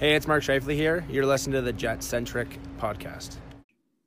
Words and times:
Hey, 0.00 0.14
it's 0.14 0.26
Mark 0.26 0.42
Shifley 0.42 0.76
here. 0.76 1.04
You're 1.10 1.26
listening 1.26 1.52
to 1.56 1.60
the 1.60 1.74
Jet 1.74 2.02
Centric 2.02 2.58
podcast. 2.78 3.36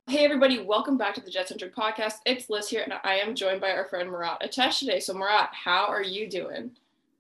Hey, 0.08 0.26
everybody, 0.26 0.58
welcome 0.58 0.98
back 0.98 1.14
to 1.14 1.22
the 1.22 1.30
Jet 1.30 1.50
Centric 1.50 1.76
podcast. 1.76 2.16
It's 2.26 2.50
Liz 2.50 2.68
here, 2.68 2.82
and 2.82 2.94
I 3.04 3.18
am 3.18 3.36
joined 3.36 3.62
by 3.62 3.70
our 3.74 3.86
friend 3.86 4.10
Murat 4.10 4.42
Ates 4.42 4.80
today. 4.80 5.00
So, 5.00 5.14
Murat, 5.14 5.52
how 5.52 5.86
are 5.86 6.02
you 6.02 6.28
doing? 6.28 6.72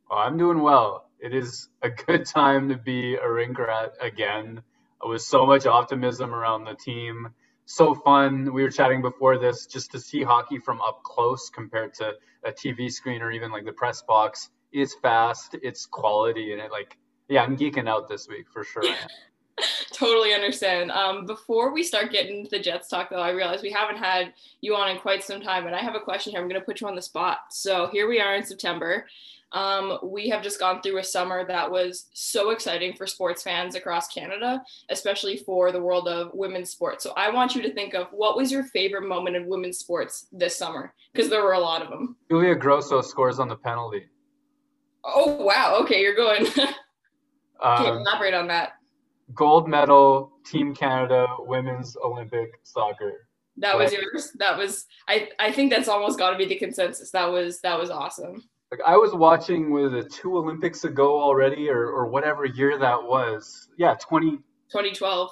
Oh, 0.09 0.17
I'm 0.17 0.39
doing 0.39 0.63
well. 0.63 1.05
It 1.19 1.35
is 1.35 1.69
a 1.83 1.91
good 1.91 2.25
time 2.25 2.67
to 2.69 2.75
be 2.75 3.13
a 3.13 3.27
Rinkrat 3.27 3.91
again. 4.01 4.63
With 5.05 5.21
so 5.21 5.45
much 5.45 5.67
optimism 5.67 6.33
around 6.33 6.63
the 6.63 6.73
team. 6.73 7.29
So 7.65 7.93
fun. 7.93 8.51
We 8.51 8.63
were 8.63 8.71
chatting 8.71 9.03
before 9.03 9.37
this 9.37 9.67
just 9.67 9.91
to 9.91 9.99
see 9.99 10.23
hockey 10.23 10.57
from 10.57 10.81
up 10.81 11.03
close 11.03 11.51
compared 11.51 11.93
to 11.99 12.13
a 12.43 12.51
TV 12.51 12.91
screen 12.91 13.21
or 13.21 13.29
even 13.29 13.51
like 13.51 13.65
the 13.65 13.73
press 13.73 14.01
box. 14.01 14.49
It's 14.71 14.95
fast, 14.95 15.55
it's 15.61 15.85
quality, 15.85 16.53
and 16.53 16.59
it 16.59 16.71
like 16.71 16.97
yeah, 17.29 17.43
I'm 17.43 17.57
geeking 17.57 17.87
out 17.87 18.07
this 18.07 18.27
week 18.27 18.45
for 18.51 18.63
sure. 18.63 18.83
totally 19.93 20.33
understand. 20.33 20.91
Um, 20.91 21.25
before 21.25 21.73
we 21.73 21.83
start 21.83 22.11
getting 22.11 22.39
into 22.39 22.49
the 22.49 22.59
Jets 22.59 22.87
talk, 22.87 23.09
though, 23.09 23.21
I 23.21 23.31
realize 23.31 23.61
we 23.61 23.71
haven't 23.71 23.97
had 23.97 24.33
you 24.61 24.75
on 24.75 24.89
in 24.89 24.99
quite 24.99 25.23
some 25.23 25.41
time, 25.41 25.65
and 25.65 25.75
I 25.75 25.81
have 25.81 25.95
a 25.95 25.99
question 25.99 26.31
here. 26.31 26.41
I'm 26.41 26.47
going 26.47 26.59
to 26.59 26.65
put 26.65 26.81
you 26.81 26.87
on 26.87 26.95
the 26.95 27.01
spot. 27.01 27.39
So 27.51 27.87
here 27.91 28.07
we 28.07 28.19
are 28.19 28.35
in 28.35 28.43
September. 28.43 29.05
Um, 29.51 29.99
we 30.01 30.29
have 30.29 30.41
just 30.41 30.59
gone 30.59 30.81
through 30.81 30.97
a 30.97 31.03
summer 31.03 31.45
that 31.45 31.69
was 31.69 32.07
so 32.13 32.49
exciting 32.49 32.95
for 32.95 33.05
sports 33.05 33.43
fans 33.43 33.75
across 33.75 34.07
Canada, 34.07 34.63
especially 34.89 35.37
for 35.37 35.71
the 35.71 35.79
world 35.79 36.07
of 36.07 36.31
women's 36.33 36.71
sports. 36.71 37.03
So 37.03 37.13
I 37.15 37.29
want 37.29 37.53
you 37.53 37.61
to 37.61 37.71
think 37.71 37.93
of 37.93 38.07
what 38.11 38.35
was 38.35 38.51
your 38.51 38.63
favorite 38.63 39.07
moment 39.07 39.35
in 39.35 39.45
women's 39.45 39.77
sports 39.77 40.25
this 40.31 40.57
summer, 40.57 40.91
because 41.13 41.29
there 41.29 41.43
were 41.43 41.53
a 41.53 41.59
lot 41.59 41.83
of 41.83 41.89
them. 41.89 42.15
Julia 42.31 42.55
Grosso 42.55 43.01
scores 43.01 43.37
on 43.39 43.47
the 43.47 43.55
penalty. 43.55 44.07
Oh 45.05 45.35
wow! 45.43 45.77
Okay, 45.81 46.01
you're 46.01 46.15
going. 46.15 46.47
um, 47.63 47.97
elaborate 47.97 48.33
on 48.33 48.47
that? 48.47 48.73
Gold 49.33 49.67
medal, 49.67 50.31
Team 50.45 50.75
Canada, 50.75 51.25
women's 51.39 51.95
Olympic 52.03 52.59
soccer. 52.63 53.27
That 53.57 53.77
was 53.77 53.93
yours. 53.93 54.31
That 54.39 54.57
was. 54.57 54.85
I. 55.07 55.29
I 55.39 55.51
think 55.51 55.71
that's 55.71 55.87
almost 55.87 56.17
got 56.17 56.31
to 56.31 56.37
be 56.37 56.45
the 56.45 56.55
consensus. 56.55 57.11
That 57.11 57.31
was. 57.31 57.61
That 57.61 57.79
was 57.79 57.89
awesome. 57.89 58.43
Like 58.71 58.81
I 58.85 58.97
was 58.97 59.13
watching 59.13 59.71
with 59.71 59.93
it 59.93 60.11
two 60.11 60.37
Olympics 60.37 60.83
ago 60.83 61.21
already, 61.21 61.69
or 61.69 61.85
or 61.85 62.07
whatever 62.07 62.45
year 62.45 62.77
that 62.79 63.03
was. 63.03 63.69
Yeah, 63.77 63.95
20. 63.95 64.31
2012. 64.71 65.29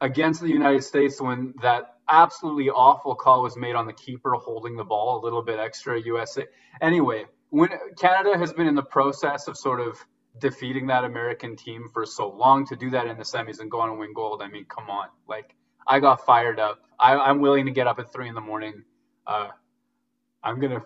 Against 0.00 0.40
the 0.40 0.48
United 0.48 0.82
States 0.82 1.20
when 1.20 1.54
that 1.62 1.94
absolutely 2.10 2.68
awful 2.68 3.14
call 3.14 3.42
was 3.42 3.56
made 3.56 3.76
on 3.76 3.86
the 3.86 3.92
keeper 3.92 4.32
holding 4.34 4.76
the 4.76 4.84
ball 4.84 5.20
a 5.20 5.22
little 5.22 5.42
bit 5.42 5.58
extra 5.58 6.00
USA. 6.00 6.44
Anyway, 6.82 7.24
when 7.50 7.70
Canada 7.96 8.36
has 8.36 8.52
been 8.52 8.66
in 8.66 8.74
the 8.74 8.82
process 8.82 9.46
of 9.46 9.56
sort 9.56 9.80
of 9.80 10.04
defeating 10.38 10.88
that 10.88 11.04
American 11.04 11.56
team 11.56 11.88
for 11.92 12.04
so 12.06 12.28
long 12.28 12.66
to 12.66 12.76
do 12.76 12.90
that 12.90 13.06
in 13.06 13.16
the 13.16 13.22
semis 13.22 13.60
and 13.60 13.70
go 13.70 13.80
on 13.80 13.90
and 13.90 13.98
win 13.98 14.12
gold. 14.12 14.42
I 14.42 14.48
mean, 14.48 14.64
come 14.64 14.90
on. 14.90 15.08
Like, 15.28 15.54
I 15.86 16.00
got 16.00 16.24
fired 16.26 16.58
up. 16.58 16.80
I, 16.98 17.30
am 17.30 17.40
willing 17.40 17.66
to 17.66 17.72
get 17.72 17.86
up 17.86 17.98
at 17.98 18.12
three 18.12 18.28
in 18.28 18.34
the 18.34 18.40
morning. 18.40 18.82
Uh, 19.26 19.48
I'm 20.42 20.60
going 20.60 20.72
to, 20.72 20.82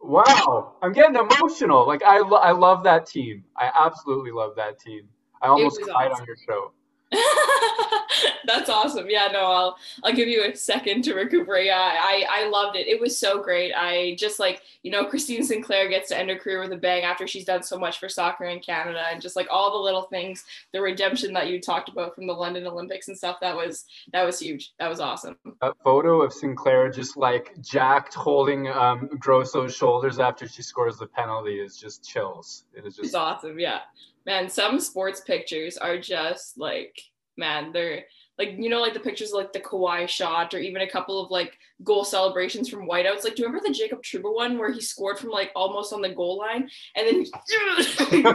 wow, 0.00 0.74
I'm 0.82 0.92
getting 0.92 1.16
emotional. 1.16 1.86
Like, 1.86 2.02
I, 2.02 2.18
lo- 2.18 2.38
I 2.38 2.52
love 2.52 2.84
that 2.84 3.06
team. 3.06 3.44
I 3.56 3.70
absolutely 3.74 4.32
love 4.32 4.56
that 4.56 4.78
team. 4.80 5.08
I 5.40 5.48
almost 5.48 5.80
cried 5.80 6.10
awesome. 6.10 6.22
on 6.22 6.26
your 6.26 6.36
show. 6.36 6.72
That's 8.46 8.68
awesome. 8.68 9.06
Yeah, 9.08 9.28
no, 9.32 9.40
I'll 9.40 9.78
I'll 10.02 10.12
give 10.12 10.28
you 10.28 10.44
a 10.44 10.56
second 10.56 11.02
to 11.04 11.14
recuperate. 11.14 11.66
Yeah, 11.66 11.76
I 11.78 12.26
I 12.28 12.48
loved 12.48 12.76
it. 12.76 12.86
It 12.86 13.00
was 13.00 13.16
so 13.16 13.42
great. 13.42 13.72
I 13.74 14.16
just 14.18 14.38
like 14.38 14.62
you 14.82 14.90
know 14.90 15.04
Christine 15.04 15.42
Sinclair 15.42 15.88
gets 15.88 16.08
to 16.08 16.18
end 16.18 16.30
her 16.30 16.36
career 16.36 16.60
with 16.60 16.72
a 16.72 16.76
bang 16.76 17.04
after 17.04 17.26
she's 17.26 17.44
done 17.44 17.62
so 17.62 17.78
much 17.78 17.98
for 17.98 18.08
soccer 18.08 18.44
in 18.44 18.60
Canada, 18.60 19.04
and 19.10 19.22
just 19.22 19.36
like 19.36 19.48
all 19.50 19.72
the 19.72 19.84
little 19.84 20.02
things, 20.02 20.44
the 20.72 20.80
redemption 20.80 21.32
that 21.34 21.48
you 21.48 21.60
talked 21.60 21.88
about 21.88 22.14
from 22.14 22.26
the 22.26 22.32
London 22.32 22.66
Olympics 22.66 23.08
and 23.08 23.16
stuff. 23.16 23.38
That 23.40 23.56
was 23.56 23.84
that 24.12 24.24
was 24.24 24.38
huge. 24.40 24.72
That 24.78 24.88
was 24.88 25.00
awesome. 25.00 25.36
A 25.62 25.72
photo 25.84 26.22
of 26.22 26.32
Sinclair 26.32 26.90
just 26.90 27.16
like 27.16 27.60
jacked, 27.60 28.14
holding 28.14 28.68
um, 28.68 29.08
Grosso's 29.18 29.74
shoulders 29.74 30.18
after 30.18 30.48
she 30.48 30.62
scores 30.62 30.98
the 30.98 31.06
penalty 31.06 31.60
is 31.60 31.76
just 31.76 32.04
chills. 32.08 32.64
It 32.74 32.86
is 32.86 32.96
just 32.96 33.06
it's 33.06 33.14
awesome. 33.14 33.58
Yeah, 33.58 33.80
man. 34.28 34.48
Some 34.48 34.78
sports 34.78 35.22
pictures 35.22 35.76
are 35.78 35.98
just 35.98 36.58
like 36.58 37.00
man, 37.36 37.72
they're 37.72 38.04
like 38.36 38.54
you 38.58 38.68
know 38.68 38.80
like 38.80 38.94
the 38.94 39.00
pictures 39.00 39.32
of, 39.32 39.38
like 39.38 39.52
the 39.52 39.60
Kawhi 39.60 40.06
shot 40.06 40.52
or 40.54 40.58
even 40.58 40.82
a 40.82 40.90
couple 40.90 41.20
of 41.20 41.30
like 41.30 41.56
goal 41.82 42.04
celebrations 42.04 42.68
from 42.68 42.86
whiteouts. 42.86 43.24
Like, 43.24 43.34
do 43.34 43.42
you 43.42 43.48
remember 43.48 43.66
the 43.66 43.74
Jacob 43.74 44.02
Trouba 44.02 44.32
one 44.32 44.58
where 44.58 44.70
he 44.70 44.80
scored 44.80 45.18
from 45.18 45.30
like 45.30 45.50
almost 45.56 45.92
on 45.92 46.02
the 46.02 46.10
goal 46.10 46.38
line 46.38 46.68
and 46.94 47.06
then 47.06 47.24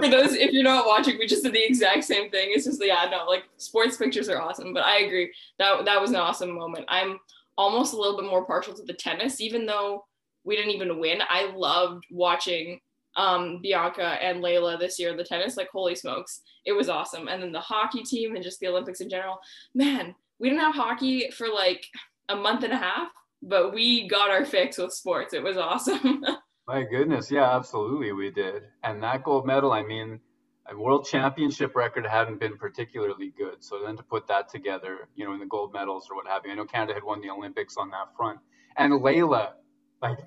for 0.00 0.08
those 0.08 0.32
if 0.32 0.52
you're 0.52 0.64
not 0.64 0.86
watching, 0.86 1.18
we 1.18 1.26
just 1.26 1.44
did 1.44 1.52
the 1.52 1.64
exact 1.64 2.04
same 2.04 2.30
thing. 2.30 2.48
It's 2.52 2.64
just 2.64 2.82
yeah, 2.82 3.06
no, 3.10 3.26
like 3.26 3.44
sports 3.58 3.98
pictures 3.98 4.30
are 4.30 4.40
awesome, 4.40 4.72
but 4.72 4.86
I 4.86 5.00
agree 5.00 5.32
that 5.58 5.84
that 5.84 6.00
was 6.00 6.10
an 6.10 6.16
awesome 6.16 6.50
moment. 6.50 6.86
I'm 6.88 7.18
almost 7.58 7.92
a 7.92 7.96
little 7.96 8.18
bit 8.18 8.28
more 8.28 8.46
partial 8.46 8.74
to 8.74 8.82
the 8.82 8.94
tennis, 8.94 9.40
even 9.40 9.66
though 9.66 10.06
we 10.44 10.56
didn't 10.56 10.72
even 10.72 10.98
win. 10.98 11.20
I 11.28 11.52
loved 11.54 12.04
watching 12.10 12.80
um, 13.16 13.60
Bianca 13.62 14.18
and 14.22 14.42
Leylah 14.42 14.78
this 14.78 14.98
year, 14.98 15.16
the 15.16 15.24
tennis, 15.24 15.56
like 15.56 15.68
holy 15.70 15.94
smokes, 15.94 16.42
it 16.64 16.72
was 16.72 16.88
awesome. 16.88 17.28
And 17.28 17.42
then 17.42 17.52
the 17.52 17.60
hockey 17.60 18.02
team 18.02 18.34
and 18.34 18.44
just 18.44 18.60
the 18.60 18.68
Olympics 18.68 19.00
in 19.00 19.08
general, 19.08 19.38
man, 19.74 20.14
we 20.38 20.48
didn't 20.48 20.62
have 20.62 20.74
hockey 20.74 21.30
for 21.30 21.48
like 21.48 21.86
a 22.28 22.36
month 22.36 22.64
and 22.64 22.72
a 22.72 22.76
half, 22.76 23.08
but 23.42 23.72
we 23.72 24.08
got 24.08 24.30
our 24.30 24.44
fix 24.44 24.78
with 24.78 24.92
sports. 24.92 25.34
It 25.34 25.42
was 25.42 25.56
awesome. 25.56 26.24
My 26.66 26.82
goodness, 26.82 27.30
yeah, 27.30 27.54
absolutely, 27.54 28.12
we 28.12 28.30
did. 28.30 28.62
And 28.82 29.02
that 29.02 29.22
gold 29.22 29.46
medal, 29.46 29.72
I 29.72 29.82
mean, 29.82 30.18
a 30.66 30.76
world 30.76 31.06
championship 31.06 31.76
record 31.76 32.06
hadn't 32.06 32.40
been 32.40 32.56
particularly 32.56 33.34
good. 33.36 33.62
So 33.62 33.80
then 33.84 33.96
to 33.98 34.02
put 34.02 34.26
that 34.28 34.48
together, 34.48 35.08
you 35.14 35.26
know, 35.26 35.34
in 35.34 35.40
the 35.40 35.46
gold 35.46 35.74
medals 35.74 36.08
or 36.10 36.16
what 36.16 36.26
have 36.26 36.46
you, 36.46 36.52
I 36.52 36.54
know 36.54 36.64
Canada 36.64 36.94
had 36.94 37.04
won 37.04 37.20
the 37.20 37.28
Olympics 37.28 37.76
on 37.76 37.90
that 37.90 38.16
front. 38.16 38.38
And 38.78 38.94
Leylah, 38.94 39.52
like, 40.00 40.18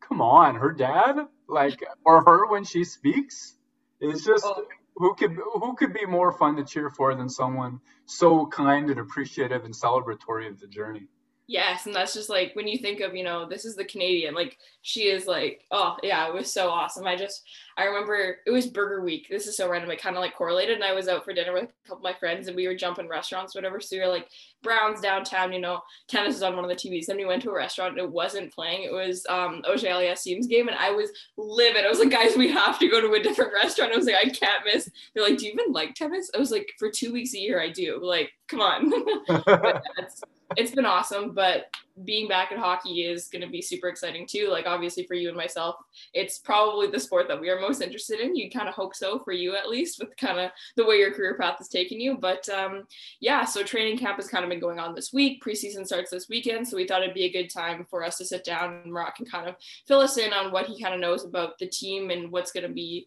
come 0.00 0.20
on, 0.20 0.56
her 0.56 0.72
dad, 0.72 1.16
like, 1.50 1.84
or 2.06 2.24
her 2.24 2.46
when 2.48 2.64
she 2.64 2.84
speaks, 2.84 3.56
It's 4.00 4.24
just 4.24 4.44
oh. 4.46 4.64
who 4.96 5.14
could 5.14 5.32
who 5.54 5.74
could 5.76 5.94
be 5.94 6.06
more 6.06 6.32
fun 6.32 6.56
to 6.56 6.64
cheer 6.64 6.90
for 6.90 7.14
than 7.14 7.28
someone 7.28 7.80
so 8.06 8.46
kind 8.46 8.90
and 8.90 9.00
appreciative 9.00 9.64
and 9.64 9.74
celebratory 9.74 10.48
of 10.48 10.60
the 10.60 10.68
journey. 10.68 11.08
Yes, 11.50 11.86
and 11.86 11.92
that's 11.96 12.14
just 12.14 12.30
like 12.30 12.54
when 12.54 12.68
you 12.68 12.78
think 12.78 13.00
of, 13.00 13.16
you 13.16 13.24
know, 13.24 13.44
this 13.44 13.64
is 13.64 13.74
the 13.74 13.84
Canadian, 13.84 14.34
like 14.34 14.56
she 14.82 15.08
is 15.08 15.26
like, 15.26 15.64
oh 15.72 15.96
yeah, 16.00 16.28
it 16.28 16.32
was 16.32 16.52
so 16.52 16.68
awesome. 16.68 17.08
I 17.08 17.16
just 17.16 17.42
I 17.76 17.86
remember 17.86 18.36
it 18.46 18.50
was 18.52 18.68
Burger 18.68 19.02
Week. 19.02 19.26
This 19.28 19.48
is 19.48 19.56
so 19.56 19.68
random. 19.68 19.90
It 19.90 20.00
kind 20.00 20.14
of 20.14 20.20
like 20.20 20.36
correlated, 20.36 20.76
and 20.76 20.84
I 20.84 20.92
was 20.92 21.08
out 21.08 21.24
for 21.24 21.32
dinner 21.32 21.52
with 21.52 21.64
a 21.64 21.88
couple 21.88 22.06
of 22.06 22.12
my 22.14 22.16
friends, 22.16 22.46
and 22.46 22.54
we 22.54 22.68
were 22.68 22.76
jumping 22.76 23.08
restaurants, 23.08 23.56
whatever. 23.56 23.80
So 23.80 23.96
we 23.96 24.00
were 24.00 24.06
like 24.06 24.28
Browns 24.62 25.00
downtown, 25.00 25.52
you 25.52 25.60
know, 25.60 25.80
tennis 26.06 26.36
is 26.36 26.44
on 26.44 26.54
one 26.54 26.64
of 26.64 26.70
the 26.70 26.76
TVs. 26.76 27.06
Then 27.06 27.16
we 27.16 27.24
went 27.24 27.42
to 27.42 27.50
a 27.50 27.56
restaurant, 27.56 27.98
and 27.98 28.06
it 28.06 28.12
wasn't 28.12 28.54
playing. 28.54 28.84
It 28.84 28.92
was 28.92 29.26
um 29.28 29.60
OJ 29.68 30.48
game, 30.48 30.68
and 30.68 30.78
I 30.78 30.92
was 30.92 31.10
livid. 31.36 31.84
I 31.84 31.88
was 31.88 31.98
like, 31.98 32.10
guys, 32.10 32.36
we 32.36 32.48
have 32.52 32.78
to 32.78 32.88
go 32.88 33.00
to 33.00 33.14
a 33.14 33.22
different 33.24 33.52
restaurant. 33.60 33.92
I 33.92 33.96
was 33.96 34.06
like, 34.06 34.24
I 34.24 34.28
can't 34.28 34.64
miss. 34.72 34.88
They're 35.14 35.24
like, 35.24 35.38
do 35.38 35.46
you 35.46 35.52
even 35.54 35.72
like 35.72 35.96
tennis? 35.96 36.30
I 36.32 36.38
was 36.38 36.52
like, 36.52 36.70
for 36.78 36.92
two 36.92 37.12
weeks 37.12 37.34
a 37.34 37.40
year, 37.40 37.60
I 37.60 37.70
do. 37.70 37.98
Like, 38.00 38.30
come 38.46 38.60
on. 38.60 38.92
it's 40.56 40.72
been 40.72 40.86
awesome, 40.86 41.32
but 41.32 41.66
being 42.04 42.26
back 42.26 42.50
at 42.50 42.58
hockey 42.58 43.02
is 43.02 43.28
going 43.28 43.42
to 43.42 43.48
be 43.48 43.60
super 43.60 43.88
exciting 43.88 44.26
too. 44.26 44.48
Like 44.50 44.66
obviously 44.66 45.04
for 45.04 45.14
you 45.14 45.28
and 45.28 45.36
myself, 45.36 45.76
it's 46.14 46.38
probably 46.38 46.88
the 46.88 46.98
sport 46.98 47.28
that 47.28 47.40
we 47.40 47.50
are 47.50 47.60
most 47.60 47.82
interested 47.82 48.20
in. 48.20 48.34
You 48.34 48.50
kind 48.50 48.68
of 48.68 48.74
hope 48.74 48.94
so 48.94 49.18
for 49.18 49.32
you 49.32 49.54
at 49.54 49.68
least 49.68 50.00
with 50.00 50.16
kind 50.16 50.38
of 50.38 50.50
the 50.76 50.84
way 50.84 50.96
your 50.96 51.12
career 51.12 51.36
path 51.38 51.60
is 51.60 51.68
taking 51.68 52.00
you. 52.00 52.16
But 52.16 52.48
um, 52.48 52.84
yeah, 53.20 53.44
so 53.44 53.62
training 53.62 53.98
camp 53.98 54.16
has 54.16 54.28
kind 54.28 54.44
of 54.44 54.50
been 54.50 54.60
going 54.60 54.78
on 54.78 54.94
this 54.94 55.12
week. 55.12 55.42
Preseason 55.44 55.86
starts 55.86 56.10
this 56.10 56.28
weekend, 56.28 56.66
so 56.66 56.76
we 56.76 56.86
thought 56.86 57.02
it'd 57.02 57.14
be 57.14 57.24
a 57.24 57.32
good 57.32 57.50
time 57.50 57.86
for 57.88 58.02
us 58.02 58.18
to 58.18 58.24
sit 58.24 58.44
down 58.44 58.80
and 58.84 58.94
Rock 58.94 59.16
can 59.16 59.26
kind 59.26 59.48
of 59.48 59.56
fill 59.86 60.00
us 60.00 60.16
in 60.16 60.32
on 60.32 60.52
what 60.52 60.66
he 60.66 60.82
kind 60.82 60.94
of 60.94 61.00
knows 61.00 61.24
about 61.24 61.58
the 61.58 61.66
team 61.66 62.10
and 62.10 62.30
what's 62.32 62.52
going 62.52 62.66
to 62.66 62.72
be 62.72 63.06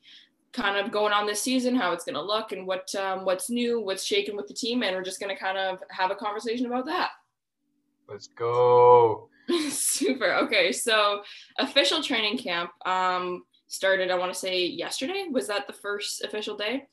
kind 0.54 0.78
of 0.78 0.92
going 0.92 1.14
on 1.14 1.26
this 1.26 1.42
season, 1.42 1.76
how 1.76 1.92
it's 1.92 2.06
going 2.06 2.16
to 2.16 2.22
look, 2.22 2.52
and 2.52 2.68
what 2.68 2.94
um, 2.96 3.26
what's 3.26 3.50
new, 3.50 3.82
what's 3.82 4.06
shaking 4.06 4.36
with 4.36 4.48
the 4.48 4.54
team, 4.54 4.84
and 4.84 4.96
we're 4.96 5.04
just 5.04 5.20
going 5.20 5.36
to 5.36 5.42
kind 5.42 5.58
of 5.58 5.80
have 5.90 6.12
a 6.12 6.16
conversation 6.16 6.68
about 6.68 6.86
that. 6.86 7.10
Let's 8.08 8.28
go. 8.28 9.30
Super. 9.70 10.34
Okay, 10.36 10.72
so 10.72 11.24
official 11.60 12.02
training 12.02 12.38
camp 12.38 12.72
um, 12.86 13.44
started. 13.68 14.12
I 14.12 14.18
want 14.18 14.34
to 14.34 14.40
say 14.40 14.66
yesterday. 14.66 15.28
Was 15.32 15.48
that 15.48 15.68
the 15.68 15.74
first 15.74 16.24
official 16.24 16.56
day? 16.56 16.88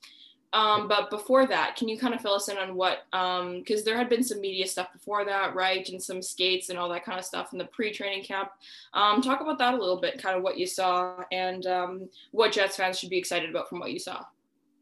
Um, 0.53 0.89
but 0.89 1.09
before 1.09 1.47
that, 1.47 1.77
can 1.77 1.87
you 1.87 1.97
kind 1.97 2.13
of 2.13 2.19
fill 2.19 2.33
us 2.33 2.49
in 2.49 2.57
on 2.57 2.75
what? 2.75 3.05
Because 3.11 3.79
um, 3.79 3.85
there 3.85 3.97
had 3.97 4.09
been 4.09 4.23
some 4.23 4.41
media 4.41 4.67
stuff 4.67 4.91
before 4.91 5.23
that, 5.23 5.55
right, 5.55 5.87
and 5.87 6.01
some 6.01 6.21
skates 6.21 6.69
and 6.69 6.77
all 6.77 6.89
that 6.89 7.05
kind 7.05 7.17
of 7.17 7.23
stuff 7.23 7.53
in 7.53 7.57
the 7.57 7.65
pre-training 7.65 8.23
camp. 8.23 8.49
Um, 8.93 9.21
talk 9.21 9.39
about 9.39 9.57
that 9.59 9.73
a 9.73 9.77
little 9.77 10.01
bit, 10.01 10.21
kind 10.21 10.35
of 10.35 10.43
what 10.43 10.57
you 10.57 10.67
saw 10.67 11.23
and 11.31 11.65
um, 11.67 12.09
what 12.31 12.51
Jets 12.51 12.75
fans 12.75 12.99
should 12.99 13.09
be 13.09 13.17
excited 13.17 13.49
about 13.49 13.69
from 13.69 13.79
what 13.79 13.93
you 13.93 13.99
saw. 13.99 14.25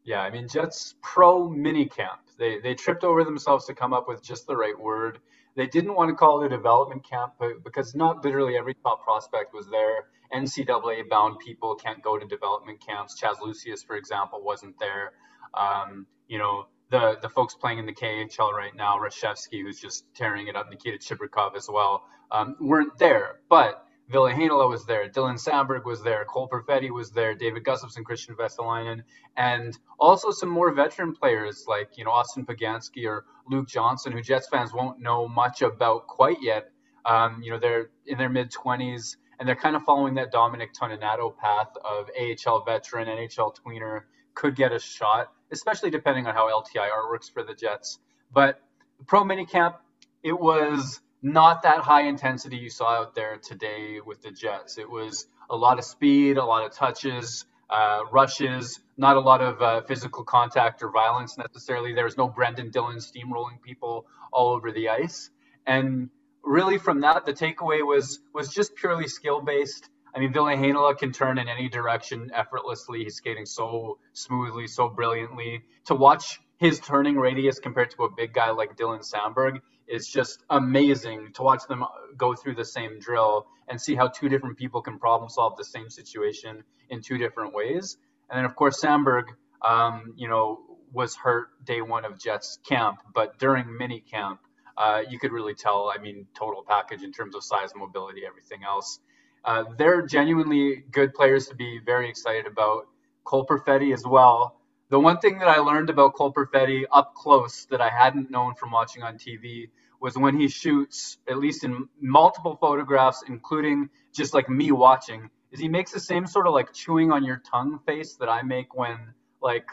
Yeah, 0.05 0.21
I 0.21 0.31
mean 0.31 0.47
Jets 0.47 0.95
pro 1.03 1.47
mini 1.47 1.85
camp. 1.85 2.21
They 2.39 2.59
they 2.59 2.73
tripped 2.73 3.03
over 3.03 3.23
themselves 3.23 3.65
to 3.65 3.75
come 3.75 3.93
up 3.93 4.07
with 4.07 4.23
just 4.23 4.47
the 4.47 4.55
right 4.55 4.79
word 4.79 5.19
They 5.59 5.67
didn't 5.67 5.95
want 5.95 6.07
to 6.07 6.15
call 6.15 6.41
it 6.41 6.45
a 6.45 6.55
development 6.55 7.03
camp 7.03 7.33
but 7.37 7.65
because 7.65 7.93
not 7.93 8.23
literally 8.23 8.55
every 8.57 8.75
top 8.75 9.03
prospect 9.03 9.53
was 9.53 9.67
there. 9.69 10.05
NCAA 10.33 11.09
bound 11.09 11.39
people 11.39 11.75
can't 11.75 12.01
go 12.01 12.17
to 12.17 12.25
development 12.25 12.79
camps. 12.79 13.21
Chaz 13.21 13.41
Lucius, 13.41 13.83
for 13.83 13.97
example, 13.97 14.41
wasn't 14.41 14.79
there. 14.79 15.11
Um, 15.53 16.07
you 16.29 16.37
know, 16.37 16.67
the 16.91 17.17
the 17.21 17.27
folks 17.27 17.55
playing 17.55 17.77
in 17.77 17.85
the 17.85 17.93
KHL 17.93 18.53
right 18.53 18.73
now, 18.73 18.99
Rashevsky, 18.99 19.61
who's 19.61 19.81
just 19.81 20.05
tearing 20.15 20.47
it 20.47 20.55
up, 20.55 20.69
Nikita 20.69 20.97
Chibrikov 20.97 21.57
as 21.57 21.67
well, 21.67 22.05
um, 22.31 22.55
weren't 22.61 22.97
there. 22.97 23.41
But 23.49 23.83
Ville 24.09 24.23
Heinola 24.23 24.67
was 24.67 24.85
there, 24.85 25.07
Dylan 25.07 25.35
Samberg 25.35 25.85
was 25.85 26.01
there, 26.01 26.25
Cole 26.25 26.49
Perfetti 26.49 26.89
was 26.89 27.11
there, 27.11 27.35
David 27.35 27.63
Gustafsson, 27.63 28.03
Kristian 28.03 28.35
Vesalainen, 28.35 29.03
and 29.37 29.77
also 29.99 30.31
some 30.31 30.49
more 30.49 30.73
veteran 30.73 31.13
players 31.13 31.65
like 31.67 31.97
you 31.97 32.03
know 32.03 32.11
Austin 32.11 32.45
Poganski 32.45 33.05
or 33.05 33.25
Luke 33.47 33.67
Johnson, 33.67 34.11
who 34.11 34.21
Jets 34.21 34.47
fans 34.49 34.73
won't 34.73 34.99
know 34.99 35.27
much 35.27 35.61
about 35.61 36.07
quite 36.07 36.37
yet. 36.41 36.71
Um, 37.05 37.41
you 37.43 37.51
know, 37.51 37.59
they're 37.59 37.89
in 38.05 38.17
their 38.17 38.29
mid 38.29 38.51
20s 38.51 39.15
and 39.39 39.47
they're 39.47 39.55
kind 39.55 39.75
of 39.75 39.83
following 39.83 40.15
that 40.15 40.31
Dominic 40.31 40.73
Toninato 40.73 41.35
path 41.35 41.69
of 41.83 42.09
AHL 42.19 42.63
veteran, 42.65 43.07
NHL 43.07 43.55
tweener, 43.55 44.01
could 44.33 44.55
get 44.55 44.73
a 44.73 44.79
shot, 44.79 45.31
especially 45.51 45.89
depending 45.89 46.27
on 46.27 46.35
how 46.35 46.49
LTIR 46.49 47.09
works 47.09 47.29
for 47.29 47.43
the 47.43 47.53
Jets. 47.53 47.99
But 48.31 48.61
pro 49.07 49.23
minicamp, 49.23 49.75
it 50.23 50.37
was 50.37 50.99
not 51.21 51.63
that 51.63 51.79
high 51.79 52.03
intensity 52.03 52.57
you 52.57 52.69
saw 52.69 53.01
out 53.01 53.15
there 53.15 53.37
today 53.37 53.99
with 54.05 54.21
the 54.21 54.31
Jets. 54.31 54.77
It 54.77 54.89
was 54.89 55.27
a 55.49 55.55
lot 55.55 55.77
of 55.77 55.85
speed, 55.85 56.37
a 56.37 56.45
lot 56.45 56.65
of 56.65 56.73
touches, 56.73 57.45
uh, 57.69 58.01
rushes, 58.11 58.79
not 58.97 59.17
a 59.17 59.19
lot 59.19 59.41
of 59.41 59.61
uh, 59.61 59.81
physical 59.81 60.23
contact 60.23 60.81
or 60.81 60.91
violence 60.91 61.37
necessarily. 61.37 61.93
There 61.93 62.05
was 62.05 62.17
no 62.17 62.27
Brendan 62.27 62.71
Dillon 62.71 62.97
steamrolling 62.97 63.61
people 63.61 64.05
all 64.31 64.49
over 64.49 64.71
the 64.71 64.89
ice. 64.89 65.29
And 65.65 66.09
really 66.43 66.77
from 66.77 67.01
that, 67.01 67.25
the 67.25 67.33
takeaway 67.33 67.85
was 67.85 68.19
was 68.33 68.49
just 68.49 68.75
purely 68.75 69.07
skill 69.07 69.41
based. 69.41 69.89
I 70.15 70.19
mean, 70.19 70.33
Ville 70.33 70.45
Heinola 70.45 70.97
can 70.97 71.11
turn 71.11 71.37
in 71.37 71.47
any 71.47 71.69
direction 71.69 72.31
effortlessly. 72.33 73.03
He's 73.03 73.15
skating 73.15 73.45
so 73.45 73.99
smoothly, 74.13 74.65
so 74.65 74.89
brilliantly. 74.89 75.63
To 75.85 75.95
watch 75.95 76.39
his 76.57 76.79
turning 76.79 77.17
radius 77.17 77.59
compared 77.59 77.91
to 77.91 78.03
a 78.03 78.09
big 78.11 78.33
guy 78.33 78.49
like 78.49 78.75
Dylan 78.75 79.01
Samberg 79.01 79.59
is 79.89 80.07
just 80.07 80.43
amazing 80.49 81.31
to 81.33 81.41
watch 81.41 81.63
them 81.67 81.83
go 82.17 82.35
through 82.35 82.55
the 82.55 82.65
same 82.65 82.99
drill 82.99 83.47
and 83.67 83.79
see 83.79 83.95
how 83.95 84.07
two 84.07 84.29
different 84.29 84.57
people 84.57 84.81
can 84.81 84.99
problem 84.99 85.29
solve 85.29 85.57
the 85.57 85.65
same 85.65 85.89
situation 85.89 86.63
in 86.89 87.01
two 87.01 87.17
different 87.17 87.53
ways. 87.53 87.97
And 88.29 88.37
then, 88.37 88.45
of 88.45 88.55
course, 88.55 88.81
Samberg, 88.81 89.25
um, 89.61 90.13
you 90.15 90.27
know, 90.27 90.59
was 90.91 91.15
hurt 91.15 91.49
day 91.65 91.81
one 91.81 92.05
of 92.05 92.19
Jets 92.19 92.59
camp, 92.67 92.99
but 93.13 93.37
during 93.39 93.77
mini 93.77 94.01
camp, 94.01 94.39
uh, 94.77 95.01
you 95.09 95.19
could 95.19 95.31
really 95.31 95.53
tell. 95.53 95.91
I 95.93 96.01
mean, 96.01 96.27
total 96.33 96.63
package 96.67 97.03
in 97.03 97.11
terms 97.11 97.35
of 97.35 97.43
size, 97.43 97.71
mobility, 97.75 98.21
everything 98.25 98.63
else. 98.63 98.99
Uh, 99.43 99.65
they're 99.77 100.05
genuinely 100.05 100.83
good 100.91 101.13
players 101.13 101.47
to 101.47 101.55
be 101.55 101.79
very 101.85 102.09
excited 102.09 102.45
about. 102.45 102.87
Cole 103.23 103.45
Perfetti 103.45 103.93
as 103.93 104.03
well. 104.05 104.58
The 104.89 104.99
one 104.99 105.19
thing 105.19 105.37
that 105.37 105.47
I 105.47 105.59
learned 105.59 105.91
about 105.91 106.15
Cole 106.15 106.33
Perfetti 106.33 106.85
up 106.91 107.13
close 107.13 107.65
that 107.65 107.79
I 107.79 107.89
hadn't 107.89 108.31
known 108.31 108.55
from 108.55 108.71
watching 108.71 109.03
on 109.03 109.17
TV 109.19 109.69
was 110.01 110.17
when 110.17 110.39
he 110.39 110.47
shoots, 110.47 111.17
at 111.27 111.37
least 111.37 111.63
in 111.63 111.87
multiple 112.01 112.57
photographs, 112.59 113.23
including 113.27 113.89
just 114.13 114.33
like 114.33 114.49
me 114.49 114.71
watching, 114.71 115.29
is 115.51 115.59
he 115.59 115.67
makes 115.67 115.91
the 115.91 115.99
same 115.99 116.25
sort 116.25 116.47
of 116.47 116.53
like 116.53 116.73
chewing 116.73 117.11
on 117.11 117.23
your 117.23 117.37
tongue 117.37 117.79
face 117.85 118.15
that 118.15 118.29
I 118.29 118.41
make 118.41 118.73
when 118.73 118.97
like 119.43 119.67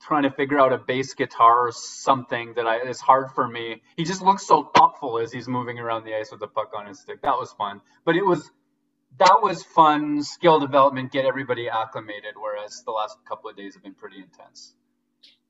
trying 0.00 0.22
to 0.22 0.30
figure 0.30 0.58
out 0.58 0.72
a 0.72 0.78
bass 0.78 1.12
guitar 1.12 1.68
or 1.68 1.72
something 1.72 2.54
that 2.54 2.66
I, 2.66 2.78
is 2.78 3.00
hard 3.00 3.32
for 3.32 3.46
me. 3.46 3.82
He 3.96 4.04
just 4.04 4.22
looks 4.22 4.46
so 4.46 4.70
thoughtful 4.74 5.18
as 5.18 5.30
he's 5.30 5.48
moving 5.48 5.78
around 5.78 6.04
the 6.04 6.14
ice 6.14 6.30
with 6.30 6.40
the 6.40 6.48
puck 6.48 6.72
on 6.74 6.86
his 6.86 7.00
stick. 7.00 7.20
That 7.20 7.38
was 7.38 7.52
fun, 7.52 7.82
but 8.06 8.16
it 8.16 8.24
was 8.24 8.50
that 9.18 9.38
was 9.42 9.62
fun 9.62 10.22
skill 10.22 10.58
development, 10.60 11.12
get 11.12 11.24
everybody 11.24 11.68
acclimated. 11.68 12.34
Whereas 12.36 12.82
the 12.84 12.92
last 12.92 13.18
couple 13.28 13.50
of 13.50 13.56
days 13.56 13.74
have 13.74 13.82
been 13.82 13.94
pretty 13.94 14.18
intense. 14.18 14.74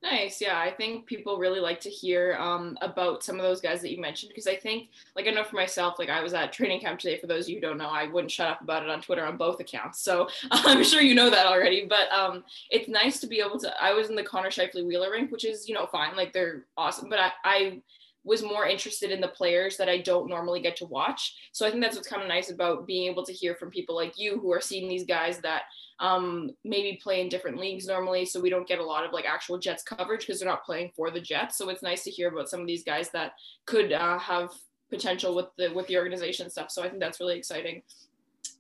Nice. 0.03 0.41
Yeah. 0.41 0.59
I 0.59 0.71
think 0.71 1.05
people 1.05 1.37
really 1.37 1.61
like 1.61 1.79
to 1.81 1.91
hear 1.91 2.35
um, 2.37 2.79
about 2.81 3.23
some 3.23 3.37
of 3.37 3.43
those 3.43 3.61
guys 3.61 3.83
that 3.83 3.91
you 3.91 4.01
mentioned 4.01 4.31
because 4.31 4.47
I 4.47 4.57
think, 4.57 4.89
like, 5.15 5.27
I 5.27 5.31
know 5.31 5.45
for 5.45 5.57
myself, 5.57 5.99
like, 5.99 6.09
I 6.09 6.23
was 6.23 6.33
at 6.33 6.55
training 6.55 6.81
camp 6.81 7.01
today. 7.01 7.19
For 7.19 7.27
those 7.27 7.45
of 7.45 7.51
you 7.51 7.57
who 7.57 7.61
don't 7.61 7.77
know, 7.77 7.91
I 7.91 8.07
wouldn't 8.07 8.31
shut 8.31 8.49
up 8.49 8.63
about 8.63 8.83
it 8.83 8.89
on 8.89 9.03
Twitter 9.03 9.27
on 9.27 9.37
both 9.37 9.61
accounts. 9.61 10.01
So 10.01 10.29
I'm 10.51 10.85
sure 10.85 11.03
you 11.03 11.15
know 11.15 11.29
that 11.29 11.47
already. 11.47 11.85
But 11.87 12.11
um, 12.13 12.45
it's 12.71 12.89
nice 12.89 13.21
to 13.21 13.27
be 13.27 13.41
able 13.41 13.59
to. 13.59 13.83
I 13.83 13.93
was 13.93 14.09
in 14.09 14.17
the 14.17 14.23
Connor 14.23 14.49
Scheifele 14.49 14.87
Wheeler 14.87 15.11
rink, 15.11 15.31
which 15.31 15.45
is, 15.45 15.69
you 15.69 15.75
know, 15.75 15.87
fine. 15.87 16.17
Like, 16.17 16.33
they're 16.33 16.65
awesome. 16.79 17.11
But 17.11 17.19
I, 17.19 17.33
I 17.45 17.83
was 18.25 18.43
more 18.43 18.67
interested 18.67 19.11
in 19.11 19.21
the 19.21 19.29
players 19.29 19.77
that 19.77 19.89
I 19.89 19.99
don't 19.99 20.29
normally 20.29 20.61
get 20.61 20.77
to 20.77 20.87
watch. 20.87 21.35
So 21.53 21.67
I 21.67 21.71
think 21.71 21.83
that's 21.83 21.97
what's 21.97 22.09
kind 22.09 22.23
of 22.23 22.29
nice 22.29 22.51
about 22.51 22.87
being 22.87 23.11
able 23.11 23.25
to 23.25 23.33
hear 23.33 23.55
from 23.55 23.71
people 23.71 23.95
like 23.95 24.19
you 24.19 24.39
who 24.39 24.53
are 24.53 24.61
seeing 24.61 24.89
these 24.89 25.07
guys 25.07 25.39
that 25.39 25.63
um, 26.01 26.51
maybe 26.65 27.01
play 27.03 27.21
in 27.21 27.29
different 27.29 27.59
leagues 27.59 27.87
normally. 27.87 28.27
So 28.27 28.41
we 28.41 28.51
don't 28.51 28.69
get 28.69 28.79
a 28.79 28.85
lot 28.85 29.05
of 29.05 29.13
like 29.13 29.25
actual 29.25 29.59
Jets 29.59 29.83
coverage 29.83 30.27
because 30.27 30.41
they're 30.41 30.49
not 30.49 30.65
playing 30.65 30.93
for 30.95 31.11
the 31.11 31.21
Jets. 31.21 31.57
So 31.57 31.69
it's 31.71 31.83
nice 31.83 32.05
to 32.05 32.11
hear 32.11 32.29
about 32.29 32.49
some 32.49 32.61
of 32.61 32.67
these 32.67 32.85
guys 32.85 33.11
that 33.11 33.33
could 33.67 33.93
uh, 33.93 34.19
have 34.19 34.51
potential 34.91 35.35
with 35.35 35.47
the 35.57 35.73
with 35.73 35.87
the 35.87 35.97
organization 35.97 36.51
stuff. 36.51 36.71
So 36.71 36.83
I 36.83 36.89
think 36.89 37.01
that's 37.01 37.21
really 37.21 37.39
exciting. 37.39 37.83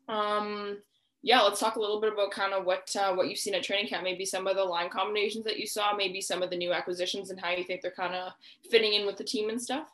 Um, 0.08 0.78
yeah, 1.22 1.40
let's 1.43 1.61
talk 1.61 1.76
a 1.76 1.81
little 1.81 2.00
bit 2.00 2.12
about 2.12 2.31
kind 2.31 2.55
of 2.55 2.64
what 2.64 2.94
uh, 2.96 3.14
what 3.14 3.28
you've 3.28 3.38
seen 3.38 3.55
at 3.55 3.62
training 3.62 3.88
camp. 3.88 4.05
Maybe 4.05 4.25
some 4.25 4.46
of 4.46 4.56
the 4.56 4.64
line 4.64 4.88
combinations 4.88 5.44
that 5.44 5.58
you 5.58 5.67
saw, 5.67 5.94
maybe 5.94 6.20
some 6.20 6.43
of 6.43 6.50
the 6.50 6.56
new 6.56 6.72
acquisitions, 6.72 7.31
and 7.31 7.38
how 7.38 7.50
you 7.50 7.64
think 7.64 7.82
they're 7.82 7.90
kind 7.90 8.14
of 8.14 8.32
fitting 8.70 8.94
in 8.94 9.06
with 9.06 9.17
the 9.17 9.25
team 9.25 9.50
and 9.50 9.61
stuff. 9.61 9.88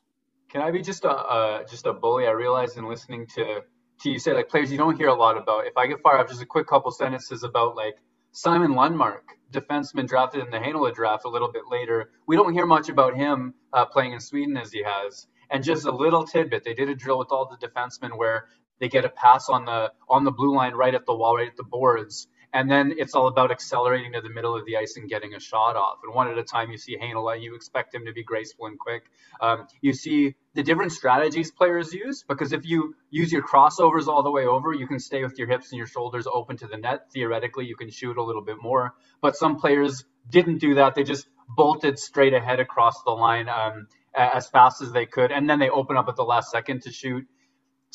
Can 0.49 0.63
I 0.63 0.71
be 0.71 0.81
just 0.81 1.05
a 1.05 1.11
uh, 1.11 1.65
just 1.65 1.87
a 1.87 1.93
bully? 1.93 2.27
I 2.27 2.31
realized 2.31 2.79
in 2.79 2.89
listening 2.89 3.27
to 3.35 3.63
to 4.01 4.11
you 4.11 4.19
say 4.19 4.35
like 4.35 4.49
players 4.49 4.71
you 4.71 4.79
don't 4.79 4.97
hear 4.97 5.09
a 5.09 5.15
lot 5.15 5.37
about. 5.37 5.67
If 5.67 5.77
I 5.77 5.87
get 5.87 6.01
fire 6.03 6.19
off 6.19 6.29
just 6.29 6.43
a 6.43 6.47
quick 6.47 6.67
couple 6.69 6.91
sentences 6.93 7.43
about 7.43 7.75
like 7.75 7.97
Simon 8.31 8.73
Lundmark, 8.73 9.23
defenseman 9.53 10.07
drafted 10.07 10.45
in 10.45 10.51
the 10.51 10.59
Heinola 10.59 10.95
draft 10.95 11.25
a 11.25 11.29
little 11.29 11.51
bit 11.51 11.63
later. 11.71 12.11
We 12.27 12.37
don't 12.37 12.53
hear 12.53 12.67
much 12.67 12.89
about 12.89 13.17
him 13.17 13.55
uh, 13.73 13.87
playing 13.87 14.13
in 14.13 14.21
Sweden 14.21 14.57
as 14.57 14.71
he 14.71 14.83
has. 14.83 15.27
And 15.51 15.63
just 15.63 15.87
a 15.87 15.91
little 15.93 16.25
tidbit, 16.25 16.65
they 16.65 16.75
did 16.75 16.89
a 16.89 16.95
drill 16.95 17.19
with 17.19 17.29
all 17.31 17.49
the 17.49 17.67
defensemen 17.67 18.19
where 18.19 18.49
they 18.81 18.89
get 18.89 19.05
a 19.05 19.09
pass 19.09 19.49
on 19.49 19.65
the 19.65 19.93
on 20.09 20.25
the 20.25 20.33
blue 20.33 20.55
line 20.55 20.75
right 20.75 20.95
at 20.95 21.07
the 21.07 21.15
wall, 21.15 21.37
right 21.37 21.49
at 21.49 21.57
the 21.57 21.65
boards. 21.65 22.29
And 22.53 22.71
then 22.71 22.95
it's 22.97 23.15
all 23.15 23.29
about 23.29 23.51
accelerating 23.51 24.13
to 24.15 24.23
the 24.23 24.31
middle 24.31 24.57
of 24.57 24.65
the 24.65 24.79
ice 24.79 24.97
and 24.97 25.11
getting 25.11 25.35
a 25.35 25.41
shot 25.41 25.77
off. 25.77 25.99
And 26.05 26.15
one 26.15 26.29
at 26.29 26.39
a 26.39 26.45
time, 26.45 26.71
you 26.71 26.79
see 26.79 26.97
Heinola, 26.97 27.41
you 27.41 27.55
expect 27.55 27.95
him 27.95 28.07
to 28.07 28.13
be 28.13 28.23
graceful 28.23 28.67
and 28.67 28.79
quick. 28.79 29.03
Um, 29.43 29.67
you 29.83 29.93
see 29.93 30.37
the 30.55 30.63
different 30.63 30.93
strategies 30.93 31.51
players 31.51 31.93
use 31.93 32.25
because 32.27 32.53
if 32.53 32.65
you 32.65 32.95
use 33.11 33.31
your 33.31 33.43
crossovers 33.43 34.07
all 34.07 34.23
the 34.23 34.31
way 34.31 34.47
over, 34.47 34.73
you 34.73 34.87
can 34.87 34.99
stay 35.01 35.23
with 35.23 35.39
your 35.39 35.49
hips 35.49 35.71
and 35.71 35.79
your 35.79 35.87
shoulders 35.87 36.27
open 36.33 36.57
to 36.59 36.67
the 36.67 36.79
net. 36.79 37.13
Theoretically, 37.13 37.67
you 37.67 37.77
can 37.77 37.91
shoot 37.91 38.17
a 38.17 38.23
little 38.23 38.43
bit 38.43 38.57
more. 38.63 38.95
But 39.21 39.37
some 39.37 39.57
players 39.59 40.05
didn't 40.31 40.59
do 40.59 40.77
that. 40.77 40.95
They 40.95 41.05
just 41.05 41.29
bolted 41.49 41.99
straight 41.99 42.33
ahead 42.33 42.61
across 42.61 43.03
the 43.03 43.11
line 43.11 43.49
um, 43.49 43.89
as 44.15 44.49
fast 44.49 44.83
as 44.83 44.93
they 44.93 45.07
could. 45.07 45.31
And 45.31 45.49
then 45.49 45.59
they 45.59 45.69
open 45.69 45.97
up 45.97 46.09
at 46.09 46.17
the 46.17 46.25
last 46.25 46.51
second 46.51 46.83
to 46.83 46.93
shoot. 46.93 47.27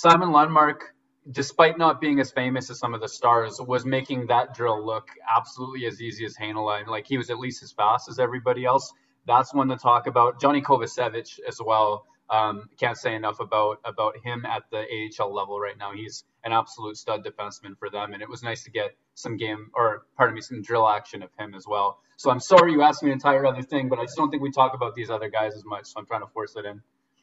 Simon 0.01 0.29
Lundmark, 0.29 0.79
despite 1.29 1.77
not 1.77 2.01
being 2.01 2.19
as 2.19 2.31
famous 2.31 2.71
as 2.71 2.79
some 2.79 2.95
of 2.95 3.01
the 3.01 3.07
stars, 3.07 3.61
was 3.61 3.85
making 3.85 4.25
that 4.25 4.55
drill 4.55 4.83
look 4.83 5.07
absolutely 5.37 5.85
as 5.85 6.01
easy 6.01 6.25
as 6.25 6.35
Heinola. 6.35 6.79
And 6.79 6.87
like 6.89 7.05
he 7.05 7.19
was 7.19 7.29
at 7.29 7.37
least 7.37 7.61
as 7.61 7.71
fast 7.71 8.09
as 8.09 8.17
everybody 8.17 8.65
else. 8.65 8.91
That's 9.27 9.53
one 9.53 9.67
to 9.67 9.75
talk 9.75 10.07
about. 10.07 10.41
Johnny 10.41 10.59
Kovacevic 10.59 11.39
as 11.47 11.59
well. 11.63 12.07
Um, 12.31 12.67
can't 12.79 12.97
say 12.97 13.13
enough 13.13 13.39
about 13.41 13.77
about 13.85 14.15
him 14.23 14.43
at 14.43 14.63
the 14.71 14.87
AHL 15.19 15.31
level 15.31 15.59
right 15.59 15.77
now. 15.77 15.91
He's 15.93 16.23
an 16.43 16.51
absolute 16.51 16.97
stud 16.97 17.23
defenseman 17.23 17.77
for 17.77 17.91
them, 17.91 18.13
and 18.13 18.23
it 18.23 18.29
was 18.29 18.41
nice 18.41 18.63
to 18.63 18.71
get 18.71 18.95
some 19.13 19.37
game 19.37 19.69
or 19.75 20.07
pardon 20.17 20.33
me, 20.33 20.41
some 20.41 20.63
drill 20.63 20.89
action 20.89 21.21
of 21.21 21.29
him 21.37 21.53
as 21.53 21.67
well. 21.67 21.99
So 22.17 22.31
I'm 22.31 22.39
sorry 22.39 22.71
you 22.71 22.81
asked 22.81 23.03
me 23.03 23.11
an 23.11 23.13
entire 23.13 23.45
other 23.45 23.61
thing, 23.61 23.87
but 23.87 23.99
I 23.99 24.05
just 24.05 24.17
don't 24.17 24.31
think 24.31 24.41
we 24.41 24.49
talk 24.49 24.73
about 24.73 24.95
these 24.95 25.11
other 25.11 25.29
guys 25.29 25.53
as 25.53 25.63
much. 25.63 25.85
So 25.85 25.99
I'm 25.99 26.07
trying 26.07 26.21
to 26.21 26.27
force 26.33 26.55
it 26.55 26.65
in. 26.65 26.81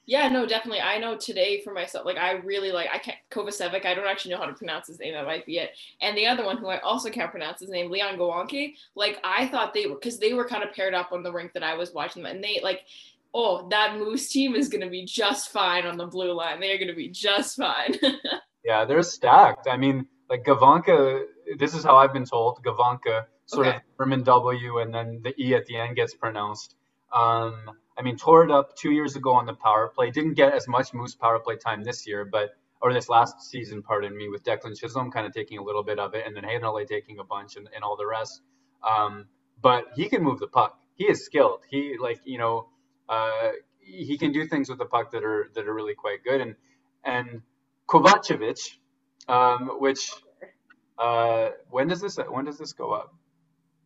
Yeah, 0.09 0.27
no, 0.31 0.47
definitely. 0.47 0.81
I 0.81 0.97
know 0.97 1.19
today 1.19 1.61
for 1.61 1.75
myself, 1.75 2.07
like 2.07 2.17
I 2.17 2.33
really 2.33 2.73
like 2.73 2.89
I 2.91 2.97
can't 2.97 3.19
Kovacevic. 3.31 3.85
I 3.85 3.93
don't 3.93 4.07
actually 4.07 4.33
know 4.33 4.39
how 4.39 4.47
to 4.47 4.55
pronounce 4.55 4.87
his 4.87 4.99
name. 4.99 5.13
That 5.13 5.27
might 5.27 5.45
be 5.45 5.59
it. 5.59 5.73
And 6.01 6.17
the 6.17 6.27
other 6.27 6.47
one 6.47 6.57
who 6.57 6.69
I 6.69 6.79
also 6.79 7.11
can't 7.11 7.31
pronounce 7.31 7.61
his 7.61 7.69
name, 7.69 7.91
Leon 7.91 8.17
Gawanke. 8.17 8.73
Like 8.95 9.19
I 9.23 9.49
thought 9.49 9.75
they 9.75 9.85
were 9.85 9.97
because 9.97 10.19
they 10.19 10.33
were 10.33 10.49
kind 10.49 10.65
of 10.65 10.73
paired 10.73 10.95
up 10.95 11.13
on 11.13 11.23
the 11.23 11.31
rink 11.31 11.53
that 11.53 11.63
I 11.63 11.75
was 11.75 11.93
watching 11.93 12.23
them, 12.23 12.35
and 12.35 12.43
they 12.43 12.59
like, 12.63 12.87
oh, 13.35 13.69
that 13.69 13.99
Moose 13.99 14.31
team 14.31 14.55
is 14.55 14.71
gonna 14.71 14.89
be 14.89 15.05
just 15.05 15.51
fine 15.51 15.85
on 15.85 15.99
the 15.99 16.07
blue 16.07 16.33
line. 16.33 16.59
They 16.59 16.73
are 16.73 16.79
gonna 16.79 16.95
be 16.95 17.11
just 17.11 17.59
fine. 17.59 17.95
yeah, 18.65 18.87
they're 18.87 19.03
stacked. 19.03 19.69
I 19.69 19.77
mean, 19.77 20.07
like 20.31 20.43
Gavanka. 20.43 21.25
This 21.59 21.75
is 21.75 21.85
how 21.85 21.99
I've 21.99 22.15
been 22.15 22.25
told. 22.25 22.65
Gavanka, 22.65 23.27
sort 23.45 23.67
okay. 23.67 23.77
of 23.77 23.83
German 23.99 24.23
W, 24.23 24.79
and 24.79 24.95
then 24.95 25.21
the 25.23 25.35
E 25.39 25.55
at 25.55 25.67
the 25.67 25.77
end 25.77 25.97
gets 25.97 26.15
pronounced. 26.15 26.77
Um, 27.13 27.73
I 27.99 28.03
mean, 28.03 28.17
tore 28.17 28.45
it 28.45 28.51
up 28.51 28.77
two 28.77 28.93
years 28.93 29.17
ago 29.17 29.33
on 29.33 29.47
the 29.47 29.55
power 29.55 29.91
play. 29.95 30.11
Didn't 30.11 30.35
get 30.35 30.55
as 30.55 30.69
much 30.69 30.95
Moose 30.95 31.17
power 31.17 31.41
play 31.41 31.57
time 31.57 31.83
this 31.83 32.07
year, 32.07 32.25
but 32.25 32.51
or 32.81 32.93
this 32.93 33.09
last 33.09 33.51
season, 33.51 33.83
pardon 33.83 34.17
me, 34.17 34.29
with 34.29 34.45
Declan 34.45 34.79
Chisholm 34.79 35.11
kind 35.11 35.27
of 35.27 35.33
taking 35.33 35.59
a 35.59 35.63
little 35.63 35.83
bit 35.83 35.99
of 35.99 36.15
it, 36.15 36.25
and 36.25 36.37
then 36.37 36.45
Heinola 36.45 36.87
taking 36.87 37.19
a 37.19 37.25
bunch, 37.25 37.57
and, 37.57 37.69
and 37.75 37.83
all 37.83 37.97
the 37.97 38.07
rest. 38.07 38.41
Um, 38.89 39.27
but 39.61 39.87
he 39.97 40.09
can 40.09 40.23
move 40.23 40.39
the 40.39 40.47
puck. 40.47 40.79
He 40.95 41.07
is 41.07 41.25
skilled. 41.25 41.63
He 41.69 41.97
like 42.01 42.21
you 42.25 42.39
know, 42.39 42.69
uh, 43.09 43.51
he 43.81 44.17
can 44.17 44.33
do 44.33 44.47
things 44.47 44.69
with 44.69 44.79
the 44.79 44.87
puck 44.87 45.11
that 45.13 45.25
are 45.25 45.51
that 45.55 45.67
are 45.67 45.75
really 45.75 45.95
quite 45.95 46.23
good. 46.23 46.41
And 46.41 46.55
and 47.05 47.43
Kovacevic, 47.89 48.61
um, 49.29 49.71
which 49.81 50.11
uh, 50.99 51.49
when 51.71 51.89
does 51.89 52.01
this 52.01 52.17
when 52.29 52.45
does 52.45 52.59
this 52.59 52.73
go 52.75 52.93
up? 52.93 53.13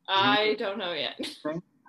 I 0.06 0.56
don't 0.58 0.78
know 0.78 0.92
yet. 0.92 1.18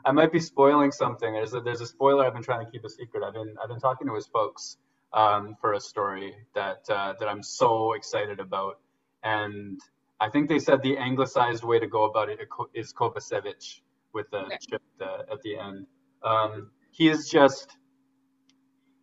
I 0.06 0.12
might 0.12 0.32
be 0.32 0.40
spoiling 0.40 0.92
something. 0.92 1.34
There's 1.34 1.54
a, 1.54 1.62
there's 1.62 1.82
a 1.82 1.86
spoiler 1.86 2.26
I've 2.26 2.34
been 2.34 2.44
trying 2.44 2.66
to 2.66 2.72
keep 2.72 2.84
a 2.84 2.90
secret. 2.90 3.24
I've 3.24 3.34
been 3.34 3.56
I've 3.62 3.70
been 3.70 3.80
talking 3.80 4.08
to 4.08 4.16
his 4.16 4.28
folks 4.28 4.78
um, 5.14 5.56
for 5.62 5.74
a 5.74 5.80
story 5.80 6.36
that 6.56 6.84
uh, 6.90 7.14
that 7.20 7.28
I'm 7.28 7.44
so 7.44 7.94
excited 7.94 8.40
about, 8.40 8.80
and 9.24 9.80
I 10.20 10.30
think 10.30 10.50
they 10.50 10.60
said 10.60 10.82
the 10.82 10.98
anglicized 10.98 11.64
way 11.64 11.80
to 11.80 11.88
go 11.88 12.06
about 12.06 12.30
it 12.30 12.40
is 12.74 12.94
Kovacevic 12.94 13.82
with 14.14 14.30
the 14.32 14.46
okay. 14.46 14.58
chip 14.70 14.82
at 15.02 15.42
the 15.42 15.58
end. 15.58 15.88
Um, 16.24 16.72
he 16.92 17.10
is 17.10 17.30
just 17.30 17.78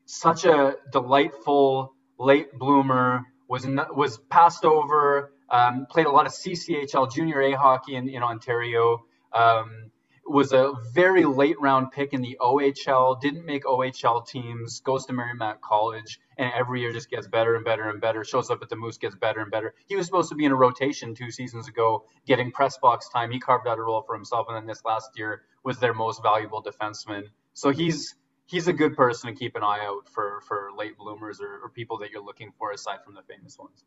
such 0.06 0.44
a 0.44 0.76
delightful 0.92 1.94
late 2.18 2.58
bloomer. 2.58 3.26
Was 3.48 3.66
was 3.94 4.18
passed 4.30 4.64
over. 4.64 5.32
Um, 5.50 5.86
played 5.90 6.06
a 6.06 6.10
lot 6.10 6.26
of 6.26 6.32
CCHL 6.32 7.12
Junior 7.12 7.40
A 7.42 7.52
hockey 7.52 7.96
in, 7.96 8.08
in 8.08 8.22
Ontario. 8.22 9.04
Um, 9.32 9.90
was 10.26 10.52
a 10.52 10.72
very 10.92 11.24
late 11.24 11.60
round 11.60 11.90
pick 11.90 12.12
in 12.12 12.20
the 12.20 12.36
OHL, 12.40 13.20
didn't 13.20 13.44
make 13.44 13.64
OHL 13.64 14.26
teams, 14.26 14.80
goes 14.80 15.06
to 15.06 15.12
Merrimack 15.12 15.60
College, 15.60 16.20
and 16.38 16.52
every 16.54 16.80
year 16.80 16.92
just 16.92 17.10
gets 17.10 17.26
better 17.26 17.56
and 17.56 17.64
better 17.64 17.90
and 17.90 18.00
better. 18.00 18.24
Shows 18.24 18.50
up 18.50 18.62
at 18.62 18.68
the 18.68 18.76
Moose, 18.76 18.98
gets 18.98 19.16
better 19.16 19.40
and 19.40 19.50
better. 19.50 19.74
He 19.86 19.96
was 19.96 20.06
supposed 20.06 20.28
to 20.30 20.34
be 20.34 20.44
in 20.44 20.52
a 20.52 20.56
rotation 20.56 21.14
two 21.14 21.30
seasons 21.30 21.68
ago, 21.68 22.04
getting 22.26 22.52
press 22.52 22.78
box 22.78 23.08
time. 23.08 23.30
He 23.30 23.40
carved 23.40 23.66
out 23.66 23.78
a 23.78 23.82
role 23.82 24.02
for 24.02 24.14
himself, 24.14 24.46
and 24.48 24.56
then 24.56 24.66
this 24.66 24.84
last 24.84 25.10
year 25.16 25.42
was 25.64 25.78
their 25.78 25.94
most 25.94 26.22
valuable 26.22 26.62
defenseman. 26.62 27.24
So 27.54 27.70
he's 27.70 28.14
he's 28.46 28.68
a 28.68 28.72
good 28.72 28.96
person 28.96 29.32
to 29.32 29.38
keep 29.38 29.56
an 29.56 29.62
eye 29.62 29.80
out 29.82 30.08
for 30.08 30.42
for 30.46 30.70
late 30.76 30.96
bloomers 30.96 31.40
or, 31.40 31.60
or 31.62 31.68
people 31.70 31.98
that 31.98 32.10
you're 32.10 32.24
looking 32.24 32.52
for 32.58 32.72
aside 32.72 32.98
from 33.04 33.14
the 33.14 33.22
famous 33.22 33.58
ones. 33.58 33.84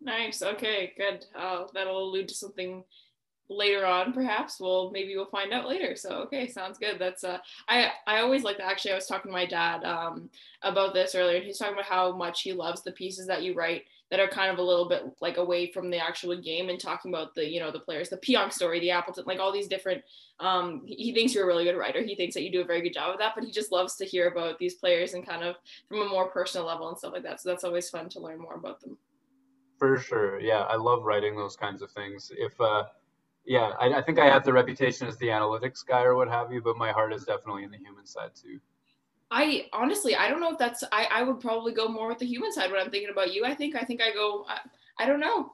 Nice. 0.00 0.42
Okay. 0.42 0.92
Good. 0.96 1.26
Uh, 1.36 1.64
that'll 1.74 2.10
allude 2.10 2.28
to 2.28 2.34
something 2.34 2.84
later 3.50 3.86
on 3.86 4.12
perhaps 4.12 4.60
we'll 4.60 4.90
maybe 4.90 5.16
we'll 5.16 5.26
find 5.26 5.52
out 5.52 5.68
later. 5.68 5.96
So 5.96 6.10
okay 6.26 6.48
sounds 6.48 6.78
good. 6.78 6.98
That's 6.98 7.24
uh 7.24 7.38
i 7.68 7.90
i 8.06 8.20
always 8.20 8.42
like 8.42 8.58
that 8.58 8.66
actually 8.70 8.92
i 8.92 8.94
was 8.94 9.06
talking 9.06 9.30
to 9.30 9.32
my 9.32 9.46
dad 9.46 9.84
um 9.84 10.28
about 10.62 10.94
this 10.94 11.14
earlier 11.14 11.36
and 11.36 11.44
he's 11.44 11.58
talking 11.58 11.74
about 11.74 11.84
how 11.84 12.14
much 12.16 12.42
he 12.42 12.52
loves 12.52 12.82
the 12.82 12.92
pieces 12.92 13.26
that 13.26 13.42
you 13.42 13.54
write 13.54 13.84
that 14.10 14.20
are 14.20 14.28
kind 14.28 14.50
of 14.50 14.58
a 14.58 14.62
little 14.62 14.88
bit 14.88 15.02
like 15.20 15.36
away 15.36 15.70
from 15.70 15.90
the 15.90 15.98
actual 15.98 16.36
game 16.36 16.68
and 16.68 16.80
talking 16.80 17.12
about 17.12 17.34
the 17.34 17.48
you 17.48 17.60
know 17.60 17.70
the 17.70 17.78
players 17.78 18.08
the 18.08 18.16
Pionk 18.16 18.52
story 18.52 18.80
the 18.80 18.90
appleton 18.90 19.24
like 19.26 19.38
all 19.38 19.52
these 19.52 19.68
different 19.68 20.02
um 20.40 20.82
he 20.86 21.12
thinks 21.12 21.34
you're 21.34 21.44
a 21.44 21.46
really 21.46 21.64
good 21.64 21.76
writer. 21.76 22.02
He 22.02 22.14
thinks 22.14 22.34
that 22.34 22.42
you 22.42 22.50
do 22.50 22.60
a 22.60 22.64
very 22.64 22.82
good 22.82 22.94
job 22.94 23.12
of 23.12 23.18
that 23.18 23.34
but 23.34 23.44
he 23.44 23.50
just 23.50 23.72
loves 23.72 23.96
to 23.96 24.04
hear 24.04 24.28
about 24.28 24.58
these 24.58 24.74
players 24.74 25.14
and 25.14 25.26
kind 25.26 25.42
of 25.42 25.56
from 25.88 26.02
a 26.02 26.08
more 26.08 26.28
personal 26.28 26.66
level 26.66 26.88
and 26.88 26.98
stuff 26.98 27.12
like 27.12 27.22
that. 27.24 27.40
So 27.40 27.48
that's 27.48 27.64
always 27.64 27.90
fun 27.90 28.08
to 28.10 28.20
learn 28.20 28.38
more 28.38 28.54
about 28.54 28.80
them. 28.80 28.96
For 29.78 29.98
sure. 29.98 30.40
Yeah 30.40 30.62
i 30.62 30.76
love 30.76 31.04
writing 31.04 31.36
those 31.36 31.56
kinds 31.56 31.82
of 31.82 31.90
things. 31.90 32.32
If 32.36 32.60
uh 32.60 32.84
yeah, 33.48 33.72
I, 33.80 33.94
I, 33.94 34.02
think 34.02 34.18
I 34.18 34.26
have 34.26 34.44
the 34.44 34.52
reputation 34.52 35.08
as 35.08 35.16
the 35.16 35.28
analytics 35.28 35.84
guy 35.84 36.02
or 36.02 36.14
what 36.14 36.28
have 36.28 36.52
you, 36.52 36.60
but 36.60 36.76
my 36.76 36.92
heart 36.92 37.14
is 37.14 37.24
definitely 37.24 37.64
in 37.64 37.70
the 37.70 37.78
human 37.78 38.06
side 38.06 38.30
too. 38.34 38.60
I 39.30 39.66
honestly, 39.72 40.14
I 40.14 40.28
don't 40.28 40.40
know 40.40 40.52
if 40.52 40.58
that's. 40.58 40.84
I, 40.92 41.08
I 41.10 41.22
would 41.22 41.40
probably 41.40 41.72
go 41.72 41.88
more 41.88 42.08
with 42.08 42.18
the 42.18 42.26
human 42.26 42.52
side 42.52 42.70
when 42.70 42.80
I'm 42.80 42.90
thinking 42.90 43.10
about 43.10 43.32
you. 43.32 43.44
I 43.44 43.54
think 43.54 43.74
I 43.74 43.82
think 43.82 44.02
I 44.02 44.12
go. 44.12 44.44
I, 44.48 44.60
I 45.02 45.06
don't 45.06 45.20
know. 45.20 45.52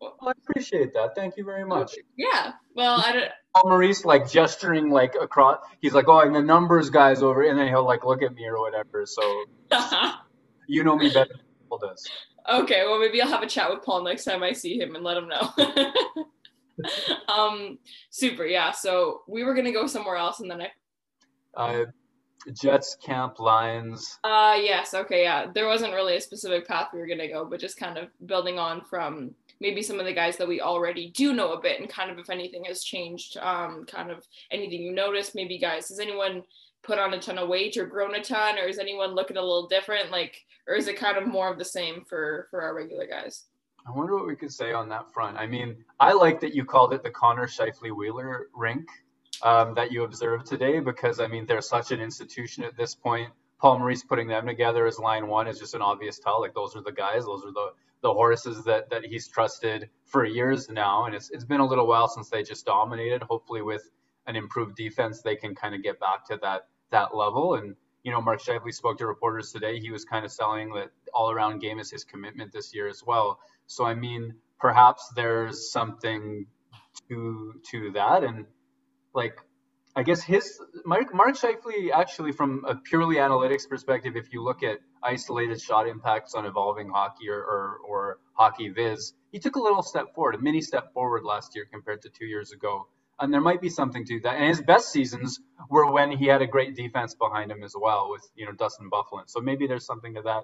Well, 0.00 0.16
I 0.22 0.30
appreciate 0.30 0.94
that. 0.94 1.14
Thank 1.14 1.36
you 1.36 1.44
very 1.44 1.64
much. 1.64 1.94
Yeah. 2.16 2.52
Well, 2.74 3.02
I 3.04 3.12
don't. 3.12 3.30
Paul 3.54 3.70
Maurice 3.70 4.04
like 4.04 4.30
gesturing 4.30 4.90
like 4.90 5.14
across. 5.20 5.58
He's 5.80 5.92
like, 5.92 6.08
oh, 6.08 6.20
and 6.20 6.34
the 6.34 6.42
numbers 6.42 6.88
guys 6.88 7.22
over, 7.22 7.42
and 7.42 7.58
then 7.58 7.68
he'll 7.68 7.84
like 7.84 8.04
look 8.04 8.22
at 8.22 8.34
me 8.34 8.46
or 8.46 8.58
whatever. 8.58 9.04
So 9.04 9.44
you 10.66 10.84
know 10.84 10.96
me 10.96 11.08
better 11.08 11.32
than 11.34 11.40
Paul 11.68 11.78
does. 11.78 12.08
Okay. 12.50 12.84
Well, 12.86 12.98
maybe 12.98 13.20
I'll 13.20 13.28
have 13.28 13.42
a 13.42 13.46
chat 13.46 13.70
with 13.70 13.82
Paul 13.82 14.02
next 14.02 14.24
time 14.24 14.42
I 14.42 14.52
see 14.52 14.78
him 14.78 14.94
and 14.94 15.04
let 15.04 15.18
him 15.18 15.28
know. 15.28 15.52
um, 17.28 17.78
super. 18.10 18.46
Yeah. 18.46 18.70
So 18.70 19.22
we 19.28 19.44
were 19.44 19.54
gonna 19.54 19.72
go 19.72 19.86
somewhere 19.86 20.16
else, 20.16 20.40
and 20.40 20.50
then 20.50 20.62
I. 20.62 20.68
Uh, 21.56 21.84
Jets 22.52 22.96
camp 23.04 23.38
Lions. 23.38 24.18
Uh 24.24 24.56
yes, 24.58 24.94
okay, 24.94 25.22
yeah. 25.24 25.46
There 25.52 25.66
wasn't 25.66 25.92
really 25.92 26.16
a 26.16 26.20
specific 26.20 26.66
path 26.66 26.88
we 26.92 26.98
were 26.98 27.06
gonna 27.06 27.28
go, 27.28 27.44
but 27.44 27.60
just 27.60 27.76
kind 27.76 27.98
of 27.98 28.08
building 28.26 28.58
on 28.58 28.82
from 28.82 29.34
maybe 29.60 29.82
some 29.82 30.00
of 30.00 30.06
the 30.06 30.12
guys 30.12 30.36
that 30.38 30.48
we 30.48 30.60
already 30.60 31.10
do 31.10 31.34
know 31.34 31.52
a 31.52 31.60
bit, 31.60 31.80
and 31.80 31.88
kind 31.88 32.10
of 32.10 32.18
if 32.18 32.30
anything 32.30 32.64
has 32.64 32.82
changed, 32.82 33.36
um, 33.38 33.84
kind 33.86 34.10
of 34.10 34.26
anything 34.50 34.82
you 34.82 34.92
noticed, 34.92 35.34
maybe 35.34 35.58
guys, 35.58 35.88
has 35.88 35.98
anyone 35.98 36.42
put 36.82 36.98
on 36.98 37.12
a 37.12 37.20
ton 37.20 37.36
of 37.36 37.48
weight 37.48 37.76
or 37.76 37.84
grown 37.84 38.14
a 38.14 38.22
ton, 38.22 38.58
or 38.58 38.66
is 38.66 38.78
anyone 38.78 39.14
looking 39.14 39.36
a 39.36 39.40
little 39.40 39.68
different, 39.68 40.10
like, 40.10 40.42
or 40.66 40.74
is 40.74 40.88
it 40.88 40.96
kind 40.96 41.18
of 41.18 41.26
more 41.26 41.50
of 41.52 41.58
the 41.58 41.64
same 41.64 42.04
for 42.08 42.48
for 42.50 42.62
our 42.62 42.74
regular 42.74 43.06
guys? 43.06 43.44
I 43.86 43.92
wonder 43.92 44.14
what 44.14 44.26
we 44.26 44.36
could 44.36 44.52
say 44.52 44.72
on 44.72 44.88
that 44.90 45.12
front. 45.12 45.36
I 45.38 45.46
mean, 45.46 45.84
I 45.98 46.12
like 46.12 46.40
that 46.40 46.54
you 46.54 46.64
called 46.64 46.92
it 46.92 47.02
the 47.02 47.10
Connor 47.10 47.46
Scheifele 47.46 47.96
Wheeler 47.96 48.48
rink 48.54 48.88
um, 49.42 49.74
that 49.74 49.90
you 49.90 50.04
observed 50.04 50.46
today 50.46 50.80
because, 50.80 51.18
I 51.18 51.26
mean, 51.26 51.46
they're 51.46 51.62
such 51.62 51.90
an 51.90 52.00
institution 52.00 52.62
at 52.64 52.76
this 52.76 52.94
point. 52.94 53.30
Paul 53.58 53.78
Maurice 53.78 54.02
putting 54.02 54.28
them 54.28 54.46
together 54.46 54.86
as 54.86 54.98
line 54.98 55.28
one 55.28 55.46
is 55.46 55.58
just 55.58 55.74
an 55.74 55.82
obvious 55.82 56.18
tell. 56.18 56.40
Like, 56.40 56.54
those 56.54 56.76
are 56.76 56.82
the 56.82 56.92
guys, 56.92 57.24
those 57.24 57.44
are 57.44 57.52
the, 57.52 57.70
the 58.02 58.12
horses 58.12 58.64
that, 58.64 58.90
that 58.90 59.04
he's 59.04 59.28
trusted 59.28 59.88
for 60.06 60.24
years 60.24 60.70
now. 60.70 61.06
And 61.06 61.14
it's, 61.14 61.30
it's 61.30 61.44
been 61.44 61.60
a 61.60 61.66
little 61.66 61.86
while 61.86 62.08
since 62.08 62.28
they 62.30 62.42
just 62.42 62.64
dominated. 62.66 63.22
Hopefully, 63.22 63.62
with 63.62 63.90
an 64.26 64.36
improved 64.36 64.76
defense, 64.76 65.22
they 65.22 65.36
can 65.36 65.54
kind 65.54 65.74
of 65.74 65.82
get 65.82 66.00
back 66.00 66.26
to 66.28 66.38
that, 66.42 66.68
that 66.90 67.14
level. 67.14 67.54
And, 67.54 67.76
you 68.02 68.12
know, 68.12 68.20
Mark 68.20 68.40
Scheifele 68.40 68.72
spoke 68.72 68.98
to 68.98 69.06
reporters 69.06 69.52
today. 69.52 69.78
He 69.78 69.90
was 69.90 70.04
kind 70.04 70.24
of 70.24 70.32
selling 70.32 70.72
that 70.74 70.90
all 71.12 71.30
around 71.30 71.60
game 71.60 71.78
is 71.78 71.90
his 71.90 72.04
commitment 72.04 72.52
this 72.52 72.74
year 72.74 72.88
as 72.88 73.02
well. 73.06 73.40
So 73.70 73.84
I 73.84 73.94
mean, 73.94 74.34
perhaps 74.58 75.12
there's 75.14 75.70
something 75.70 76.46
to 77.08 77.54
to 77.70 77.92
that, 77.92 78.24
and 78.24 78.46
like 79.14 79.36
I 79.94 80.02
guess 80.02 80.20
his 80.24 80.60
Mark 80.84 81.14
Mark 81.14 81.36
Scheifele 81.36 81.92
actually 81.94 82.32
from 82.32 82.64
a 82.66 82.74
purely 82.74 83.16
analytics 83.16 83.68
perspective, 83.68 84.16
if 84.16 84.32
you 84.32 84.42
look 84.42 84.64
at 84.64 84.78
isolated 85.04 85.60
shot 85.60 85.86
impacts 85.86 86.34
on 86.34 86.46
evolving 86.46 86.90
hockey 86.90 87.28
or, 87.28 87.38
or, 87.38 87.78
or 87.88 88.18
hockey 88.32 88.70
viz, 88.70 89.12
he 89.30 89.38
took 89.38 89.54
a 89.54 89.60
little 89.60 89.82
step 89.82 90.14
forward, 90.16 90.34
a 90.34 90.38
mini 90.38 90.62
step 90.62 90.92
forward 90.92 91.22
last 91.22 91.54
year 91.54 91.64
compared 91.70 92.02
to 92.02 92.08
two 92.08 92.26
years 92.26 92.50
ago. 92.50 92.88
And 93.20 93.32
there 93.32 93.40
might 93.40 93.60
be 93.60 93.68
something 93.68 94.04
to 94.06 94.18
that. 94.24 94.34
And 94.34 94.48
his 94.48 94.60
best 94.62 94.90
seasons 94.90 95.38
were 95.68 95.92
when 95.92 96.10
he 96.10 96.26
had 96.26 96.42
a 96.42 96.46
great 96.48 96.74
defense 96.74 97.14
behind 97.14 97.52
him 97.52 97.62
as 97.62 97.74
well, 97.80 98.10
with 98.10 98.28
you 98.34 98.46
know 98.46 98.52
Dustin 98.52 98.90
Byfuglien. 98.90 99.28
So 99.28 99.38
maybe 99.40 99.68
there's 99.68 99.86
something 99.86 100.14
to 100.14 100.22
that. 100.22 100.42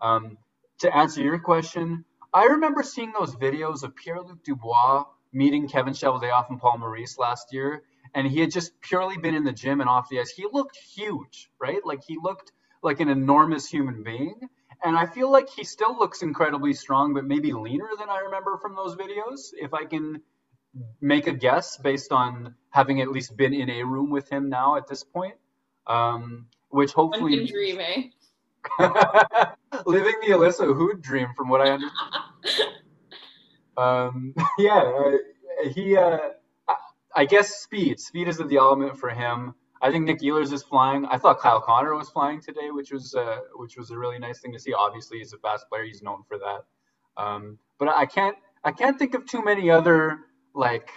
Um, 0.00 0.38
to 0.80 0.96
answer 0.96 1.22
your 1.22 1.38
question, 1.38 2.04
I 2.34 2.46
remember 2.46 2.82
seeing 2.82 3.12
those 3.16 3.36
videos 3.36 3.84
of 3.84 3.94
Pierre 3.94 4.20
Luc 4.20 4.42
Dubois 4.42 5.04
meeting 5.32 5.68
Kevin 5.68 5.94
Cheveldayoff 5.94 6.50
and 6.50 6.60
Paul 6.60 6.78
Maurice 6.78 7.16
last 7.16 7.52
year, 7.52 7.84
and 8.12 8.26
he 8.26 8.40
had 8.40 8.50
just 8.50 8.80
purely 8.80 9.16
been 9.16 9.34
in 9.36 9.44
the 9.44 9.52
gym 9.52 9.80
and 9.80 9.88
off 9.88 10.08
the 10.08 10.20
ice. 10.20 10.30
He 10.30 10.46
looked 10.52 10.76
huge, 10.76 11.48
right? 11.60 11.84
Like 11.84 12.02
he 12.04 12.18
looked 12.20 12.52
like 12.82 12.98
an 13.00 13.08
enormous 13.08 13.66
human 13.66 14.02
being. 14.02 14.34
And 14.82 14.96
I 14.96 15.06
feel 15.06 15.30
like 15.30 15.48
he 15.48 15.64
still 15.64 15.96
looks 15.96 16.22
incredibly 16.22 16.74
strong, 16.74 17.14
but 17.14 17.24
maybe 17.24 17.52
leaner 17.52 17.88
than 17.98 18.10
I 18.10 18.18
remember 18.18 18.58
from 18.58 18.74
those 18.74 18.96
videos, 18.96 19.50
if 19.54 19.72
I 19.72 19.84
can 19.84 20.20
make 21.00 21.26
a 21.26 21.32
guess 21.32 21.78
based 21.78 22.12
on 22.12 22.56
having 22.70 23.00
at 23.00 23.08
least 23.08 23.36
been 23.36 23.54
in 23.54 23.70
a 23.70 23.84
room 23.84 24.10
with 24.10 24.28
him 24.28 24.48
now 24.48 24.76
at 24.76 24.88
this 24.88 25.04
point. 25.04 25.34
Um, 25.86 26.48
which 26.68 26.92
hopefully. 26.92 27.46
Dream, 27.46 27.78
eh? 27.80 28.02
living 29.86 30.14
the 30.20 30.32
Alyssa 30.32 30.74
Hood 30.76 31.02
dream, 31.02 31.28
from 31.36 31.48
what 31.48 31.60
I 31.60 31.70
understand. 31.70 32.70
um, 33.76 34.34
yeah, 34.58 34.80
uh, 34.82 35.68
he. 35.74 35.96
Uh, 35.96 36.18
I 37.16 37.26
guess 37.26 37.62
speed. 37.62 38.00
Speed 38.00 38.28
is 38.28 38.38
the 38.38 38.56
element 38.56 38.98
for 38.98 39.10
him. 39.10 39.54
I 39.80 39.90
think 39.92 40.06
Nick 40.06 40.20
Ehlers 40.20 40.52
is 40.52 40.62
flying. 40.62 41.04
I 41.06 41.18
thought 41.18 41.40
Kyle 41.40 41.60
Connor 41.60 41.94
was 41.94 42.08
flying 42.10 42.40
today, 42.40 42.70
which 42.70 42.90
was 42.90 43.14
uh, 43.14 43.38
which 43.54 43.76
was 43.76 43.90
a 43.90 43.98
really 43.98 44.18
nice 44.18 44.40
thing 44.40 44.52
to 44.52 44.58
see. 44.58 44.72
Obviously, 44.72 45.18
he's 45.18 45.32
a 45.32 45.38
fast 45.38 45.68
player. 45.68 45.84
He's 45.84 46.02
known 46.02 46.22
for 46.28 46.38
that. 46.38 47.22
Um, 47.22 47.58
but 47.78 47.88
I 47.88 48.06
can't 48.06 48.36
I 48.64 48.72
can't 48.72 48.98
think 48.98 49.14
of 49.14 49.26
too 49.26 49.44
many 49.44 49.70
other 49.70 50.20
like 50.54 50.90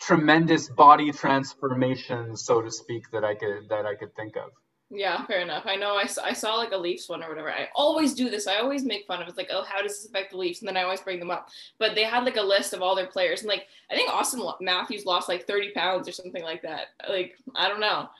tremendous 0.00 0.68
body 0.68 1.12
transformations, 1.12 2.44
so 2.44 2.62
to 2.62 2.70
speak, 2.70 3.10
that 3.12 3.24
I 3.24 3.34
could 3.34 3.68
that 3.68 3.86
I 3.86 3.94
could 3.94 4.16
think 4.16 4.36
of. 4.36 4.50
Yeah, 4.94 5.24
fair 5.24 5.40
enough. 5.40 5.64
I 5.64 5.76
know 5.76 5.96
I, 5.96 6.06
I 6.22 6.34
saw 6.34 6.56
like 6.56 6.72
a 6.72 6.76
Leafs 6.76 7.08
one 7.08 7.22
or 7.22 7.30
whatever. 7.30 7.50
I 7.50 7.68
always 7.74 8.12
do 8.12 8.28
this. 8.28 8.46
I 8.46 8.56
always 8.56 8.84
make 8.84 9.06
fun 9.06 9.22
of 9.22 9.26
it. 9.26 9.30
It's 9.30 9.38
like, 9.38 9.48
oh, 9.50 9.64
how 9.66 9.80
does 9.80 9.92
this 9.92 10.04
affect 10.04 10.32
the 10.32 10.36
Leafs? 10.36 10.60
And 10.60 10.68
then 10.68 10.76
I 10.76 10.82
always 10.82 11.00
bring 11.00 11.18
them 11.18 11.30
up. 11.30 11.48
But 11.78 11.94
they 11.94 12.04
had 12.04 12.24
like 12.24 12.36
a 12.36 12.42
list 12.42 12.74
of 12.74 12.82
all 12.82 12.94
their 12.94 13.06
players. 13.06 13.40
And 13.40 13.48
like, 13.48 13.68
I 13.90 13.94
think 13.94 14.10
Auston 14.10 14.54
Matthews 14.60 15.06
lost 15.06 15.30
like 15.30 15.46
30 15.46 15.70
pounds 15.70 16.06
or 16.06 16.12
something 16.12 16.42
like 16.42 16.60
that. 16.62 16.88
Like, 17.08 17.38
I 17.54 17.68
don't 17.68 17.80
know. 17.80 18.10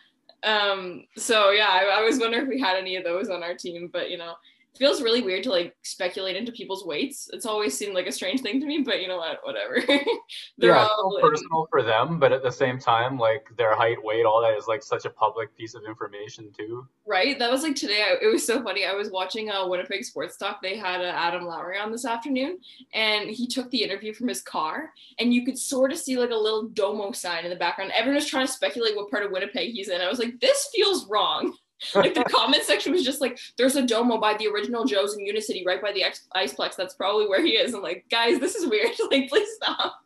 Um, 0.45 1.05
so 1.14 1.50
yeah, 1.50 1.69
I, 1.69 2.00
I 2.00 2.02
was 2.02 2.19
wondering 2.19 2.45
if 2.45 2.49
we 2.49 2.59
had 2.59 2.79
any 2.79 2.97
of 2.97 3.05
those 3.05 3.29
on 3.29 3.43
our 3.43 3.55
team. 3.55 3.91
But, 3.93 4.11
you 4.11 4.17
know, 4.17 4.37
feels 4.76 5.02
really 5.02 5.23
weird 5.23 5.43
to 5.45 5.50
like 5.50 5.76
speculate 5.83 6.37
into 6.37 6.52
people's 6.52 6.85
weights. 6.85 7.29
It's 7.33 7.47
always 7.47 7.76
seemed 7.76 7.95
like 7.95 8.07
a 8.07 8.12
strange 8.12 8.41
thing 8.41 8.61
to 8.61 8.67
me, 8.67 8.83
but 8.83 9.00
you 9.00 9.09
know 9.09 9.19
what? 9.19 9.38
Whatever. 9.43 9.81
They're 10.59 10.71
yeah, 10.71 10.87
all 10.87 11.19
so 11.21 11.29
personal 11.29 11.67
for 11.71 11.83
them, 11.83 12.19
but 12.19 12.33
at 12.33 12.43
the 12.43 12.50
same 12.50 12.79
time, 12.79 13.19
like 13.19 13.47
their 13.57 13.76
height, 13.76 14.02
weight, 14.02 14.25
all 14.25 14.41
that 14.43 14.57
is 14.57 14.67
like 14.69 14.83
such 14.83 15.05
a 15.05 15.11
public 15.11 15.55
piece 15.57 15.75
of 15.75 15.83
information 15.87 16.50
too. 16.57 16.87
Right. 17.07 17.38
That 17.38 17.50
was 17.50 17.62
like 17.62 17.75
today. 17.75 18.02
I, 18.02 18.25
it 18.25 18.33
was 18.33 18.47
so 18.47 18.62
funny. 18.62 18.87
I 18.87 18.95
was 18.95 19.11
watching 19.11 19.50
a 19.50 19.62
uh, 19.62 19.69
Winnipeg 19.69 20.05
Sports 20.05 20.37
Talk. 20.37 20.62
They 20.62 20.76
had 20.76 21.00
uh, 21.00 21.05
Adam 21.05 21.45
Lowry 21.45 21.79
on 21.79 21.93
this 21.93 22.07
afternoon, 22.07 22.59
and 22.95 23.29
he 23.29 23.47
took 23.47 23.71
the 23.71 23.83
interview 23.83 24.14
from 24.14 24.29
his 24.29 24.41
car, 24.41 24.91
and 25.19 25.35
you 25.35 25.45
could 25.45 25.59
sort 25.59 25.93
of 25.93 25.99
see 25.99 26.17
like 26.17 26.31
a 26.31 26.35
little 26.35 26.69
domo 26.69 27.12
sign 27.12 27.45
in 27.45 27.50
the 27.50 27.57
background. 27.57 27.93
Everyone 27.95 28.17
was 28.17 28.26
trying 28.26 28.47
to 28.47 28.52
speculate 28.52 28.97
what 28.97 29.11
part 29.11 29.25
of 29.25 29.33
Winnipeg 29.33 29.73
he's 29.73 29.88
in. 29.88 30.00
I 30.00 30.09
was 30.09 30.19
like, 30.19 30.41
this 30.41 30.71
feels 30.75 31.07
wrong 31.09 31.55
like 31.94 32.14
the 32.14 32.24
comment 32.24 32.62
section 32.62 32.92
was 32.92 33.04
just 33.04 33.20
like, 33.20 33.38
there's 33.56 33.76
a 33.76 33.86
domo 33.86 34.18
by 34.18 34.34
the 34.34 34.48
original 34.48 34.84
Joe's 34.84 35.16
in 35.16 35.26
Unicity, 35.26 35.64
right 35.66 35.82
by 35.82 35.92
the 35.92 36.04
Iceplex. 36.36 36.76
That's 36.76 36.94
probably 36.94 37.26
where 37.26 37.44
he 37.44 37.52
is. 37.52 37.74
I'm 37.74 37.82
like, 37.82 38.06
guys, 38.10 38.40
this 38.40 38.54
is 38.54 38.68
weird. 38.68 38.90
like, 39.10 39.28
please 39.28 39.48
stop. 39.56 40.00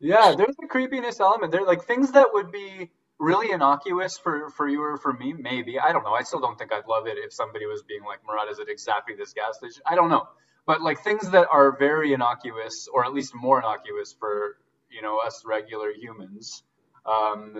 yeah, 0.00 0.34
there's 0.36 0.56
a 0.62 0.66
creepiness 0.66 1.20
element. 1.20 1.52
There, 1.52 1.64
like 1.64 1.84
things 1.84 2.12
that 2.12 2.28
would 2.32 2.50
be 2.50 2.90
really 3.18 3.52
innocuous 3.52 4.18
for 4.18 4.50
for 4.50 4.68
you 4.68 4.82
or 4.82 4.96
for 4.96 5.12
me. 5.12 5.32
Maybe 5.32 5.78
I 5.78 5.92
don't 5.92 6.04
know. 6.04 6.14
I 6.14 6.22
still 6.22 6.40
don't 6.40 6.58
think 6.58 6.72
I'd 6.72 6.86
love 6.86 7.06
it 7.06 7.16
if 7.18 7.32
somebody 7.32 7.66
was 7.66 7.82
being 7.82 8.04
like, 8.04 8.20
Murat, 8.26 8.50
is 8.50 8.58
it 8.58 8.68
exactly 8.68 9.14
this 9.14 9.32
gas 9.32 9.58
station? 9.58 9.82
I 9.86 9.94
don't 9.94 10.10
know. 10.10 10.28
But 10.66 10.82
like 10.82 11.02
things 11.02 11.30
that 11.30 11.46
are 11.50 11.76
very 11.76 12.12
innocuous, 12.12 12.88
or 12.92 13.04
at 13.04 13.12
least 13.12 13.34
more 13.34 13.58
innocuous 13.58 14.14
for 14.18 14.58
you 14.90 15.02
know 15.02 15.18
us 15.18 15.44
regular 15.46 15.92
humans 15.92 16.64
um, 17.06 17.54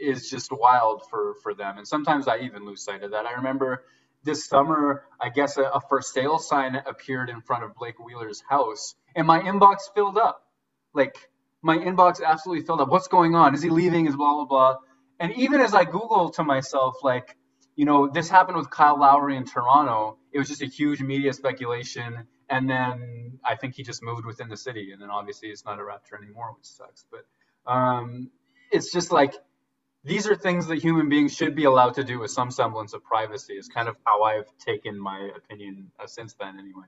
is 0.00 0.30
just 0.30 0.50
wild 0.52 1.02
for 1.10 1.34
for 1.42 1.54
them. 1.54 1.78
And 1.78 1.86
sometimes 1.86 2.28
I 2.28 2.38
even 2.38 2.64
lose 2.64 2.82
sight 2.82 3.02
of 3.02 3.10
that. 3.12 3.26
I 3.26 3.32
remember 3.34 3.84
this 4.24 4.46
summer, 4.46 5.04
I 5.20 5.30
guess 5.30 5.56
a, 5.56 5.62
a 5.62 5.80
for 5.88 6.00
sale 6.00 6.38
sign 6.38 6.76
appeared 6.76 7.28
in 7.28 7.40
front 7.40 7.64
of 7.64 7.74
Blake 7.74 7.98
Wheeler's 7.98 8.42
house, 8.48 8.94
and 9.14 9.26
my 9.26 9.40
inbox 9.40 9.92
filled 9.94 10.16
up. 10.16 10.46
Like 10.94 11.16
my 11.62 11.76
inbox 11.76 12.22
absolutely 12.24 12.64
filled 12.64 12.80
up. 12.80 12.88
What's 12.88 13.08
going 13.08 13.34
on? 13.34 13.54
Is 13.54 13.62
he 13.62 13.70
leaving? 13.70 14.06
Is 14.06 14.16
blah 14.16 14.34
blah 14.34 14.44
blah. 14.44 14.76
And 15.22 15.32
even 15.36 15.60
as 15.60 15.72
I 15.72 15.84
Google 15.84 16.30
to 16.30 16.42
myself, 16.42 16.96
like, 17.04 17.36
you 17.76 17.84
know, 17.84 18.08
this 18.08 18.28
happened 18.28 18.56
with 18.56 18.70
Kyle 18.70 18.98
Lowry 18.98 19.36
in 19.36 19.44
Toronto. 19.44 20.18
It 20.32 20.38
was 20.40 20.48
just 20.48 20.62
a 20.62 20.66
huge 20.66 21.00
media 21.00 21.32
speculation. 21.32 22.26
And 22.50 22.68
then 22.68 23.38
I 23.44 23.54
think 23.54 23.76
he 23.76 23.84
just 23.84 24.02
moved 24.02 24.26
within 24.26 24.48
the 24.48 24.56
city. 24.56 24.90
And 24.92 25.00
then 25.00 25.10
obviously 25.10 25.50
he's 25.50 25.64
not 25.64 25.78
a 25.78 25.82
Raptor 25.82 26.20
anymore, 26.20 26.52
which 26.56 26.66
sucks. 26.66 27.04
But 27.08 27.72
um, 27.72 28.30
it's 28.72 28.90
just 28.90 29.12
like 29.12 29.34
these 30.04 30.26
are 30.26 30.34
things 30.34 30.66
that 30.66 30.82
human 30.82 31.08
beings 31.08 31.34
should 31.34 31.54
be 31.54 31.64
allowed 31.64 31.94
to 31.94 32.04
do 32.04 32.18
with 32.18 32.30
some 32.30 32.50
semblance 32.50 32.92
of 32.92 33.04
privacy 33.04 33.54
is 33.54 33.68
kind 33.68 33.88
of 33.88 33.96
how 34.04 34.22
I've 34.22 34.48
taken 34.58 34.98
my 34.98 35.30
opinion 35.36 35.90
uh, 36.00 36.06
since 36.06 36.34
then 36.34 36.58
anyway. 36.58 36.86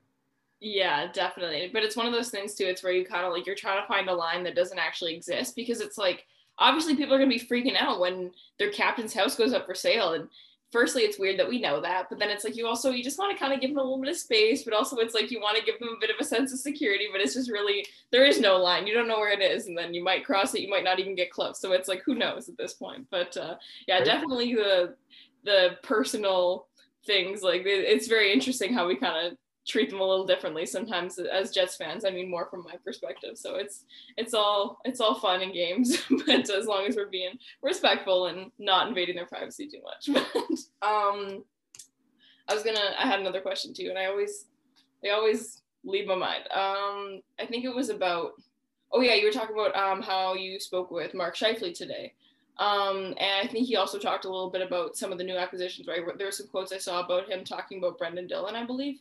Yeah, 0.60 1.12
definitely. 1.12 1.70
But 1.72 1.82
it's 1.82 1.96
one 1.96 2.06
of 2.06 2.12
those 2.12 2.30
things 2.30 2.54
too. 2.54 2.64
It's 2.64 2.82
where 2.82 2.92
you 2.92 3.04
kind 3.04 3.26
of 3.26 3.32
like 3.32 3.46
you're 3.46 3.54
trying 3.54 3.80
to 3.80 3.86
find 3.86 4.08
a 4.08 4.14
line 4.14 4.42
that 4.44 4.56
doesn't 4.56 4.78
actually 4.78 5.14
exist 5.14 5.54
because 5.54 5.80
it's 5.80 5.98
like 5.98 6.26
obviously 6.58 6.96
people 6.96 7.14
are 7.14 7.18
going 7.18 7.30
to 7.30 7.38
be 7.38 7.44
freaking 7.44 7.76
out 7.78 8.00
when 8.00 8.32
their 8.58 8.70
captain's 8.70 9.14
house 9.14 9.36
goes 9.36 9.52
up 9.52 9.66
for 9.66 9.74
sale 9.74 10.14
and 10.14 10.28
firstly 10.74 11.02
it's 11.02 11.20
weird 11.20 11.38
that 11.38 11.48
we 11.48 11.60
know 11.60 11.80
that 11.80 12.08
but 12.10 12.18
then 12.18 12.30
it's 12.30 12.42
like 12.42 12.56
you 12.56 12.66
also 12.66 12.90
you 12.90 13.04
just 13.04 13.16
want 13.16 13.30
to 13.30 13.38
kind 13.38 13.54
of 13.54 13.60
give 13.60 13.70
them 13.70 13.78
a 13.78 13.80
little 13.80 14.00
bit 14.00 14.10
of 14.10 14.16
space 14.16 14.64
but 14.64 14.74
also 14.74 14.96
it's 14.96 15.14
like 15.14 15.30
you 15.30 15.40
want 15.40 15.56
to 15.56 15.64
give 15.64 15.78
them 15.78 15.90
a 15.96 16.00
bit 16.00 16.10
of 16.10 16.16
a 16.18 16.24
sense 16.24 16.52
of 16.52 16.58
security 16.58 17.06
but 17.12 17.20
it's 17.20 17.34
just 17.34 17.48
really 17.48 17.86
there 18.10 18.24
is 18.24 18.40
no 18.40 18.56
line. 18.56 18.84
You 18.84 18.92
don't 18.92 19.06
know 19.06 19.20
where 19.20 19.30
it 19.30 19.40
is 19.40 19.68
and 19.68 19.78
then 19.78 19.94
you 19.94 20.02
might 20.02 20.24
cross 20.26 20.52
it 20.52 20.62
you 20.62 20.68
might 20.68 20.82
not 20.82 20.98
even 20.98 21.14
get 21.14 21.30
close. 21.30 21.60
So 21.60 21.70
it's 21.70 21.86
like 21.86 22.02
who 22.04 22.16
knows 22.16 22.48
at 22.48 22.58
this 22.58 22.72
point? 22.72 23.06
But 23.08 23.36
uh, 23.36 23.54
yeah 23.86 24.02
definitely 24.02 24.54
the 24.54 24.96
the 25.44 25.78
personal 25.84 26.66
things 27.06 27.42
like 27.42 27.62
it's 27.64 28.08
very 28.08 28.32
interesting 28.32 28.74
how 28.74 28.88
we 28.88 28.96
kind 28.96 29.28
of 29.28 29.38
treat 29.66 29.90
them 29.90 30.00
a 30.00 30.06
little 30.06 30.26
differently 30.26 30.66
sometimes 30.66 31.18
as 31.18 31.50
Jets 31.50 31.76
fans. 31.76 32.04
I 32.04 32.10
mean, 32.10 32.30
more 32.30 32.46
from 32.46 32.64
my 32.64 32.76
perspective. 32.84 33.38
So 33.38 33.56
it's 33.56 33.84
it's 34.16 34.34
all 34.34 34.78
it's 34.84 35.00
all 35.00 35.14
fun 35.14 35.42
and 35.42 35.52
games, 35.52 35.98
but 36.26 36.50
as 36.50 36.66
long 36.66 36.86
as 36.86 36.96
we're 36.96 37.08
being 37.08 37.38
respectful 37.62 38.26
and 38.26 38.50
not 38.58 38.88
invading 38.88 39.16
their 39.16 39.26
privacy 39.26 39.68
too 39.68 39.80
much. 39.82 40.24
But 40.80 40.88
um, 40.88 41.44
I 42.48 42.54
was 42.54 42.62
gonna. 42.62 42.94
I 42.98 43.06
had 43.06 43.20
another 43.20 43.40
question 43.40 43.72
too, 43.72 43.86
and 43.88 43.98
I 43.98 44.06
always 44.06 44.46
they 45.02 45.10
always 45.10 45.62
leave 45.84 46.06
my 46.06 46.14
mind. 46.14 46.44
Um, 46.54 47.20
I 47.40 47.46
think 47.46 47.64
it 47.64 47.74
was 47.74 47.88
about. 47.88 48.32
Oh 48.92 49.00
yeah, 49.00 49.14
you 49.14 49.26
were 49.26 49.32
talking 49.32 49.56
about 49.56 49.74
um 49.74 50.02
how 50.02 50.34
you 50.34 50.60
spoke 50.60 50.90
with 50.90 51.14
Mark 51.14 51.36
Scheifele 51.36 51.76
today. 51.76 52.12
Um, 52.58 53.14
and 53.18 53.42
I 53.42 53.48
think 53.50 53.66
he 53.66 53.76
also 53.76 53.98
talked 53.98 54.26
a 54.26 54.30
little 54.30 54.50
bit 54.50 54.62
about 54.62 54.96
some 54.96 55.10
of 55.10 55.18
the 55.18 55.24
new 55.24 55.36
acquisitions, 55.36 55.88
right? 55.88 56.00
There 56.16 56.26
were 56.26 56.32
some 56.32 56.46
quotes 56.46 56.72
I 56.72 56.78
saw 56.78 57.04
about 57.04 57.28
him 57.28 57.44
talking 57.44 57.78
about 57.78 57.98
Brendan 57.98 58.28
Dillon, 58.28 58.54
I 58.54 58.64
believe. 58.64 59.00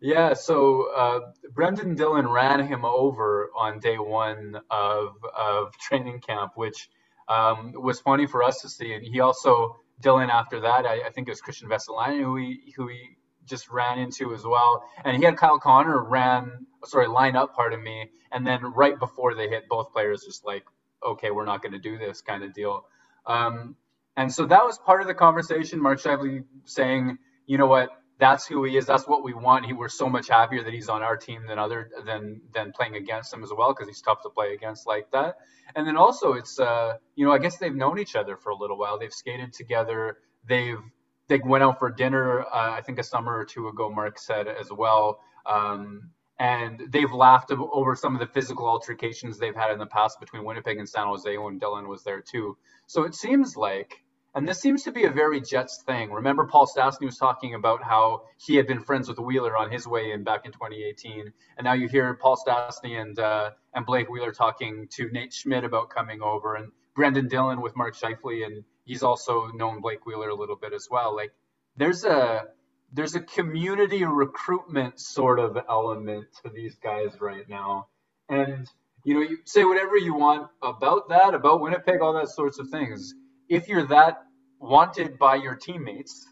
Yeah, 0.00 0.34
so 0.34 0.90
uh, 0.96 1.20
Brendan 1.52 1.94
Dillon 1.94 2.28
ran 2.28 2.66
him 2.66 2.84
over 2.86 3.50
on 3.56 3.80
day 3.80 3.98
one 3.98 4.60
of, 4.70 5.16
of 5.36 5.76
training 5.78 6.20
camp, 6.20 6.52
which 6.56 6.88
um, 7.28 7.74
was 7.76 8.00
funny 8.00 8.26
for 8.26 8.42
us 8.42 8.62
to 8.62 8.68
see. 8.68 8.94
And 8.94 9.04
he 9.04 9.20
also, 9.20 9.76
Dillon, 10.00 10.30
after 10.30 10.60
that, 10.60 10.86
I, 10.86 11.02
I 11.06 11.10
think 11.10 11.28
it 11.28 11.32
was 11.32 11.42
Kristian 11.42 11.68
Vesalainen 11.68 12.22
who 12.22 12.36
he, 12.36 12.72
who 12.76 12.88
he 12.88 13.16
just 13.44 13.70
ran 13.70 13.98
into 13.98 14.34
as 14.34 14.44
well. 14.44 14.84
And 15.04 15.16
he 15.18 15.24
had 15.24 15.36
Kyle 15.36 15.58
Connor 15.58 16.02
ran, 16.02 16.66
sorry, 16.84 17.08
line 17.08 17.36
up, 17.36 17.54
pardon 17.54 17.82
me. 17.82 18.10
And 18.32 18.46
then 18.46 18.62
right 18.62 18.98
before 18.98 19.34
they 19.34 19.48
hit, 19.48 19.68
both 19.68 19.92
players 19.92 20.22
just 20.24 20.46
like, 20.46 20.64
okay, 21.06 21.30
we're 21.30 21.44
not 21.46 21.62
going 21.62 21.72
to 21.72 21.78
do 21.78 21.98
this 21.98 22.22
kind 22.22 22.42
of 22.44 22.54
deal. 22.54 22.86
Um, 23.26 23.76
and 24.16 24.32
so 24.32 24.46
that 24.46 24.64
was 24.64 24.78
part 24.78 25.02
of 25.02 25.08
the 25.08 25.14
conversation. 25.14 25.82
Mark 25.82 26.00
Scheifele 26.00 26.44
saying, 26.64 27.18
you 27.46 27.58
know 27.58 27.66
what, 27.66 27.90
that's 28.20 28.46
who 28.46 28.64
he 28.64 28.76
is. 28.76 28.86
That's 28.86 29.08
what 29.08 29.24
we 29.24 29.34
want. 29.34 29.66
He, 29.66 29.72
we're 29.72 29.88
so 29.88 30.08
much 30.08 30.28
happier 30.28 30.62
that 30.62 30.72
he's 30.72 30.88
on 30.88 31.02
our 31.02 31.16
team 31.16 31.46
than 31.46 31.58
other 31.58 31.90
than 32.06 32.42
than 32.54 32.72
playing 32.72 32.96
against 32.96 33.32
him 33.32 33.42
as 33.42 33.50
well 33.56 33.72
because 33.72 33.88
he's 33.88 34.02
tough 34.02 34.22
to 34.22 34.30
play 34.30 34.54
against 34.54 34.86
like 34.86 35.10
that. 35.12 35.36
And 35.74 35.86
then 35.86 35.96
also 35.96 36.34
it's 36.34 36.60
uh 36.60 36.94
you 37.16 37.24
know 37.24 37.32
I 37.32 37.38
guess 37.38 37.58
they've 37.58 37.74
known 37.74 37.98
each 37.98 38.16
other 38.16 38.36
for 38.36 38.50
a 38.50 38.56
little 38.56 38.78
while. 38.78 38.98
They've 38.98 39.12
skated 39.12 39.52
together. 39.52 40.18
They've 40.46 40.80
they 41.28 41.40
went 41.44 41.64
out 41.64 41.78
for 41.78 41.90
dinner. 41.90 42.42
Uh, 42.42 42.72
I 42.72 42.82
think 42.82 42.98
a 42.98 43.04
summer 43.04 43.36
or 43.38 43.44
two 43.44 43.68
ago. 43.68 43.90
Mark 43.90 44.18
said 44.18 44.48
as 44.48 44.70
well. 44.70 45.20
Um, 45.46 46.10
and 46.38 46.82
they've 46.88 47.12
laughed 47.12 47.52
over 47.52 47.94
some 47.94 48.14
of 48.14 48.20
the 48.20 48.26
physical 48.26 48.66
altercations 48.66 49.38
they've 49.38 49.54
had 49.54 49.72
in 49.72 49.78
the 49.78 49.86
past 49.86 50.18
between 50.18 50.44
Winnipeg 50.44 50.78
and 50.78 50.88
San 50.88 51.06
Jose 51.06 51.36
when 51.38 51.58
Dillon 51.58 51.86
was 51.86 52.02
there 52.02 52.22
too. 52.22 52.56
So 52.86 53.04
it 53.04 53.14
seems 53.14 53.56
like 53.56 54.02
and 54.34 54.46
this 54.46 54.60
seems 54.60 54.84
to 54.84 54.92
be 54.92 55.04
a 55.04 55.10
very 55.10 55.40
Jets 55.40 55.82
thing. 55.82 56.10
Remember, 56.10 56.46
Paul 56.46 56.66
Stastny 56.66 57.06
was 57.06 57.18
talking 57.18 57.54
about 57.54 57.82
how 57.82 58.22
he 58.38 58.54
had 58.54 58.66
been 58.66 58.80
friends 58.80 59.08
with 59.08 59.18
Wheeler 59.18 59.56
on 59.56 59.70
his 59.70 59.86
way 59.88 60.12
in 60.12 60.22
back 60.22 60.46
in 60.46 60.52
2018, 60.52 61.32
and 61.58 61.64
now 61.64 61.72
you 61.72 61.88
hear 61.88 62.14
Paul 62.14 62.36
Stastny 62.36 63.00
and 63.00 63.18
uh, 63.18 63.50
and 63.74 63.84
Blake 63.84 64.08
Wheeler 64.08 64.32
talking 64.32 64.86
to 64.92 65.10
Nate 65.10 65.32
Schmidt 65.32 65.64
about 65.64 65.90
coming 65.90 66.22
over, 66.22 66.54
and 66.54 66.70
Brendan 66.94 67.28
Dillon 67.28 67.60
with 67.60 67.76
Mark 67.76 67.96
Scheifele, 67.96 68.46
and 68.46 68.64
he's 68.84 69.02
also 69.02 69.48
known 69.48 69.80
Blake 69.80 70.06
Wheeler 70.06 70.28
a 70.28 70.34
little 70.34 70.56
bit 70.56 70.72
as 70.72 70.86
well. 70.90 71.14
Like, 71.14 71.32
there's 71.76 72.04
a 72.04 72.44
there's 72.92 73.16
a 73.16 73.20
community 73.20 74.04
recruitment 74.04 75.00
sort 75.00 75.40
of 75.40 75.58
element 75.68 76.26
to 76.44 76.50
these 76.50 76.76
guys 76.76 77.20
right 77.20 77.48
now, 77.48 77.88
and 78.28 78.68
you 79.02 79.14
know, 79.14 79.22
you 79.22 79.38
say 79.44 79.64
whatever 79.64 79.96
you 79.96 80.14
want 80.14 80.48
about 80.62 81.08
that, 81.08 81.34
about 81.34 81.60
Winnipeg, 81.60 82.00
all 82.00 82.12
that 82.12 82.28
sorts 82.28 82.60
of 82.60 82.68
things 82.68 83.14
if 83.50 83.68
you're 83.68 83.86
that 83.88 84.22
wanted 84.58 85.18
by 85.18 85.34
your 85.34 85.56
teammates, 85.56 86.26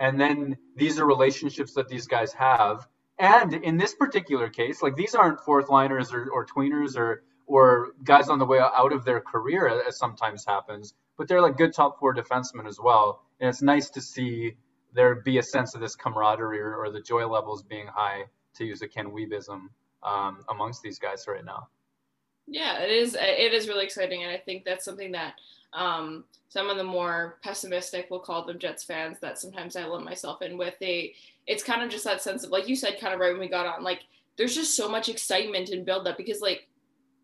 and 0.00 0.20
then 0.20 0.56
these 0.76 0.98
are 0.98 1.06
relationships 1.06 1.72
that 1.74 1.88
these 1.88 2.06
guys 2.06 2.32
have, 2.34 2.86
and 3.18 3.54
in 3.54 3.78
this 3.78 3.94
particular 3.94 4.48
case, 4.50 4.82
like 4.82 4.96
these 4.96 5.14
aren't 5.14 5.40
fourth 5.40 5.70
liners 5.70 6.12
or, 6.12 6.28
or 6.30 6.44
tweeners 6.44 6.96
or 6.96 7.22
or 7.46 7.92
guys 8.02 8.28
on 8.30 8.38
the 8.38 8.46
way 8.46 8.58
out 8.58 8.92
of 8.92 9.04
their 9.04 9.20
career, 9.20 9.82
as 9.86 9.98
sometimes 9.98 10.46
happens, 10.46 10.94
but 11.18 11.28
they're 11.28 11.42
like 11.42 11.58
good 11.58 11.74
top 11.74 11.98
four 12.00 12.14
defensemen 12.14 12.66
as 12.66 12.78
well. 12.82 13.22
And 13.38 13.50
it's 13.50 13.60
nice 13.60 13.90
to 13.90 14.00
see 14.00 14.56
there 14.94 15.14
be 15.16 15.36
a 15.38 15.42
sense 15.42 15.74
of 15.74 15.82
this 15.82 15.94
camaraderie 15.94 16.60
or, 16.60 16.74
or 16.76 16.90
the 16.90 17.02
joy 17.02 17.26
levels 17.26 17.62
being 17.62 17.86
high, 17.86 18.24
to 18.56 18.64
use 18.64 18.80
a 18.80 18.88
Ken 18.88 19.10
Wiebism, 19.10 19.68
um, 20.02 20.44
amongst 20.48 20.82
these 20.82 20.98
guys 20.98 21.26
right 21.28 21.44
now. 21.44 21.68
Yeah, 22.46 22.78
it 22.78 22.90
is. 22.90 23.16
It 23.18 23.52
is 23.52 23.68
really 23.68 23.84
exciting, 23.84 24.22
and 24.22 24.30
I 24.30 24.38
think 24.38 24.64
that's 24.64 24.84
something 24.84 25.12
that 25.12 25.34
um, 25.74 26.24
some 26.48 26.70
of 26.70 26.76
the 26.76 26.84
more 26.84 27.38
pessimistic, 27.42 28.06
we'll 28.10 28.20
call 28.20 28.44
them 28.44 28.58
Jets 28.58 28.84
fans, 28.84 29.18
that 29.20 29.38
sometimes 29.38 29.76
I 29.76 29.84
lump 29.84 30.04
myself 30.04 30.40
in 30.42 30.56
with. 30.56 30.74
They, 30.80 31.14
it's 31.46 31.64
kind 31.64 31.82
of 31.82 31.90
just 31.90 32.04
that 32.04 32.22
sense 32.22 32.44
of, 32.44 32.50
like 32.50 32.68
you 32.68 32.76
said, 32.76 33.00
kind 33.00 33.12
of 33.12 33.20
right 33.20 33.32
when 33.32 33.40
we 33.40 33.48
got 33.48 33.66
on, 33.66 33.82
like 33.82 34.04
there's 34.36 34.54
just 34.54 34.76
so 34.76 34.88
much 34.88 35.08
excitement 35.08 35.70
and 35.70 35.84
build 35.84 36.06
up 36.06 36.16
because 36.16 36.40
like 36.40 36.68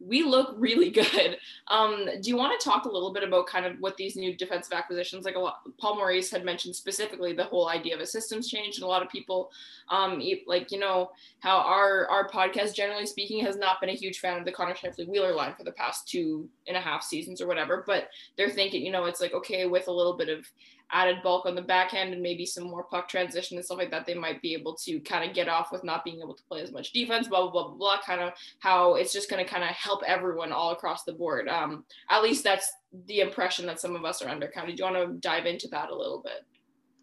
we 0.00 0.22
look 0.22 0.54
really 0.56 0.90
good. 0.90 1.36
Um, 1.68 2.06
do 2.20 2.30
you 2.30 2.36
want 2.36 2.58
to 2.58 2.64
talk 2.64 2.84
a 2.84 2.90
little 2.90 3.12
bit 3.12 3.22
about 3.22 3.46
kind 3.46 3.66
of 3.66 3.76
what 3.80 3.96
these 3.96 4.16
new 4.16 4.34
defensive 4.34 4.72
acquisitions, 4.72 5.24
like 5.24 5.36
a 5.36 5.38
lot, 5.38 5.60
Paul 5.78 5.96
Maurice 5.96 6.30
had 6.30 6.44
mentioned 6.44 6.74
specifically 6.74 7.32
the 7.32 7.44
whole 7.44 7.68
idea 7.68 7.94
of 7.94 8.00
a 8.00 8.06
systems 8.06 8.48
change, 8.48 8.76
and 8.76 8.84
a 8.84 8.88
lot 8.88 9.02
of 9.02 9.08
people, 9.08 9.50
um, 9.90 10.22
like 10.46 10.72
you 10.72 10.78
know 10.78 11.10
how 11.40 11.58
our 11.58 12.08
our 12.08 12.28
podcast, 12.28 12.74
generally 12.74 13.06
speaking, 13.06 13.44
has 13.44 13.56
not 13.56 13.80
been 13.80 13.90
a 13.90 13.94
huge 13.94 14.18
fan 14.20 14.38
of 14.38 14.44
the 14.44 14.52
Connor 14.52 14.74
Scheifele 14.74 15.08
Wheeler 15.08 15.34
line 15.34 15.54
for 15.56 15.64
the 15.64 15.72
past 15.72 16.08
two 16.08 16.48
and 16.66 16.76
a 16.76 16.80
half 16.80 17.02
seasons 17.02 17.40
or 17.40 17.46
whatever, 17.46 17.84
but 17.86 18.08
they're 18.36 18.50
thinking, 18.50 18.84
you 18.84 18.92
know, 18.92 19.04
it's 19.04 19.20
like 19.20 19.34
okay 19.34 19.66
with 19.66 19.88
a 19.88 19.92
little 19.92 20.16
bit 20.16 20.28
of 20.28 20.46
added 20.92 21.22
bulk 21.22 21.46
on 21.46 21.54
the 21.54 21.62
back 21.62 21.94
end 21.94 22.12
and 22.12 22.22
maybe 22.22 22.44
some 22.44 22.64
more 22.64 22.84
puck 22.84 23.08
transition 23.08 23.56
and 23.56 23.64
stuff 23.64 23.78
like 23.78 23.90
that, 23.90 24.06
they 24.06 24.14
might 24.14 24.40
be 24.42 24.54
able 24.54 24.74
to 24.74 25.00
kind 25.00 25.28
of 25.28 25.34
get 25.34 25.48
off 25.48 25.70
with 25.72 25.84
not 25.84 26.04
being 26.04 26.20
able 26.20 26.34
to 26.34 26.42
play 26.44 26.60
as 26.60 26.72
much 26.72 26.92
defense, 26.92 27.28
blah, 27.28 27.42
blah, 27.42 27.50
blah, 27.50 27.68
blah, 27.68 27.76
blah 27.76 27.96
kind 28.04 28.20
of 28.20 28.32
how 28.58 28.94
it's 28.94 29.12
just 29.12 29.30
going 29.30 29.44
to 29.44 29.50
kind 29.50 29.64
of 29.64 29.70
help 29.70 30.02
everyone 30.06 30.52
all 30.52 30.72
across 30.72 31.04
the 31.04 31.12
board. 31.12 31.48
Um, 31.48 31.84
at 32.08 32.22
least 32.22 32.44
that's 32.44 32.70
the 33.06 33.20
impression 33.20 33.66
that 33.66 33.80
some 33.80 33.94
of 33.94 34.04
us 34.04 34.22
are 34.22 34.28
under. 34.28 34.48
Kind 34.48 34.70
of, 34.70 34.76
do 34.76 34.82
you 34.82 34.92
want 34.92 35.08
to 35.08 35.18
dive 35.18 35.46
into 35.46 35.68
that 35.68 35.90
a 35.90 35.96
little 35.96 36.22
bit? 36.22 36.44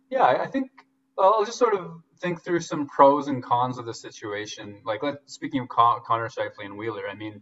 Yeah, 0.10 0.24
I 0.24 0.48
think 0.48 0.72
I'll 1.18 1.46
just 1.46 1.60
sort 1.60 1.74
of 1.74 2.02
think 2.20 2.44
through 2.44 2.62
some 2.62 2.88
pros 2.88 3.28
and 3.28 3.44
cons 3.44 3.78
of 3.78 3.86
the 3.86 3.94
situation. 3.94 4.82
Like, 4.86 5.04
let, 5.04 5.16
speaking 5.26 5.62
of 5.62 5.70
Con- 5.70 6.02
Connor 6.06 6.30
Scheifele 6.30 6.66
and 6.66 6.78
Wheeler, 6.78 7.04
I 7.10 7.16
mean, 7.16 7.42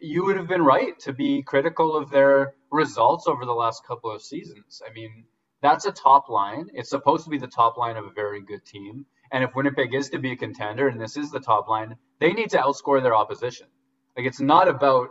you 0.00 0.24
would 0.24 0.36
have 0.36 0.48
been 0.48 0.62
right 0.62 0.98
to 1.00 1.12
be 1.12 1.42
critical 1.42 1.96
of 1.96 2.10
their 2.10 2.54
results 2.70 3.26
over 3.26 3.44
the 3.44 3.52
last 3.52 3.86
couple 3.86 4.10
of 4.10 4.22
seasons. 4.22 4.82
I 4.86 4.92
mean, 4.92 5.24
that's 5.64 5.86
a 5.86 5.92
top 5.92 6.28
line. 6.28 6.68
It's 6.74 6.90
supposed 6.90 7.24
to 7.24 7.30
be 7.30 7.38
the 7.38 7.46
top 7.46 7.78
line 7.78 7.96
of 7.96 8.04
a 8.04 8.10
very 8.10 8.42
good 8.42 8.66
team. 8.66 9.06
And 9.32 9.42
if 9.42 9.54
Winnipeg 9.54 9.94
is 9.94 10.10
to 10.10 10.18
be 10.18 10.32
a 10.32 10.36
contender, 10.36 10.88
and 10.88 11.00
this 11.00 11.16
is 11.16 11.30
the 11.30 11.40
top 11.40 11.68
line, 11.68 11.96
they 12.20 12.34
need 12.34 12.50
to 12.50 12.58
outscore 12.58 13.02
their 13.02 13.16
opposition. 13.16 13.66
Like 14.14 14.26
it's 14.26 14.40
not 14.40 14.68
about 14.68 15.08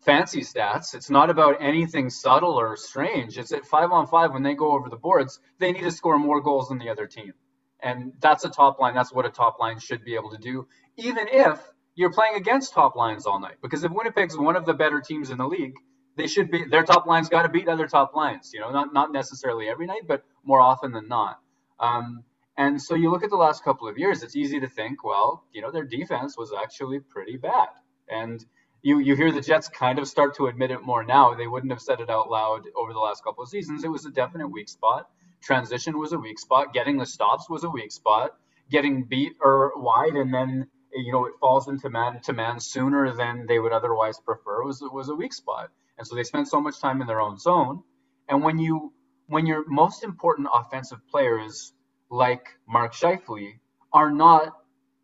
fancy 0.00 0.40
stats. 0.40 0.94
It's 0.94 1.10
not 1.10 1.28
about 1.28 1.60
anything 1.60 2.08
subtle 2.08 2.58
or 2.58 2.76
strange. 2.76 3.36
It's 3.36 3.52
at 3.52 3.66
five 3.66 3.92
on 3.92 4.06
five 4.06 4.32
when 4.32 4.42
they 4.42 4.54
go 4.54 4.72
over 4.72 4.88
the 4.88 4.96
boards, 4.96 5.38
they 5.58 5.70
need 5.72 5.82
to 5.82 5.90
score 5.90 6.18
more 6.18 6.40
goals 6.40 6.68
than 6.68 6.78
the 6.78 6.88
other 6.88 7.06
team. 7.06 7.34
And 7.82 8.14
that's 8.20 8.44
a 8.44 8.48
top 8.48 8.80
line. 8.80 8.94
That's 8.94 9.12
what 9.12 9.26
a 9.26 9.30
top 9.30 9.58
line 9.60 9.78
should 9.80 10.02
be 10.02 10.14
able 10.14 10.30
to 10.30 10.38
do, 10.38 10.66
even 10.96 11.26
if 11.30 11.60
you're 11.94 12.12
playing 12.12 12.36
against 12.36 12.72
top 12.72 12.96
lines 12.96 13.26
all 13.26 13.38
night. 13.38 13.56
Because 13.62 13.84
if 13.84 13.92
Winnipeg's 13.92 14.36
one 14.36 14.56
of 14.56 14.64
the 14.64 14.74
better 14.74 15.00
teams 15.00 15.28
in 15.28 15.36
the 15.36 15.46
league, 15.46 15.74
they 16.20 16.26
should 16.26 16.50
be 16.50 16.64
their 16.66 16.84
top 16.84 17.06
line's 17.06 17.30
got 17.30 17.42
to 17.42 17.48
beat 17.48 17.66
other 17.68 17.88
top 17.88 18.14
lines. 18.14 18.50
You 18.52 18.60
know, 18.60 18.70
not 18.70 18.92
not 18.92 19.12
necessarily 19.12 19.68
every 19.68 19.86
night, 19.86 20.02
but 20.06 20.22
more 20.44 20.60
often 20.60 20.92
than 20.92 21.08
not. 21.08 21.40
Um, 21.78 22.24
and 22.58 22.80
so 22.80 22.94
you 22.94 23.10
look 23.10 23.24
at 23.24 23.30
the 23.30 23.36
last 23.36 23.64
couple 23.64 23.88
of 23.88 23.96
years, 23.96 24.22
it's 24.22 24.36
easy 24.36 24.60
to 24.60 24.68
think, 24.68 25.02
well, 25.02 25.44
you 25.52 25.62
know, 25.62 25.70
their 25.70 25.84
defense 25.84 26.36
was 26.36 26.52
actually 26.52 27.00
pretty 27.00 27.38
bad. 27.38 27.68
And 28.08 28.44
you 28.82 28.98
you 28.98 29.16
hear 29.16 29.32
the 29.32 29.40
Jets 29.40 29.68
kind 29.68 29.98
of 29.98 30.06
start 30.06 30.36
to 30.36 30.46
admit 30.46 30.70
it 30.70 30.82
more 30.82 31.02
now. 31.04 31.34
They 31.34 31.46
wouldn't 31.46 31.72
have 31.72 31.80
said 31.80 32.00
it 32.00 32.10
out 32.10 32.30
loud 32.30 32.64
over 32.76 32.92
the 32.92 32.98
last 32.98 33.24
couple 33.24 33.42
of 33.42 33.48
seasons. 33.48 33.82
It 33.84 33.88
was 33.90 34.04
a 34.04 34.10
definite 34.10 34.48
weak 34.48 34.68
spot. 34.68 35.08
Transition 35.42 35.98
was 35.98 36.12
a 36.12 36.18
weak 36.18 36.38
spot. 36.38 36.74
Getting 36.74 36.98
the 36.98 37.06
stops 37.06 37.48
was 37.48 37.64
a 37.64 37.70
weak 37.70 37.92
spot. 37.92 38.32
Getting 38.70 39.04
beat 39.04 39.32
or 39.40 39.72
wide 39.76 40.14
and 40.14 40.32
then 40.34 40.66
you 40.92 41.12
know 41.12 41.24
it 41.26 41.34
falls 41.40 41.68
into 41.68 41.88
man 41.88 42.20
to 42.24 42.32
man 42.34 42.60
sooner 42.60 43.14
than 43.16 43.46
they 43.46 43.58
would 43.58 43.72
otherwise 43.72 44.18
prefer 44.20 44.62
was 44.64 44.82
was 44.82 45.08
a 45.08 45.14
weak 45.14 45.32
spot. 45.32 45.70
And 46.00 46.06
so 46.06 46.16
they 46.16 46.24
spend 46.24 46.48
so 46.48 46.62
much 46.62 46.80
time 46.80 47.02
in 47.02 47.06
their 47.06 47.20
own 47.20 47.36
zone. 47.36 47.82
And 48.26 48.42
when 48.42 48.58
you 48.58 48.94
when 49.26 49.44
your 49.44 49.64
most 49.68 50.02
important 50.02 50.48
offensive 50.52 50.98
players 51.10 51.74
like 52.10 52.48
Mark 52.66 52.94
Scheifele 52.94 53.60
are 53.92 54.10
not 54.10 54.54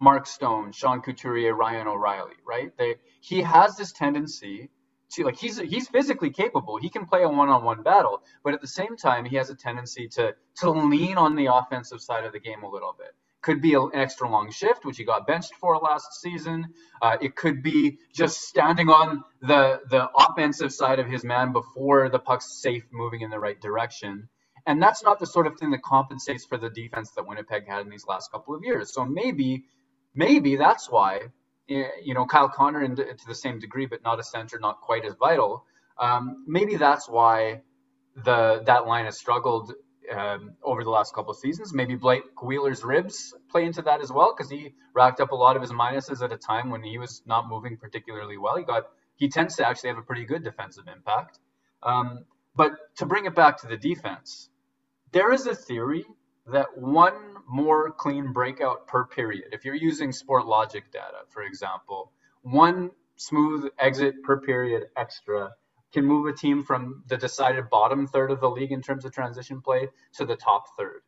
Mark 0.00 0.26
Stone, 0.26 0.72
Sean 0.72 1.02
Couturier, 1.02 1.54
Ryan 1.54 1.86
O'Reilly, 1.86 2.36
right? 2.46 2.72
They 2.78 2.96
he 3.20 3.42
has 3.42 3.76
this 3.76 3.92
tendency 3.92 4.70
to 5.10 5.24
like 5.24 5.36
he's 5.36 5.58
he's 5.58 5.86
physically 5.86 6.30
capable. 6.30 6.78
He 6.78 6.88
can 6.88 7.04
play 7.04 7.24
a 7.24 7.28
one-on-one 7.28 7.82
battle, 7.82 8.22
but 8.42 8.54
at 8.54 8.62
the 8.62 8.66
same 8.66 8.96
time 8.96 9.26
he 9.26 9.36
has 9.36 9.50
a 9.50 9.54
tendency 9.54 10.08
to 10.16 10.34
to 10.60 10.70
lean 10.70 11.18
on 11.18 11.36
the 11.36 11.54
offensive 11.54 12.00
side 12.00 12.24
of 12.24 12.32
the 12.32 12.40
game 12.40 12.62
a 12.62 12.70
little 12.70 12.96
bit. 12.98 13.14
Could 13.46 13.60
be 13.62 13.74
an 13.74 13.90
extra 13.94 14.26
long 14.28 14.50
shift, 14.50 14.84
which 14.84 14.98
he 15.00 15.04
got 15.12 15.26
benched 15.30 15.54
for 15.60 15.70
last 15.78 16.20
season. 16.24 16.58
Uh, 17.04 17.16
it 17.26 17.32
could 17.42 17.62
be 17.62 17.98
just 18.12 18.36
standing 18.50 18.88
on 19.00 19.08
the 19.50 19.62
the 19.94 20.02
offensive 20.24 20.72
side 20.80 20.98
of 21.02 21.06
his 21.14 21.22
man 21.32 21.52
before 21.52 22.00
the 22.14 22.18
puck's 22.28 22.48
safe, 22.64 22.84
moving 23.02 23.20
in 23.20 23.30
the 23.30 23.38
right 23.46 23.60
direction. 23.68 24.28
And 24.68 24.82
that's 24.84 25.02
not 25.08 25.20
the 25.20 25.26
sort 25.36 25.46
of 25.46 25.54
thing 25.58 25.70
that 25.74 25.82
compensates 25.82 26.44
for 26.44 26.58
the 26.58 26.70
defense 26.82 27.08
that 27.12 27.24
Winnipeg 27.28 27.62
had 27.68 27.80
in 27.86 27.88
these 27.94 28.06
last 28.12 28.32
couple 28.32 28.52
of 28.56 28.62
years. 28.64 28.92
So 28.92 29.04
maybe, 29.04 29.50
maybe 30.12 30.56
that's 30.56 30.90
why, 30.90 31.12
eh, 31.70 31.84
you 32.02 32.14
know, 32.14 32.26
Kyle 32.26 32.48
Connor 32.48 32.82
in, 32.82 32.96
to 32.96 33.26
the 33.28 33.34
same 33.44 33.60
degree, 33.60 33.86
but 33.86 34.00
not 34.02 34.18
a 34.18 34.24
center, 34.24 34.58
not 34.58 34.76
quite 34.80 35.04
as 35.04 35.14
vital. 35.14 35.52
Um, 36.06 36.22
maybe 36.48 36.74
that's 36.76 37.08
why 37.08 37.60
the 38.28 38.62
that 38.66 38.82
line 38.90 39.04
has 39.04 39.16
struggled 39.24 39.72
um, 40.14 40.52
over 40.62 40.84
the 40.84 40.90
last 40.90 41.14
couple 41.14 41.30
of 41.30 41.38
seasons. 41.38 41.72
Maybe 41.72 41.94
Blake 41.94 42.42
Wheeler's 42.42 42.84
ribs 42.84 43.34
play 43.50 43.64
into 43.64 43.82
that 43.82 44.00
as 44.00 44.12
well 44.12 44.34
because 44.36 44.50
he 44.50 44.74
racked 44.94 45.20
up 45.20 45.32
a 45.32 45.34
lot 45.34 45.56
of 45.56 45.62
his 45.62 45.72
minuses 45.72 46.22
at 46.22 46.32
a 46.32 46.36
time 46.36 46.70
when 46.70 46.82
he 46.82 46.98
was 46.98 47.22
not 47.26 47.48
moving 47.48 47.76
particularly 47.76 48.36
well. 48.36 48.56
He 48.56 48.64
got 48.64 48.84
he 49.16 49.28
tends 49.28 49.56
to 49.56 49.66
actually 49.66 49.90
have 49.90 49.98
a 49.98 50.02
pretty 50.02 50.24
good 50.24 50.44
defensive 50.44 50.84
impact. 50.94 51.38
Um, 51.82 52.24
but 52.54 52.72
to 52.96 53.06
bring 53.06 53.26
it 53.26 53.34
back 53.34 53.60
to 53.62 53.66
the 53.66 53.76
defense, 53.76 54.48
there 55.12 55.32
is 55.32 55.46
a 55.46 55.54
theory 55.54 56.04
that 56.46 56.76
one 56.76 57.14
more 57.48 57.90
clean 57.90 58.32
breakout 58.32 58.86
per 58.86 59.04
period, 59.04 59.48
if 59.52 59.64
you're 59.64 59.74
using 59.74 60.10
Sportlogiq 60.10 60.82
data, 60.92 61.24
for 61.28 61.42
example, 61.42 62.12
one 62.42 62.90
smooth 63.16 63.70
exit 63.78 64.22
per 64.22 64.38
period 64.40 64.84
extra 64.96 65.52
can 65.96 66.04
move 66.04 66.26
a 66.26 66.32
team 66.36 66.62
from 66.62 67.02
the 67.06 67.16
decided 67.16 67.70
bottom 67.70 68.06
third 68.06 68.30
of 68.30 68.38
the 68.38 68.50
league 68.50 68.70
in 68.70 68.82
terms 68.82 69.06
of 69.06 69.12
transition 69.12 69.62
play 69.62 69.88
to 70.12 70.26
the 70.26 70.36
top 70.36 70.76
third. 70.76 71.00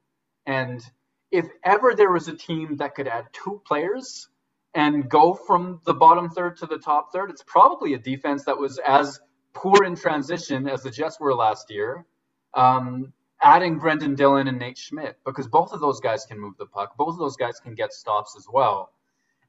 And 0.46 0.83
if 1.31 1.44
ever 1.62 1.94
there 1.94 2.11
was 2.11 2.27
a 2.27 2.35
team 2.35 2.79
that 2.79 2.94
could 2.94 3.07
add 3.07 3.27
two 3.35 3.61
players 3.66 4.29
and 4.72 5.07
go 5.11 5.35
from 5.35 5.83
the 5.85 5.92
bottom 5.92 6.31
third 6.31 6.57
to 6.57 6.66
the 6.66 6.79
top 6.79 7.12
third, 7.12 7.29
it's 7.29 7.44
probably 7.46 7.92
a 7.92 7.98
defense 7.98 8.46
that 8.46 8.57
was 8.57 8.79
as 8.79 9.20
poor 9.53 9.85
in 9.85 9.94
transition 9.94 10.66
as 10.66 10.83
the 10.83 10.90
Jets 10.90 11.20
were 11.20 11.35
last 11.35 11.70
year. 11.70 12.07
Um, 12.55 13.12
adding 13.42 13.79
Brendan 13.79 14.14
Dillon 14.14 14.48
and 14.48 14.59
Nate 14.59 14.79
Schmidt 14.79 15.18
because 15.27 15.48
both 15.48 15.74
of 15.74 15.81
those 15.81 16.01
guys 16.01 16.24
can 16.24 16.40
move 16.40 16.57
the 16.57 16.64
puck. 16.64 16.96
Both 16.96 17.12
of 17.12 17.18
those 17.18 17.37
guys 17.37 17.61
can 17.61 17.74
get 17.74 17.92
stops 17.92 18.37
as 18.38 18.46
well. 18.51 18.90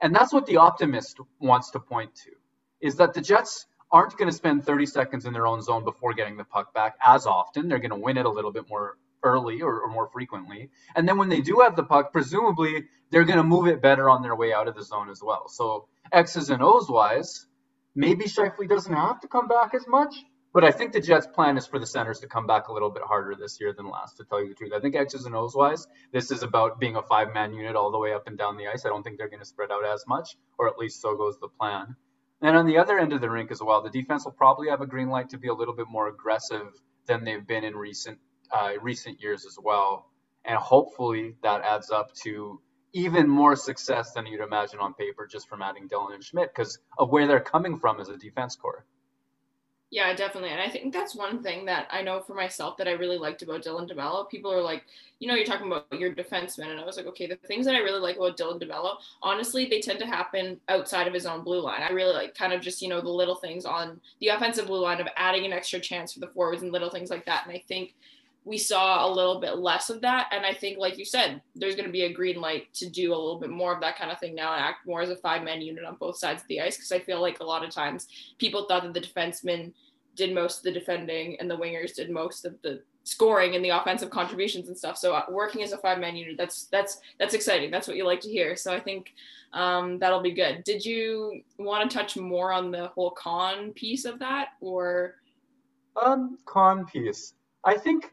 And 0.01 0.13
that's 0.13 0.33
what 0.33 0.45
the 0.47 0.57
optimist 0.57 1.17
wants 1.39 1.71
to 1.71 1.79
point 1.79 2.13
to 2.25 2.31
is 2.81 2.97
that 2.97 3.13
the 3.13 3.21
Jets 3.21 3.67
aren't 3.91 4.17
going 4.17 4.29
to 4.29 4.35
spend 4.35 4.65
30 4.65 4.85
seconds 4.85 5.25
in 5.25 5.33
their 5.33 5.47
own 5.47 5.61
zone 5.61 5.83
before 5.83 6.13
getting 6.13 6.37
the 6.37 6.43
puck 6.43 6.73
back 6.73 6.95
as 7.05 7.25
often. 7.25 7.67
They're 7.67 7.79
going 7.79 7.91
to 7.91 7.97
win 7.97 8.17
it 8.17 8.25
a 8.25 8.29
little 8.29 8.51
bit 8.51 8.69
more 8.69 8.97
early 9.23 9.61
or, 9.61 9.81
or, 9.81 9.89
more 9.89 10.07
frequently. 10.07 10.69
And 10.95 11.07
then 11.07 11.17
when 11.17 11.29
they 11.29 11.41
do 11.41 11.59
have 11.63 11.75
the 11.75 11.83
puck, 11.83 12.13
presumably 12.13 12.85
they're 13.09 13.25
going 13.25 13.37
to 13.37 13.43
move 13.43 13.67
it 13.67 13.81
better 13.81 14.09
on 14.09 14.21
their 14.21 14.35
way 14.35 14.53
out 14.53 14.67
of 14.67 14.75
the 14.75 14.83
zone 14.83 15.09
as 15.09 15.21
well. 15.21 15.49
So 15.49 15.87
X's 16.11 16.49
and 16.49 16.63
O's 16.63 16.89
wise, 16.89 17.45
maybe 17.95 18.25
Scheifele 18.25 18.69
doesn't 18.69 18.93
have 18.93 19.19
to 19.21 19.27
come 19.27 19.47
back 19.47 19.73
as 19.73 19.85
much. 19.87 20.15
But 20.51 20.63
I 20.63 20.71
think 20.71 20.93
the 20.93 20.99
Jets' 20.99 21.27
plan 21.27 21.57
is 21.57 21.67
for 21.67 21.77
the 21.77 21.85
centers 21.85 22.19
to 22.21 22.27
come 22.27 22.47
back 22.47 22.69
a 22.69 22.73
little 22.73 22.89
bit 22.89 23.03
harder 23.03 23.35
this 23.35 23.59
year 23.61 23.71
than 23.71 23.87
last, 23.87 24.17
to 24.17 24.23
tell 24.23 24.41
you 24.41 24.49
the 24.49 24.55
truth. 24.55 24.73
I 24.75 24.79
think 24.79 24.95
X's 24.95 25.25
and 25.25 25.35
O's 25.35 25.55
wise, 25.55 25.85
this 26.11 26.31
is 26.31 26.41
about 26.41 26.79
being 26.79 26.95
a 26.95 27.03
five 27.03 27.33
man 27.35 27.53
unit 27.53 27.75
all 27.75 27.91
the 27.91 27.99
way 27.99 28.13
up 28.13 28.25
and 28.25 28.35
down 28.35 28.57
the 28.57 28.67
ice. 28.67 28.83
I 28.83 28.89
don't 28.89 29.03
think 29.03 29.19
they're 29.19 29.29
going 29.29 29.41
to 29.41 29.45
spread 29.45 29.69
out 29.69 29.85
as 29.85 30.03
much, 30.07 30.35
or 30.57 30.67
at 30.67 30.79
least 30.79 31.01
so 31.01 31.15
goes 31.15 31.37
the 31.39 31.49
plan. 31.49 31.95
And 32.41 32.55
on 32.55 32.65
the 32.65 32.77
other 32.77 32.97
end 32.97 33.11
of 33.13 33.21
the 33.21 33.29
rink 33.29 33.51
as 33.51 33.61
well, 33.61 33.81
the 33.81 33.89
defense 33.89 34.25
will 34.25 34.31
probably 34.31 34.69
have 34.69 34.81
a 34.81 34.87
green 34.87 35.09
light 35.09 35.29
to 35.29 35.37
be 35.37 35.49
a 35.49 35.53
little 35.53 35.73
bit 35.73 35.87
more 35.89 36.07
aggressive 36.07 36.71
than 37.05 37.23
they've 37.23 37.45
been 37.45 37.63
in 37.63 37.75
recent 37.75 38.19
uh, 38.51 38.71
recent 38.81 39.21
years 39.21 39.45
as 39.45 39.57
well. 39.61 40.09
And 40.45 40.57
hopefully 40.57 41.35
that 41.43 41.61
adds 41.61 41.91
up 41.91 42.13
to 42.23 42.61
even 42.93 43.27
more 43.27 43.55
success 43.55 44.13
than 44.13 44.25
you'd 44.25 44.41
imagine 44.41 44.79
on 44.79 44.93
paper 44.93 45.27
just 45.27 45.47
from 45.47 45.61
adding 45.61 45.87
Dillon 45.87 46.13
and 46.13 46.23
Schmidt 46.23 46.53
because 46.55 46.79
of 46.97 47.09
where 47.09 47.27
they're 47.27 47.39
coming 47.39 47.77
from 47.77 47.99
as 47.99 48.09
a 48.09 48.17
defense 48.17 48.55
core. 48.55 48.85
Yeah, 49.91 50.13
definitely. 50.13 50.51
And 50.51 50.61
I 50.61 50.69
think 50.69 50.93
that's 50.93 51.15
one 51.15 51.41
thing 51.41 51.65
that 51.65 51.87
I 51.89 52.03
know 52.03 52.19
for 52.19 52.35
myself 52.35 52.77
that 52.77 52.87
I 52.87 52.91
really 52.91 53.17
liked 53.17 53.41
about 53.41 53.63
Dylan 53.63 53.89
DeMello. 53.91 54.29
People 54.29 54.53
are 54.53 54.61
like, 54.61 54.83
you 55.17 55.27
know, 55.27 55.33
you're 55.33 55.45
talking 55.47 55.65
about 55.65 55.87
your 55.91 56.13
defenseman. 56.13 56.69
And 56.69 56.79
I 56.79 56.85
was 56.85 56.95
like, 56.95 57.07
okay, 57.07 57.25
the 57.25 57.37
things 57.47 57.65
that 57.65 57.73
I 57.73 57.79
really 57.79 57.99
like 57.99 58.17
about 58.17 58.37
Dylan 58.37 58.61
DeMello, 58.61 58.97
honestly, 59.23 59.65
they 59.65 59.79
tend 59.79 59.97
to 59.99 60.05
happen 60.05 60.59
outside 60.69 61.07
of 61.07 61.13
his 61.13 61.25
own 61.25 61.43
blue 61.43 61.61
line. 61.61 61.81
I 61.81 61.89
really 61.89 62.13
like 62.13 62.35
kind 62.35 62.53
of 62.53 62.61
just, 62.61 62.83
you 62.83 62.87
know, 62.87 63.01
the 63.01 63.09
little 63.09 63.33
things 63.33 63.65
on 63.65 63.99
the 64.19 64.27
offensive 64.27 64.67
blue 64.67 64.81
line 64.81 65.01
of 65.01 65.07
adding 65.15 65.45
an 65.45 65.53
extra 65.53 65.79
chance 65.79 66.13
for 66.13 66.19
the 66.19 66.27
forwards 66.27 66.61
and 66.61 66.71
little 66.71 66.91
things 66.91 67.09
like 67.09 67.25
that. 67.25 67.47
And 67.47 67.55
I 67.55 67.63
think 67.67 67.95
we 68.49 68.57
saw 68.57 69.07
a 69.07 69.13
little 69.13 69.39
bit 69.39 69.59
less 69.59 69.91
of 69.91 70.01
that. 70.01 70.27
And 70.31 70.43
I 70.43 70.55
think, 70.55 70.79
like 70.79 70.97
you 70.97 71.05
said, 71.05 71.39
there's 71.53 71.75
going 71.75 71.85
to 71.85 71.91
be 71.91 72.05
a 72.05 72.11
green 72.11 72.41
light 72.41 72.73
to 72.73 72.89
do 72.89 73.11
a 73.11 73.15
little 73.15 73.39
bit 73.39 73.51
more 73.51 73.75
of 73.75 73.79
that 73.81 73.95
kind 73.95 74.11
of 74.11 74.19
thing 74.19 74.33
now 74.33 74.53
and 74.53 74.63
act 74.63 74.87
more 74.87 75.01
as 75.01 75.11
a 75.11 75.15
five 75.17 75.43
man 75.43 75.61
unit 75.61 75.85
on 75.85 75.97
both 75.99 76.17
sides 76.17 76.41
of 76.41 76.47
the 76.47 76.59
ice. 76.59 76.75
Because 76.75 76.91
I 76.91 76.97
feel 76.97 77.21
like 77.21 77.41
a 77.41 77.43
lot 77.43 77.63
of 77.63 77.69
times 77.69 78.07
people 78.39 78.65
thought 78.67 78.81
that 78.81 78.93
the 78.95 79.01
defensemen 79.01 79.71
did 80.15 80.33
most 80.33 80.57
of 80.57 80.63
the 80.63 80.71
defending 80.71 81.39
and 81.39 81.49
the 81.49 81.55
wingers 81.55 81.93
did 81.93 82.09
most 82.09 82.43
of 82.43 82.59
the 82.63 82.81
scoring 83.03 83.55
and 83.55 83.63
the 83.63 83.69
offensive 83.69 84.09
contributions 84.09 84.67
and 84.67 84.75
stuff. 84.75 84.97
So 84.97 85.13
uh, 85.13 85.25
working 85.29 85.61
as 85.61 85.71
a 85.71 85.77
five 85.77 85.99
man 85.99 86.15
unit, 86.15 86.35
that's 86.35 86.65
that's 86.65 87.01
that's 87.19 87.35
exciting. 87.35 87.69
That's 87.69 87.87
what 87.87 87.97
you 87.97 88.05
like 88.05 88.21
to 88.21 88.29
hear. 88.29 88.55
So 88.55 88.73
I 88.73 88.79
think 88.79 89.13
um, 89.53 89.99
that'll 89.99 90.23
be 90.23 90.33
good. 90.33 90.63
Did 90.63 90.83
you 90.83 91.41
want 91.59 91.87
to 91.87 91.95
touch 91.95 92.17
more 92.17 92.51
on 92.51 92.71
the 92.71 92.87
whole 92.87 93.11
con 93.11 93.73
piece 93.73 94.05
of 94.05 94.17
that, 94.19 94.49
or? 94.59 95.15
Um, 96.01 96.39
con 96.45 96.87
piece. 96.87 97.33
I 97.63 97.77
think 97.77 98.11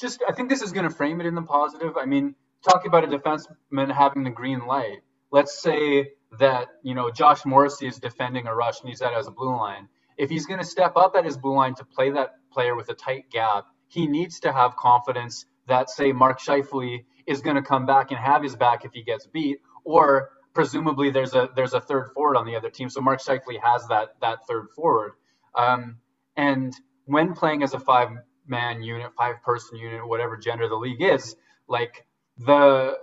just 0.00 0.22
I 0.26 0.32
think 0.32 0.48
this 0.48 0.62
is 0.62 0.72
going 0.72 0.88
to 0.88 0.94
frame 0.94 1.20
it 1.20 1.26
in 1.26 1.34
the 1.34 1.42
positive. 1.42 1.96
I 1.96 2.06
mean, 2.06 2.34
talking 2.68 2.88
about 2.88 3.04
a 3.04 3.06
defenseman 3.06 3.92
having 3.94 4.24
the 4.24 4.30
green 4.30 4.66
light. 4.66 5.00
Let's 5.30 5.60
say 5.60 6.12
that 6.38 6.68
you 6.82 6.94
know 6.94 7.10
Josh 7.10 7.44
Morrissey 7.44 7.86
is 7.86 7.98
defending 7.98 8.46
a 8.46 8.54
rush 8.54 8.80
and 8.80 8.88
he's 8.88 9.02
at 9.02 9.12
as 9.12 9.26
a 9.26 9.30
blue 9.30 9.56
line. 9.56 9.88
If 10.16 10.30
he's 10.30 10.46
going 10.46 10.60
to 10.60 10.66
step 10.66 10.96
up 10.96 11.14
at 11.16 11.24
his 11.24 11.38
blue 11.38 11.54
line 11.54 11.74
to 11.76 11.84
play 11.84 12.10
that 12.10 12.34
player 12.52 12.74
with 12.74 12.88
a 12.90 12.94
tight 12.94 13.30
gap, 13.30 13.66
he 13.88 14.06
needs 14.06 14.40
to 14.40 14.52
have 14.52 14.76
confidence 14.76 15.46
that, 15.66 15.88
say, 15.88 16.12
Mark 16.12 16.40
Scheifele 16.40 17.04
is 17.26 17.40
going 17.40 17.56
to 17.56 17.62
come 17.62 17.86
back 17.86 18.10
and 18.10 18.20
have 18.20 18.42
his 18.42 18.54
back 18.56 18.84
if 18.84 18.92
he 18.92 19.02
gets 19.02 19.26
beat, 19.26 19.60
or 19.84 20.30
presumably 20.52 21.10
there's 21.10 21.34
a 21.34 21.48
there's 21.54 21.74
a 21.74 21.80
third 21.80 22.10
forward 22.12 22.36
on 22.36 22.46
the 22.46 22.56
other 22.56 22.70
team, 22.70 22.90
so 22.90 23.00
Mark 23.00 23.20
Scheifele 23.20 23.60
has 23.62 23.86
that 23.88 24.16
that 24.20 24.46
third 24.48 24.68
forward. 24.74 25.12
Um, 25.54 25.98
and 26.36 26.72
when 27.06 27.34
playing 27.34 27.62
as 27.62 27.74
a 27.74 27.80
five 27.80 28.08
man 28.50 28.82
unit, 28.82 29.12
five 29.16 29.42
person 29.42 29.78
unit, 29.78 30.06
whatever 30.06 30.36
gender 30.36 30.68
the 30.68 30.76
league 30.76 31.02
is, 31.02 31.36
like 31.68 32.06
the 32.38 32.98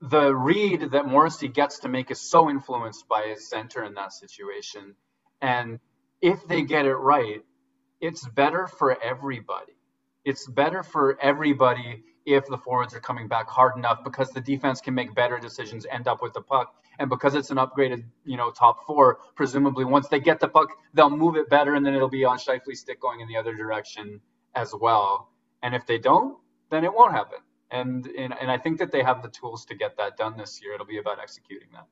the 0.00 0.34
read 0.34 0.92
that 0.92 1.06
Morrissey 1.06 1.48
gets 1.48 1.80
to 1.80 1.88
make 1.88 2.10
is 2.10 2.20
so 2.20 2.50
influenced 2.50 3.08
by 3.08 3.28
his 3.28 3.48
center 3.48 3.84
in 3.84 3.94
that 3.94 4.12
situation. 4.12 4.94
And 5.42 5.80
if 6.22 6.46
they 6.46 6.62
get 6.62 6.86
it 6.86 6.94
right, 6.94 7.42
it's 8.00 8.26
better 8.28 8.66
for 8.66 9.00
everybody 9.02 9.72
it's 10.24 10.46
better 10.46 10.82
for 10.82 11.18
everybody 11.22 12.04
if 12.26 12.46
the 12.48 12.58
forwards 12.58 12.94
are 12.94 13.00
coming 13.00 13.28
back 13.28 13.48
hard 13.48 13.76
enough 13.78 14.04
because 14.04 14.30
the 14.30 14.40
defense 14.42 14.80
can 14.80 14.94
make 14.94 15.14
better 15.14 15.38
decisions, 15.38 15.86
end 15.90 16.06
up 16.06 16.20
with 16.20 16.34
the 16.34 16.42
puck. 16.42 16.74
And 16.98 17.08
because 17.08 17.34
it's 17.34 17.50
an 17.50 17.56
upgraded, 17.56 18.04
you 18.26 18.36
know, 18.36 18.50
top 18.50 18.86
four, 18.86 19.20
presumably 19.36 19.86
once 19.86 20.08
they 20.08 20.20
get 20.20 20.38
the 20.40 20.48
puck, 20.48 20.68
they'll 20.92 21.08
move 21.08 21.36
it 21.36 21.48
better 21.48 21.74
and 21.74 21.86
then 21.86 21.94
it'll 21.94 22.10
be 22.10 22.24
on 22.26 22.38
Scheifele's 22.38 22.80
stick 22.80 23.00
going 23.00 23.20
in 23.20 23.28
the 23.28 23.38
other 23.38 23.54
direction 23.54 24.20
as 24.54 24.74
well. 24.80 25.30
And 25.62 25.74
if 25.74 25.86
they 25.86 25.98
don't, 25.98 26.38
then 26.70 26.84
it 26.84 26.92
won't 26.92 27.12
happen. 27.12 27.38
And, 27.70 28.06
and 28.06 28.34
and 28.40 28.50
I 28.50 28.56
think 28.56 28.78
that 28.78 28.90
they 28.90 29.02
have 29.02 29.22
the 29.22 29.28
tools 29.28 29.66
to 29.66 29.74
get 29.74 29.96
that 29.98 30.16
done 30.16 30.36
this 30.36 30.62
year. 30.62 30.74
It'll 30.74 30.86
be 30.86 30.98
about 30.98 31.18
executing 31.20 31.68
that. 31.72 31.86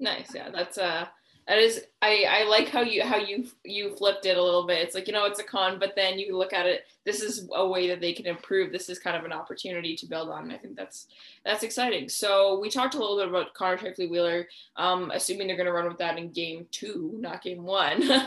Nice. 0.00 0.34
Yeah, 0.34 0.48
that's 0.50 0.78
uh 0.78 1.06
that 1.48 1.58
is 1.58 1.84
I, 2.02 2.26
I 2.28 2.44
like 2.44 2.68
how 2.68 2.82
you 2.82 3.02
how 3.02 3.16
you 3.16 3.46
you 3.64 3.96
flipped 3.96 4.26
it 4.26 4.36
a 4.36 4.42
little 4.42 4.66
bit. 4.66 4.84
It's 4.84 4.94
like 4.94 5.06
you 5.06 5.14
know 5.14 5.24
it's 5.24 5.40
a 5.40 5.44
con 5.44 5.78
but 5.78 5.96
then 5.96 6.18
you 6.18 6.36
look 6.36 6.52
at 6.52 6.66
it 6.66 6.84
this 7.04 7.22
is 7.22 7.48
a 7.54 7.66
way 7.66 7.88
that 7.88 8.02
they 8.02 8.12
can 8.12 8.26
improve. 8.26 8.70
This 8.70 8.90
is 8.90 8.98
kind 8.98 9.16
of 9.16 9.24
an 9.24 9.32
opportunity 9.32 9.96
to 9.96 10.06
build 10.06 10.28
on 10.28 10.42
and 10.42 10.52
i 10.52 10.58
think 10.58 10.76
that's 10.76 11.06
that's 11.44 11.62
exciting. 11.62 12.10
So 12.10 12.60
we 12.60 12.68
talked 12.68 12.94
a 12.94 12.98
little 12.98 13.16
bit 13.16 13.28
about 13.28 13.54
connor 13.54 13.78
Scheifele 13.78 14.10
wheeler. 14.10 14.46
Um, 14.76 15.10
assuming 15.12 15.46
they're 15.46 15.56
going 15.56 15.66
to 15.66 15.72
run 15.72 15.88
with 15.88 15.96
that 15.98 16.18
in 16.18 16.30
game 16.30 16.66
two 16.70 17.14
not 17.18 17.42
game 17.42 17.64
one. 17.64 18.04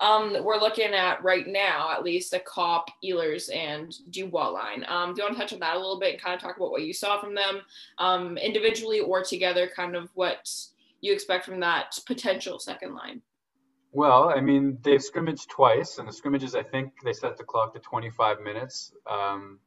Um, 0.00 0.44
we're 0.44 0.60
looking 0.60 0.92
at 0.92 1.22
right 1.24 1.46
now 1.46 1.90
at 1.92 2.04
least 2.04 2.34
a 2.34 2.38
Copp 2.38 2.90
ehlers 3.02 3.54
and 3.54 3.94
dubois 4.10 4.48
line. 4.48 4.84
Um, 4.86 5.14
do 5.14 5.22
you 5.22 5.24
want 5.24 5.36
to 5.36 5.40
touch 5.40 5.52
on 5.52 5.60
that 5.60 5.76
a 5.76 5.78
little 5.78 5.98
bit 5.98 6.14
and 6.14 6.22
kind 6.22 6.34
of 6.34 6.40
talk 6.40 6.56
about 6.56 6.70
what 6.70 6.82
you 6.82 6.92
saw 6.92 7.20
from 7.20 7.34
them 7.34 7.60
um, 7.98 8.36
individually 8.38 9.00
or 9.00 9.24
together 9.24 9.68
kind 9.74 9.96
of 9.96 10.10
what 10.14 10.48
you 11.00 11.12
expect 11.12 11.44
from 11.44 11.60
that 11.60 11.98
potential 12.06 12.58
second 12.58 12.94
line? 12.94 13.22
Well, 13.92 14.28
I 14.28 14.40
mean, 14.40 14.78
they've 14.82 15.02
scrimmaged 15.02 15.48
twice, 15.48 15.98
and 15.98 16.06
the 16.06 16.12
scrimmages, 16.12 16.54
I 16.54 16.62
think 16.62 16.92
they 17.04 17.12
set 17.12 17.36
the 17.36 17.44
clock 17.44 17.72
to 17.74 17.80
25 17.80 18.40
minutes. 18.40 18.92
Um, 19.10 19.60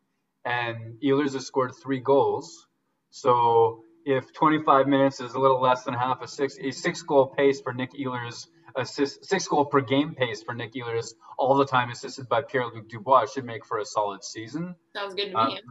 and 0.45 0.99
Ehlers 1.03 1.33
has 1.33 1.45
scored 1.45 1.71
three 1.81 1.99
goals. 1.99 2.67
So 3.09 3.83
if 4.05 4.31
25 4.33 4.87
minutes 4.87 5.19
is 5.19 5.33
a 5.33 5.39
little 5.39 5.61
less 5.61 5.83
than 5.83 5.93
half 5.93 6.21
a 6.21 6.27
six, 6.27 6.57
a 6.59 6.71
six 6.71 7.01
goal 7.01 7.27
pace 7.27 7.61
for 7.61 7.73
Nick 7.73 7.93
Ehlers, 7.93 8.47
assist, 8.75 9.25
six 9.25 9.47
goal 9.47 9.65
per 9.65 9.81
game 9.81 10.15
pace 10.15 10.43
for 10.43 10.53
Nick 10.53 10.73
Ehlers, 10.73 11.13
all 11.37 11.55
the 11.55 11.65
time 11.65 11.89
assisted 11.89 12.29
by 12.29 12.41
Pierre 12.41 12.67
Luc 12.67 12.89
Dubois, 12.89 13.25
should 13.31 13.45
make 13.45 13.65
for 13.65 13.79
a 13.79 13.85
solid 13.85 14.23
season. 14.23 14.75
Sounds 14.95 15.13
good 15.13 15.31
to 15.31 15.45
me. 15.45 15.61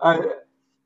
Uh, 0.00 0.04
uh, 0.04 0.22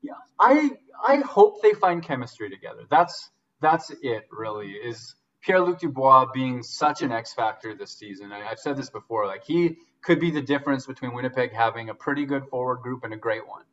yeah, 0.01 0.13
I 0.39 0.71
I 1.05 1.17
hope 1.17 1.61
they 1.61 1.73
find 1.73 2.03
chemistry 2.03 2.49
together. 2.49 2.83
That's 2.89 3.31
that's 3.61 3.91
it 4.01 4.27
really 4.31 4.71
is 4.71 5.15
Pierre-Luc 5.41 5.79
Dubois 5.79 6.27
being 6.33 6.61
such 6.61 7.01
an 7.01 7.11
X 7.11 7.33
factor 7.33 7.75
this 7.75 7.97
season. 7.97 8.31
I, 8.31 8.39
have 8.49 8.59
said 8.59 8.77
this 8.77 8.89
before, 8.89 9.25
like 9.25 9.43
he 9.43 9.77
could 10.03 10.19
be 10.19 10.31
the 10.31 10.41
difference 10.41 10.85
between 10.85 11.13
Winnipeg 11.13 11.53
having 11.53 11.89
a 11.89 11.95
pretty 11.95 12.25
good 12.25 12.45
forward 12.47 12.81
group 12.81 13.03
and 13.03 13.13
a 13.13 13.17
great 13.17 13.47
one 13.47 13.63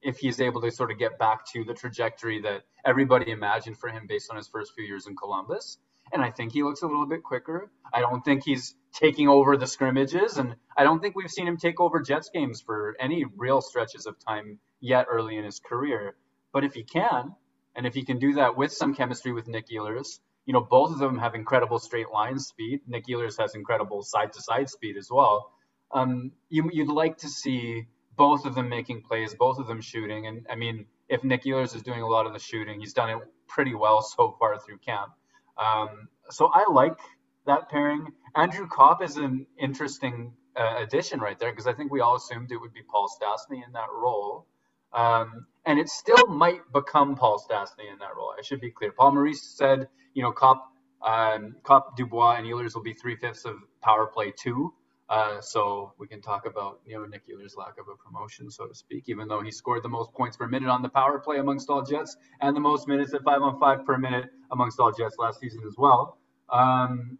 if 0.00 0.18
he's 0.18 0.40
able 0.40 0.60
to 0.60 0.70
sort 0.70 0.90
of 0.90 0.98
get 0.98 1.18
back 1.18 1.44
to 1.52 1.64
the 1.64 1.74
trajectory 1.74 2.40
that 2.40 2.62
everybody 2.84 3.30
imagined 3.30 3.76
for 3.76 3.88
him 3.88 4.06
based 4.06 4.30
on 4.30 4.36
his 4.36 4.46
first 4.46 4.72
few 4.74 4.84
years 4.84 5.06
in 5.06 5.16
Columbus. 5.16 5.78
And 6.12 6.22
I 6.22 6.30
think 6.30 6.52
he 6.52 6.62
looks 6.62 6.82
a 6.82 6.86
little 6.86 7.06
bit 7.06 7.22
quicker. 7.22 7.70
I 7.92 8.00
don't 8.00 8.24
think 8.24 8.44
he's 8.44 8.74
taking 8.92 9.28
over 9.28 9.56
the 9.56 9.66
scrimmages, 9.66 10.38
and 10.38 10.56
I 10.76 10.84
don't 10.84 11.00
think 11.00 11.16
we've 11.16 11.30
seen 11.30 11.46
him 11.46 11.58
take 11.58 11.80
over 11.80 12.00
Jets 12.00 12.30
games 12.32 12.62
for 12.62 12.96
any 12.98 13.24
real 13.36 13.60
stretches 13.60 14.06
of 14.06 14.18
time 14.18 14.58
yet 14.80 15.06
early 15.10 15.36
in 15.36 15.44
his 15.44 15.58
career. 15.58 16.16
But 16.52 16.64
if 16.64 16.72
he 16.72 16.84
can, 16.84 17.34
and 17.78 17.86
if 17.86 17.94
he 17.94 18.04
can 18.04 18.18
do 18.18 18.34
that 18.34 18.56
with 18.56 18.72
some 18.72 18.92
chemistry 18.92 19.32
with 19.32 19.46
Nick 19.46 19.68
Ehlers, 19.68 20.18
you 20.46 20.52
know, 20.52 20.60
both 20.60 20.90
of 20.90 20.98
them 20.98 21.16
have 21.16 21.36
incredible 21.36 21.78
straight 21.78 22.10
line 22.10 22.36
speed. 22.40 22.80
Nick 22.88 23.06
Ehlers 23.06 23.38
has 23.38 23.54
incredible 23.54 24.02
side 24.02 24.32
to 24.32 24.42
side 24.42 24.68
speed 24.68 24.96
as 24.96 25.08
well. 25.12 25.52
Um, 25.92 26.32
you, 26.48 26.68
you'd 26.72 26.88
like 26.88 27.18
to 27.18 27.28
see 27.28 27.86
both 28.16 28.46
of 28.46 28.56
them 28.56 28.68
making 28.68 29.02
plays, 29.02 29.32
both 29.32 29.60
of 29.60 29.68
them 29.68 29.80
shooting. 29.80 30.26
And 30.26 30.44
I 30.50 30.56
mean, 30.56 30.86
if 31.08 31.22
Nick 31.22 31.44
Ehlers 31.44 31.76
is 31.76 31.82
doing 31.84 32.02
a 32.02 32.06
lot 32.08 32.26
of 32.26 32.32
the 32.32 32.40
shooting, 32.40 32.80
he's 32.80 32.94
done 32.94 33.10
it 33.10 33.18
pretty 33.46 33.76
well 33.76 34.02
so 34.02 34.34
far 34.40 34.58
through 34.58 34.78
camp. 34.78 35.12
Um, 35.56 36.08
so 36.30 36.50
I 36.52 36.64
like 36.68 36.98
that 37.46 37.70
pairing. 37.70 38.08
Andrew 38.34 38.66
Copp 38.66 39.04
is 39.04 39.18
an 39.18 39.46
interesting 39.56 40.32
uh, 40.56 40.78
addition 40.78 41.20
right 41.20 41.38
there 41.38 41.52
because 41.52 41.68
I 41.68 41.74
think 41.74 41.92
we 41.92 42.00
all 42.00 42.16
assumed 42.16 42.50
it 42.50 42.56
would 42.56 42.74
be 42.74 42.82
Paul 42.82 43.06
Stastny 43.08 43.64
in 43.64 43.72
that 43.74 43.86
role. 43.94 44.46
Um, 44.92 45.46
and 45.68 45.78
it 45.78 45.88
still 45.90 46.26
might 46.28 46.60
become 46.72 47.14
Paul 47.14 47.38
Stastny 47.38 47.92
in 47.92 47.98
that 47.98 48.16
role. 48.16 48.32
I 48.36 48.40
should 48.42 48.60
be 48.60 48.70
clear. 48.70 48.90
Paul 48.90 49.12
Maurice 49.12 49.42
said, 49.42 49.86
you 50.14 50.22
know, 50.22 50.32
Copp, 50.32 50.72
um, 51.06 51.56
Copp, 51.62 51.94
Dubois, 51.94 52.36
and 52.38 52.46
Ehlers 52.46 52.74
will 52.74 52.82
be 52.82 52.94
three 52.94 53.16
fifths 53.16 53.44
of 53.44 53.56
power 53.82 54.06
play 54.06 54.32
two. 54.34 54.72
Uh, 55.10 55.42
so 55.42 55.92
we 55.98 56.06
can 56.06 56.22
talk 56.22 56.46
about 56.46 56.80
you 56.86 56.98
know 56.98 57.04
Nick 57.04 57.22
Ehlers' 57.28 57.56
lack 57.56 57.78
of 57.78 57.86
a 57.88 57.96
promotion, 57.96 58.50
so 58.50 58.66
to 58.66 58.74
speak, 58.74 59.04
even 59.08 59.28
though 59.28 59.42
he 59.42 59.50
scored 59.50 59.82
the 59.82 59.88
most 59.88 60.12
points 60.12 60.38
per 60.38 60.46
minute 60.46 60.70
on 60.70 60.82
the 60.82 60.88
power 60.88 61.18
play 61.18 61.38
amongst 61.38 61.68
all 61.68 61.82
Jets 61.82 62.16
and 62.40 62.56
the 62.56 62.60
most 62.60 62.88
minutes 62.88 63.12
at 63.12 63.22
five 63.22 63.42
on 63.42 63.58
five 63.60 63.84
per 63.84 63.98
minute 63.98 64.26
amongst 64.50 64.80
all 64.80 64.90
Jets 64.92 65.16
last 65.18 65.38
season 65.38 65.62
as 65.66 65.74
well. 65.76 66.18
Um, 66.50 67.18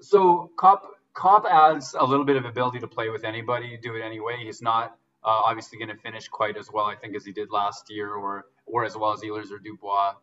so 0.00 0.50
Copp 0.56 0.84
Copp 1.14 1.46
adds 1.46 1.94
a 1.98 2.04
little 2.04 2.24
bit 2.24 2.36
of 2.36 2.44
ability 2.44 2.78
to 2.80 2.88
play 2.88 3.08
with 3.08 3.24
anybody, 3.24 3.76
do 3.80 3.96
it 3.96 4.02
anyway. 4.02 4.38
He's 4.42 4.62
not 4.62 4.96
uh, 5.24 5.42
obviously 5.46 5.78
going 5.78 5.88
to 5.88 6.02
finish 6.02 6.28
quite 6.28 6.56
as 6.56 6.70
well, 6.72 6.86
I 6.86 6.96
think, 6.96 7.14
as 7.16 7.24
he 7.24 7.32
did 7.32 7.50
last 7.50 7.90
year, 7.90 8.12
or 8.12 8.46
or 8.66 8.84
as 8.84 8.96
well 8.96 9.12
as 9.12 9.20
Ehlers 9.20 9.50
or 9.50 9.58
Dubois. 9.58 10.14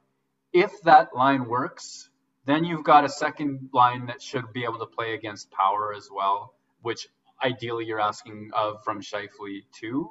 If 0.52 0.82
that 0.84 1.16
line 1.16 1.46
works, 1.46 2.10
then 2.46 2.64
you've 2.64 2.84
got 2.84 3.06
a 3.06 3.10
second 3.10 3.70
line 3.74 4.08
that 4.08 4.22
should 4.22 4.52
be 4.54 4.64
able 4.64 4.80
to 4.80 4.86
play 4.86 5.14
against 5.14 5.52
power 5.52 5.94
as 5.94 6.10
well, 6.12 6.56
which 6.82 7.08
ideally 7.44 7.86
you're 7.86 8.00
asking 8.00 8.52
of 8.54 8.84
from 8.84 9.02
Scheifele 9.02 9.64
too. 9.72 10.10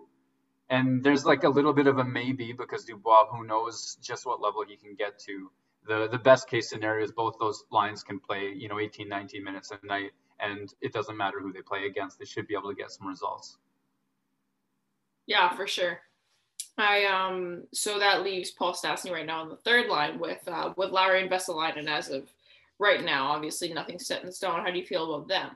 And 0.70 1.02
there's 1.02 1.24
like 1.24 1.44
a 1.44 1.48
little 1.48 1.72
bit 1.72 1.86
of 1.86 1.98
a 1.98 2.04
maybe 2.04 2.52
because 2.52 2.84
Dubois, 2.84 3.26
who 3.30 3.44
knows 3.44 3.98
just 4.02 4.26
what 4.26 4.40
level 4.40 4.64
he 4.66 4.76
can 4.76 4.94
get 4.94 5.18
to. 5.20 5.50
The 5.86 6.08
the 6.08 6.18
best 6.18 6.48
case 6.48 6.68
scenario 6.68 7.04
is 7.04 7.12
both 7.12 7.36
those 7.40 7.64
lines 7.70 8.02
can 8.02 8.20
play, 8.20 8.52
you 8.54 8.68
know, 8.68 8.78
18, 8.78 9.08
19 9.08 9.42
minutes 9.42 9.70
a 9.70 9.86
night, 9.86 10.10
and 10.38 10.72
it 10.80 10.92
doesn't 10.92 11.16
matter 11.16 11.40
who 11.40 11.52
they 11.52 11.62
play 11.62 11.86
against. 11.86 12.18
They 12.18 12.26
should 12.26 12.46
be 12.46 12.54
able 12.54 12.68
to 12.68 12.76
get 12.76 12.90
some 12.90 13.08
results. 13.08 13.58
Yeah, 15.28 15.54
for 15.54 15.66
sure. 15.66 16.00
I 16.78 17.04
um 17.04 17.64
so 17.72 17.98
that 17.98 18.24
leaves 18.24 18.50
Paul 18.50 18.72
Stastny 18.72 19.12
right 19.12 19.26
now 19.26 19.42
on 19.42 19.50
the 19.50 19.56
third 19.56 19.88
line 19.88 20.18
with 20.18 20.40
uh, 20.48 20.72
with 20.76 20.90
Lowry 20.90 21.22
and 21.22 21.30
Vesalainen 21.30 21.86
as 21.86 22.08
of 22.08 22.32
right 22.78 23.04
now. 23.04 23.28
Obviously, 23.28 23.72
nothing's 23.72 24.06
set 24.06 24.24
in 24.24 24.32
stone. 24.32 24.64
How 24.64 24.70
do 24.70 24.78
you 24.78 24.86
feel 24.86 25.14
about 25.14 25.28
them? 25.28 25.50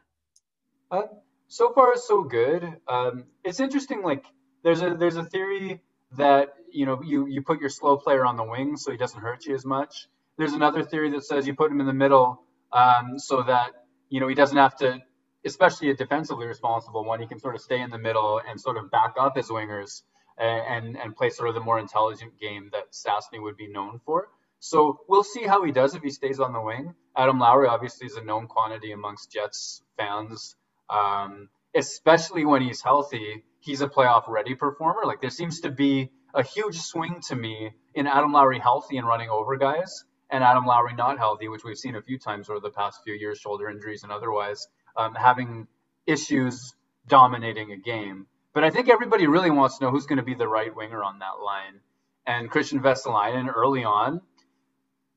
Uh, 0.90 1.02
so 1.48 1.72
far, 1.72 1.96
so 1.96 2.22
good. 2.22 2.64
Um, 2.86 3.24
it's 3.44 3.60
interesting. 3.60 4.02
Like 4.02 4.24
there's 4.62 4.82
a 4.82 4.94
there's 4.94 5.16
a 5.16 5.24
theory 5.24 5.80
that 6.18 6.54
you 6.70 6.84
know 6.84 7.02
you 7.02 7.26
you 7.26 7.40
put 7.40 7.60
your 7.60 7.70
slow 7.70 7.96
player 7.96 8.26
on 8.26 8.36
the 8.36 8.44
wing 8.44 8.76
so 8.76 8.90
he 8.90 8.98
doesn't 8.98 9.20
hurt 9.20 9.46
you 9.46 9.54
as 9.54 9.64
much. 9.64 10.08
There's 10.36 10.52
another 10.52 10.82
theory 10.84 11.10
that 11.12 11.24
says 11.24 11.46
you 11.46 11.54
put 11.54 11.70
him 11.70 11.80
in 11.80 11.86
the 11.86 11.94
middle 11.94 12.42
um, 12.72 13.18
so 13.18 13.42
that 13.42 13.70
you 14.10 14.20
know 14.20 14.28
he 14.28 14.34
doesn't 14.34 14.56
have 14.56 14.76
to 14.76 15.00
especially 15.44 15.90
a 15.90 15.94
defensively 15.94 16.46
responsible 16.46 17.04
one, 17.04 17.20
he 17.20 17.26
can 17.26 17.38
sort 17.38 17.54
of 17.54 17.60
stay 17.60 17.80
in 17.80 17.90
the 17.90 17.98
middle 17.98 18.40
and 18.48 18.60
sort 18.60 18.76
of 18.76 18.90
back 18.90 19.14
up 19.18 19.36
his 19.36 19.48
wingers 19.48 20.02
and 20.38 20.96
and 20.96 21.14
play 21.16 21.30
sort 21.30 21.48
of 21.48 21.54
the 21.54 21.60
more 21.60 21.78
intelligent 21.78 22.38
game 22.40 22.70
that 22.72 22.92
Stastny 22.92 23.40
would 23.40 23.56
be 23.56 23.68
known 23.68 24.00
for. 24.04 24.28
So 24.60 25.00
we'll 25.08 25.24
see 25.24 25.44
how 25.44 25.64
he 25.64 25.72
does 25.72 25.94
if 25.94 26.02
he 26.02 26.10
stays 26.10 26.38
on 26.38 26.52
the 26.52 26.60
wing. 26.60 26.94
Adam 27.16 27.38
Lowry 27.40 27.66
obviously 27.66 28.06
is 28.06 28.16
a 28.16 28.22
known 28.22 28.46
quantity 28.46 28.92
amongst 28.92 29.32
Jets 29.32 29.82
fans, 29.96 30.54
um, 30.88 31.48
especially 31.74 32.44
when 32.44 32.62
he's 32.62 32.80
healthy. 32.80 33.44
he's 33.58 33.80
a 33.80 33.88
playoff 33.88 34.28
ready 34.28 34.54
performer. 34.54 35.02
Like 35.04 35.20
there 35.20 35.30
seems 35.30 35.60
to 35.60 35.70
be 35.70 36.10
a 36.34 36.42
huge 36.42 36.78
swing 36.78 37.20
to 37.28 37.36
me 37.36 37.72
in 37.94 38.06
Adam 38.06 38.32
Lowry 38.32 38.58
healthy 38.58 38.96
and 38.98 39.06
running 39.06 39.28
over 39.30 39.56
guys, 39.56 40.04
and 40.30 40.42
Adam 40.42 40.64
Lowry 40.64 40.94
not 40.94 41.18
healthy, 41.18 41.48
which 41.48 41.64
we've 41.64 41.76
seen 41.76 41.96
a 41.96 42.02
few 42.02 42.18
times 42.18 42.48
over 42.48 42.60
the 42.60 42.70
past 42.70 43.00
few 43.04 43.14
years, 43.14 43.38
shoulder 43.38 43.68
injuries 43.68 44.02
and 44.02 44.12
otherwise, 44.12 44.66
um, 44.96 45.14
having 45.14 45.66
issues 46.06 46.74
dominating 47.06 47.72
a 47.72 47.76
game. 47.76 48.26
But 48.54 48.64
I 48.64 48.70
think 48.70 48.88
everybody 48.88 49.26
really 49.26 49.50
wants 49.50 49.78
to 49.78 49.84
know 49.84 49.90
who's 49.90 50.06
going 50.06 50.18
to 50.18 50.24
be 50.24 50.34
the 50.34 50.48
right 50.48 50.74
winger 50.74 51.02
on 51.02 51.18
that 51.20 51.42
line. 51.44 51.80
And 52.26 52.50
Kristian 52.50 52.80
Vesalainen 52.80 53.52
early 53.54 53.84
on, 53.84 54.20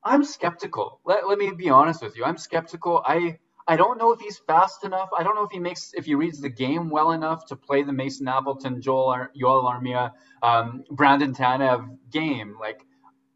I'm 0.03 0.23
skeptical. 0.23 0.99
Let, 1.05 1.27
let 1.27 1.37
me 1.37 1.51
be 1.51 1.69
honest 1.69 2.01
with 2.01 2.15
you. 2.15 2.23
I'm 2.23 2.37
skeptical. 2.37 3.01
I 3.05 3.39
I 3.67 3.77
don't 3.77 3.97
know 3.97 4.11
if 4.11 4.19
he's 4.19 4.37
fast 4.37 4.83
enough. 4.83 5.09
I 5.17 5.23
don't 5.23 5.35
know 5.35 5.43
if 5.43 5.51
he 5.51 5.59
makes 5.59 5.91
if 5.95 6.05
he 6.05 6.13
reads 6.13 6.39
the 6.39 6.49
game 6.49 6.89
well 6.89 7.11
enough 7.11 7.47
to 7.47 7.55
play 7.55 7.81
the 7.81 7.93
Mason 7.93 8.27
Appleton, 8.27 8.81
Joel 8.81 9.09
Ar- 9.09 9.31
Joel 9.35 9.63
Armia, 9.63 10.11
um, 10.43 10.83
Brandon 10.91 11.33
Tanev 11.33 11.97
game. 12.11 12.57
Like 12.59 12.85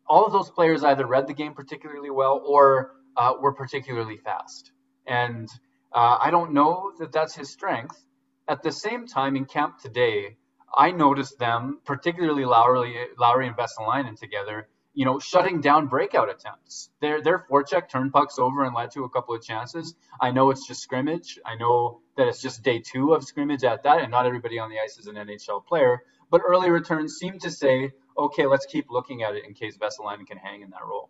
all 0.08 0.26
of 0.26 0.32
those 0.32 0.52
players 0.52 0.84
either 0.84 1.08
read 1.08 1.28
the 1.28 1.34
game 1.34 1.54
particularly 1.54 2.12
well 2.12 2.44
or 2.46 2.92
uh, 3.18 3.34
were 3.42 3.54
particularly 3.54 4.18
fast. 4.18 4.72
And 5.08 5.50
uh, 5.94 6.18
I 6.20 6.32
don't 6.32 6.54
know 6.54 6.92
that 7.00 7.12
that's 7.12 7.36
his 7.36 7.50
strength. 7.50 8.04
At 8.48 8.64
the 8.64 8.72
same 8.72 9.08
time, 9.08 9.36
in 9.36 9.46
camp 9.46 9.80
today, 9.80 10.38
I 10.76 10.92
noticed 10.92 11.40
them, 11.40 11.80
particularly 11.86 12.46
Lowry, 12.46 12.96
Lowry 13.18 13.48
and 13.48 13.56
Vesalainen 13.56 14.18
together, 14.20 14.68
you 14.94 15.06
know, 15.06 15.20
shutting 15.20 15.62
down 15.62 15.88
breakout 15.88 16.30
attempts. 16.30 16.90
Their 17.02 17.22
their 17.22 17.46
forecheck 17.50 17.90
turned 17.90 18.12
pucks 18.12 18.38
over 18.38 18.64
and 18.64 18.76
led 18.76 18.92
to 18.92 19.04
a 19.04 19.10
couple 19.10 19.36
of 19.36 19.44
chances. 19.44 19.96
I 20.20 20.32
know 20.32 20.50
it's 20.50 20.68
just 20.68 20.82
scrimmage. 20.82 21.40
I 21.46 21.56
know 21.56 22.02
that 22.18 22.28
it's 22.28 22.42
just 22.42 22.64
day 22.64 22.80
two 22.80 23.14
of 23.14 23.24
scrimmage 23.24 23.64
at 23.64 23.84
that, 23.84 24.02
and 24.02 24.12
not 24.12 24.26
everybody 24.26 24.60
on 24.60 24.70
the 24.70 24.80
ice 24.80 24.98
is 24.98 25.08
an 25.08 25.16
NHL 25.16 25.66
player. 25.66 26.04
But 26.32 26.42
early 26.46 26.70
returns 26.70 27.16
seem 27.16 27.40
to 27.40 27.50
say, 27.50 27.92
okay, 28.18 28.46
let's 28.46 28.66
keep 28.66 28.88
looking 28.90 29.24
at 29.24 29.36
it 29.36 29.46
in 29.46 29.54
case 29.54 29.78
Vesalainen 29.78 30.28
can 30.28 30.38
hang 30.38 30.62
in 30.62 30.70
that 30.72 30.86
role. 30.86 31.10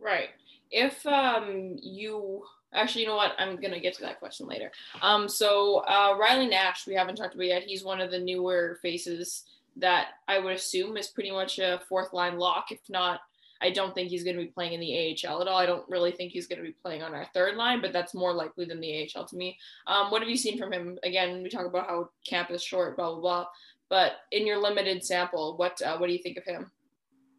Right. 0.00 0.30
If 0.70 1.04
um 1.06 1.76
you 1.82 2.44
actually, 2.74 3.02
you 3.02 3.08
know 3.08 3.16
what, 3.16 3.32
I'm 3.38 3.60
gonna 3.60 3.80
get 3.80 3.94
to 3.94 4.02
that 4.02 4.18
question 4.18 4.46
later. 4.46 4.70
Um, 5.00 5.28
so 5.28 5.78
uh, 5.88 6.16
Riley 6.18 6.46
Nash, 6.46 6.86
we 6.86 6.94
haven't 6.94 7.16
talked 7.16 7.34
about 7.34 7.46
yet. 7.46 7.64
He's 7.64 7.84
one 7.84 8.00
of 8.00 8.10
the 8.10 8.18
newer 8.18 8.78
faces 8.82 9.44
that 9.76 10.08
I 10.28 10.38
would 10.38 10.54
assume 10.54 10.96
is 10.96 11.08
pretty 11.08 11.30
much 11.30 11.58
a 11.58 11.80
fourth 11.88 12.12
line 12.12 12.38
lock. 12.38 12.70
If 12.70 12.80
not, 12.88 13.20
I 13.62 13.70
don't 13.70 13.94
think 13.94 14.10
he's 14.10 14.24
going 14.24 14.36
to 14.36 14.42
be 14.42 14.48
playing 14.48 14.72
in 14.72 14.80
the 14.80 15.16
AHL 15.26 15.40
at 15.40 15.48
all. 15.48 15.56
I 15.56 15.66
don't 15.66 15.88
really 15.88 16.10
think 16.10 16.32
he's 16.32 16.48
going 16.48 16.58
to 16.58 16.64
be 16.64 16.74
playing 16.82 17.02
on 17.02 17.14
our 17.14 17.26
third 17.32 17.56
line, 17.56 17.80
but 17.80 17.92
that's 17.92 18.12
more 18.12 18.32
likely 18.32 18.64
than 18.64 18.80
the 18.80 19.08
AHL 19.16 19.24
to 19.26 19.36
me. 19.36 19.56
Um, 19.86 20.10
what 20.10 20.20
have 20.20 20.28
you 20.28 20.36
seen 20.36 20.58
from 20.58 20.72
him? 20.72 20.98
Again, 21.04 21.42
we 21.42 21.48
talk 21.48 21.66
about 21.66 21.86
how 21.86 22.10
camp 22.26 22.50
is 22.50 22.62
short, 22.62 22.96
blah 22.96 23.12
blah 23.12 23.20
blah. 23.20 23.46
But 23.88 24.14
in 24.32 24.46
your 24.46 24.60
limited 24.60 25.04
sample, 25.04 25.56
what 25.56 25.80
uh, 25.80 25.96
what 25.98 26.08
do 26.08 26.12
you 26.12 26.18
think 26.18 26.38
of 26.38 26.44
him? 26.44 26.70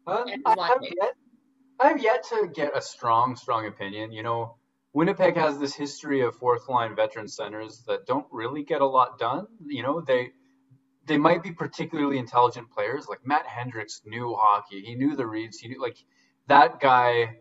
Uh, 0.06 0.24
I, 0.46 0.68
have 0.68 0.82
yet, 0.82 1.14
I've 1.80 2.02
yet 2.02 2.24
to 2.30 2.48
get 2.54 2.76
a 2.76 2.80
strong, 2.80 3.36
strong 3.36 3.66
opinion. 3.66 4.12
You 4.12 4.22
know, 4.22 4.54
Winnipeg 4.94 5.36
has 5.36 5.58
this 5.58 5.74
history 5.74 6.20
of 6.20 6.36
fourth 6.36 6.68
line 6.68 6.94
veteran 6.94 7.26
centers 7.26 7.82
that 7.88 8.06
don't 8.06 8.26
really 8.30 8.62
get 8.62 8.80
a 8.80 8.86
lot 8.86 9.18
done. 9.18 9.48
You 9.66 9.82
know, 9.82 10.00
they 10.00 10.30
they 11.06 11.18
might 11.18 11.42
be 11.42 11.50
particularly 11.50 12.16
intelligent 12.16 12.70
players. 12.70 13.08
Like 13.08 13.26
Matt 13.26 13.44
Hendricks 13.44 14.02
knew 14.06 14.36
hockey. 14.38 14.82
He 14.82 14.94
knew 14.94 15.16
the 15.16 15.26
reads. 15.26 15.58
He 15.58 15.68
knew 15.68 15.82
like 15.82 15.96
that 16.46 16.78
guy. 16.78 17.38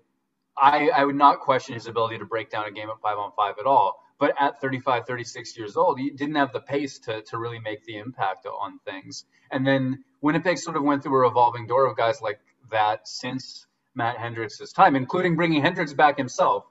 I 0.58 0.90
I 0.90 1.06
would 1.06 1.16
not 1.16 1.42
question 1.42 1.76
his 1.76 1.86
ability 1.86 2.18
to 2.18 2.26
break 2.26 2.50
down 2.50 2.66
a 2.66 2.72
game 2.72 2.90
at 2.90 3.00
five 3.02 3.20
on 3.20 3.32
five 3.38 3.56
at 3.60 3.68
all. 3.68 4.00
But 4.20 4.34
at 4.40 4.60
35, 4.60 5.06
36 5.06 5.58
years 5.58 5.78
old, 5.78 6.00
he 6.00 6.10
didn't 6.10 6.36
have 6.36 6.54
the 6.54 6.60
pace 6.60 6.98
to 7.00 7.22
to 7.22 7.38
really 7.38 7.60
make 7.60 7.84
the 7.86 7.98
impact 7.98 8.48
on 8.48 8.80
things. 8.80 9.26
And 9.52 9.66
then 9.66 10.04
Winnipeg 10.22 10.58
sort 10.58 10.76
of 10.76 10.82
went 10.84 11.04
through 11.04 11.18
a 11.18 11.28
revolving 11.28 11.68
door 11.68 11.86
of 11.86 11.96
guys 11.98 12.20
like 12.20 12.40
that 12.72 13.08
since 13.08 13.68
Matt 13.94 14.18
Hendricks' 14.18 14.74
time, 14.74 14.96
including 14.96 15.36
bringing 15.36 15.62
Hendricks 15.62 15.94
back 15.94 16.18
himself. 16.18 16.66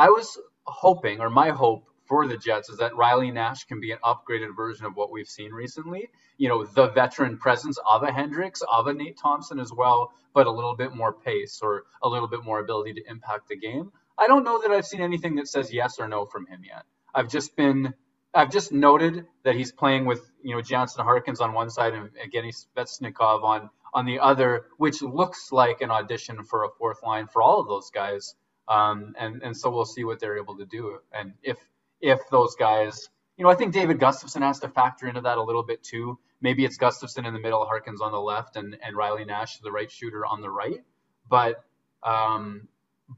I 0.00 0.08
was 0.08 0.38
hoping, 0.64 1.20
or 1.20 1.28
my 1.28 1.50
hope 1.50 1.84
for 2.06 2.26
the 2.26 2.38
Jets 2.38 2.70
is 2.70 2.78
that 2.78 2.96
Riley 2.96 3.30
Nash 3.30 3.64
can 3.64 3.80
be 3.80 3.92
an 3.92 3.98
upgraded 4.02 4.56
version 4.56 4.86
of 4.86 4.96
what 4.96 5.12
we've 5.12 5.28
seen 5.28 5.52
recently. 5.52 6.08
You 6.38 6.48
know, 6.48 6.64
the 6.64 6.88
veteran 6.88 7.36
presence 7.36 7.78
of 7.86 8.02
a 8.02 8.10
Hendricks, 8.10 8.62
of 8.62 8.86
a 8.86 8.94
Nate 8.94 9.18
Thompson 9.18 9.60
as 9.60 9.70
well, 9.74 10.10
but 10.32 10.46
a 10.46 10.50
little 10.50 10.74
bit 10.74 10.94
more 10.94 11.12
pace 11.12 11.60
or 11.62 11.84
a 12.02 12.08
little 12.08 12.28
bit 12.28 12.42
more 12.42 12.60
ability 12.60 12.94
to 12.94 13.10
impact 13.10 13.48
the 13.48 13.58
game. 13.58 13.92
I 14.16 14.26
don't 14.26 14.42
know 14.42 14.62
that 14.62 14.70
I've 14.70 14.86
seen 14.86 15.02
anything 15.02 15.34
that 15.34 15.48
says 15.48 15.70
yes 15.70 16.00
or 16.00 16.08
no 16.08 16.24
from 16.24 16.46
him 16.46 16.62
yet. 16.64 16.84
I've 17.14 17.28
just 17.28 17.54
been 17.54 17.92
I've 18.32 18.50
just 18.50 18.72
noted 18.72 19.26
that 19.44 19.54
he's 19.54 19.70
playing 19.70 20.06
with, 20.06 20.22
you 20.42 20.54
know, 20.54 20.62
Jansen 20.62 21.04
Harkins 21.04 21.42
on 21.42 21.52
one 21.52 21.68
side 21.68 21.92
and 21.92 22.08
Evgeny 22.14 22.54
Svechnikov 22.54 23.44
on 23.44 23.68
on 23.92 24.06
the 24.06 24.20
other, 24.20 24.64
which 24.78 25.02
looks 25.02 25.52
like 25.52 25.82
an 25.82 25.90
audition 25.90 26.42
for 26.44 26.64
a 26.64 26.70
fourth 26.78 27.02
line 27.02 27.26
for 27.26 27.42
all 27.42 27.60
of 27.60 27.68
those 27.68 27.90
guys. 27.90 28.34
Um, 28.70 29.14
and 29.18 29.42
and 29.42 29.56
so 29.56 29.68
we'll 29.68 29.84
see 29.84 30.04
what 30.04 30.20
they're 30.20 30.38
able 30.38 30.56
to 30.56 30.64
do. 30.64 31.00
And 31.12 31.32
if 31.42 31.58
if 32.00 32.20
those 32.30 32.54
guys, 32.54 33.10
you 33.36 33.44
know, 33.44 33.50
I 33.50 33.56
think 33.56 33.74
David 33.74 33.98
Gustafsson 33.98 34.42
has 34.42 34.60
to 34.60 34.68
factor 34.68 35.08
into 35.08 35.20
that 35.22 35.38
a 35.38 35.42
little 35.42 35.64
bit 35.64 35.82
too. 35.82 36.18
Maybe 36.40 36.64
it's 36.64 36.78
Gustafsson 36.78 37.26
in 37.26 37.34
the 37.34 37.40
middle, 37.40 37.66
Harkins 37.66 38.00
on 38.00 38.12
the 38.12 38.20
left, 38.20 38.56
and, 38.56 38.78
and 38.82 38.96
Riley 38.96 39.24
Nash, 39.24 39.58
the 39.58 39.72
right 39.72 39.90
shooter, 39.90 40.24
on 40.24 40.40
the 40.40 40.48
right. 40.48 40.80
But 41.28 41.64
um, 42.04 42.68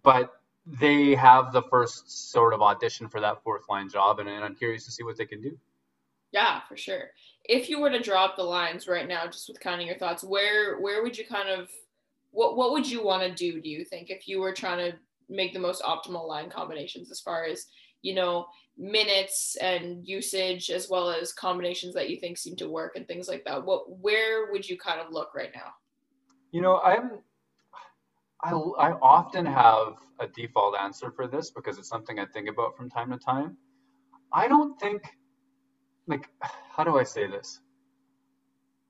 but 0.02 0.32
they 0.66 1.14
have 1.14 1.52
the 1.52 1.62
first 1.62 2.32
sort 2.32 2.54
of 2.54 2.62
audition 2.62 3.08
for 3.08 3.20
that 3.20 3.42
fourth 3.42 3.64
line 3.68 3.90
job, 3.90 4.20
and, 4.20 4.28
and 4.28 4.44
I'm 4.44 4.54
curious 4.54 4.86
to 4.86 4.90
see 4.90 5.04
what 5.04 5.18
they 5.18 5.26
can 5.26 5.42
do. 5.42 5.58
Yeah, 6.32 6.60
for 6.66 6.78
sure. 6.78 7.10
If 7.44 7.68
you 7.68 7.78
were 7.78 7.90
to 7.90 8.00
drop 8.00 8.36
the 8.36 8.42
lines 8.42 8.88
right 8.88 9.06
now, 9.06 9.26
just 9.26 9.48
with 9.48 9.60
kind 9.60 9.82
of 9.82 9.86
your 9.86 9.98
thoughts, 9.98 10.24
where 10.24 10.80
where 10.80 11.02
would 11.02 11.18
you 11.18 11.26
kind 11.26 11.50
of 11.50 11.68
what 12.30 12.56
what 12.56 12.72
would 12.72 12.90
you 12.90 13.04
want 13.04 13.22
to 13.22 13.34
do? 13.34 13.60
Do 13.60 13.68
you 13.68 13.84
think 13.84 14.08
if 14.08 14.26
you 14.26 14.40
were 14.40 14.52
trying 14.52 14.78
to 14.90 14.96
make 15.28 15.52
the 15.52 15.58
most 15.58 15.82
optimal 15.82 16.26
line 16.26 16.50
combinations 16.50 17.10
as 17.10 17.20
far 17.20 17.44
as 17.44 17.66
you 18.02 18.14
know 18.14 18.46
minutes 18.78 19.56
and 19.60 20.06
usage 20.06 20.70
as 20.70 20.88
well 20.88 21.10
as 21.10 21.32
combinations 21.32 21.94
that 21.94 22.08
you 22.08 22.18
think 22.18 22.38
seem 22.38 22.56
to 22.56 22.68
work 22.68 22.96
and 22.96 23.06
things 23.06 23.28
like 23.28 23.44
that. 23.44 23.64
What 23.64 23.98
where 24.00 24.50
would 24.50 24.68
you 24.68 24.78
kind 24.78 25.00
of 25.00 25.12
look 25.12 25.34
right 25.34 25.50
now? 25.54 25.72
You 26.52 26.60
know 26.60 26.80
i'm 26.80 27.18
I, 28.44 28.50
I 28.50 28.92
often 29.00 29.46
have 29.46 29.94
a 30.18 30.26
default 30.26 30.76
answer 30.76 31.12
for 31.12 31.28
this 31.28 31.50
because 31.50 31.78
it's 31.78 31.88
something 31.88 32.18
i 32.18 32.26
think 32.26 32.48
about 32.48 32.76
from 32.76 32.90
time 32.90 33.10
to 33.10 33.18
time. 33.18 33.56
I 34.32 34.48
don't 34.48 34.78
think 34.80 35.02
like 36.06 36.28
how 36.42 36.84
do 36.84 36.98
i 36.98 37.04
say 37.04 37.26
this 37.26 37.60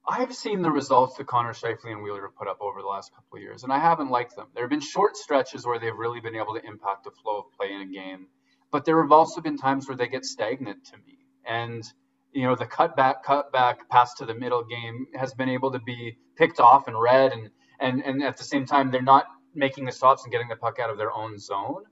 I've 0.08 0.34
seen 0.34 0.62
the 0.62 0.70
results 0.70 1.16
that 1.16 1.26
Connor 1.28 1.52
Scheifele 1.52 1.92
and 1.92 2.02
Wheeler 2.02 2.22
have 2.22 2.36
put 2.36 2.48
up 2.48 2.58
over 2.60 2.82
the 2.82 2.88
last 2.88 3.14
couple 3.14 3.36
of 3.36 3.42
years, 3.42 3.64
and 3.64 3.72
I 3.72 3.78
haven't 3.78 4.10
liked 4.10 4.36
them. 4.36 4.48
There 4.54 4.64
have 4.64 4.70
been 4.70 4.80
short 4.80 5.16
stretches 5.16 5.66
where 5.66 5.78
they've 5.78 5.96
really 5.96 6.20
been 6.20 6.36
able 6.36 6.54
to 6.54 6.66
impact 6.66 7.04
the 7.04 7.12
flow 7.22 7.38
of 7.40 7.52
play 7.58 7.72
in 7.72 7.82
a 7.82 7.86
game 7.86 8.26
but 8.72 8.84
there 8.84 9.00
have 9.02 9.12
also 9.12 9.40
been 9.40 9.56
times 9.58 9.88
where 9.88 9.96
they 9.96 10.08
get 10.08 10.24
stagnant 10.24 10.84
to 10.86 10.96
me. 11.06 11.18
And 11.46 11.84
you 12.32 12.44
know, 12.44 12.56
the 12.56 12.66
cutback, 12.66 13.24
cutback, 13.24 13.76
pass 13.90 14.14
to 14.14 14.26
the 14.26 14.34
middle 14.34 14.64
game 14.64 15.06
has 15.14 15.34
been 15.34 15.50
able 15.50 15.72
to 15.72 15.78
be 15.80 16.18
picked 16.36 16.60
off 16.60 16.88
and 16.88 17.00
read, 17.00 17.32
and 17.32 17.50
and 17.80 18.02
and 18.02 18.22
at 18.24 18.38
the 18.38 18.44
same 18.44 18.66
time, 18.66 18.90
they're 18.90 19.02
not 19.02 19.26
making 19.54 19.84
the 19.84 19.92
stops 19.92 20.24
and 20.24 20.32
getting 20.32 20.48
the 20.48 20.56
puck 20.56 20.78
out 20.80 20.90
of 20.90 20.98
their 20.98 21.12
own 21.12 21.38
zone. 21.38 21.84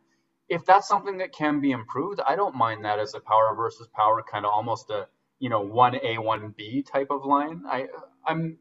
If 0.48 0.64
that's 0.66 0.88
something 0.88 1.18
that 1.18 1.32
can 1.32 1.60
be 1.60 1.72
improved, 1.72 2.20
I 2.26 2.36
don't 2.36 2.56
mind 2.56 2.84
that 2.84 2.98
as 2.98 3.14
a 3.14 3.20
power 3.20 3.54
versus 3.56 3.88
power 3.94 4.22
kind 4.22 4.46
of 4.46 4.52
almost 4.52 4.90
a 4.90 5.06
you 5.40 5.48
know 5.50 5.60
one 5.60 5.96
A 6.04 6.18
one 6.18 6.54
B 6.56 6.82
type 6.82 7.08
of 7.10 7.24
line. 7.24 7.64
I 7.68 7.88
I'm 8.26 8.58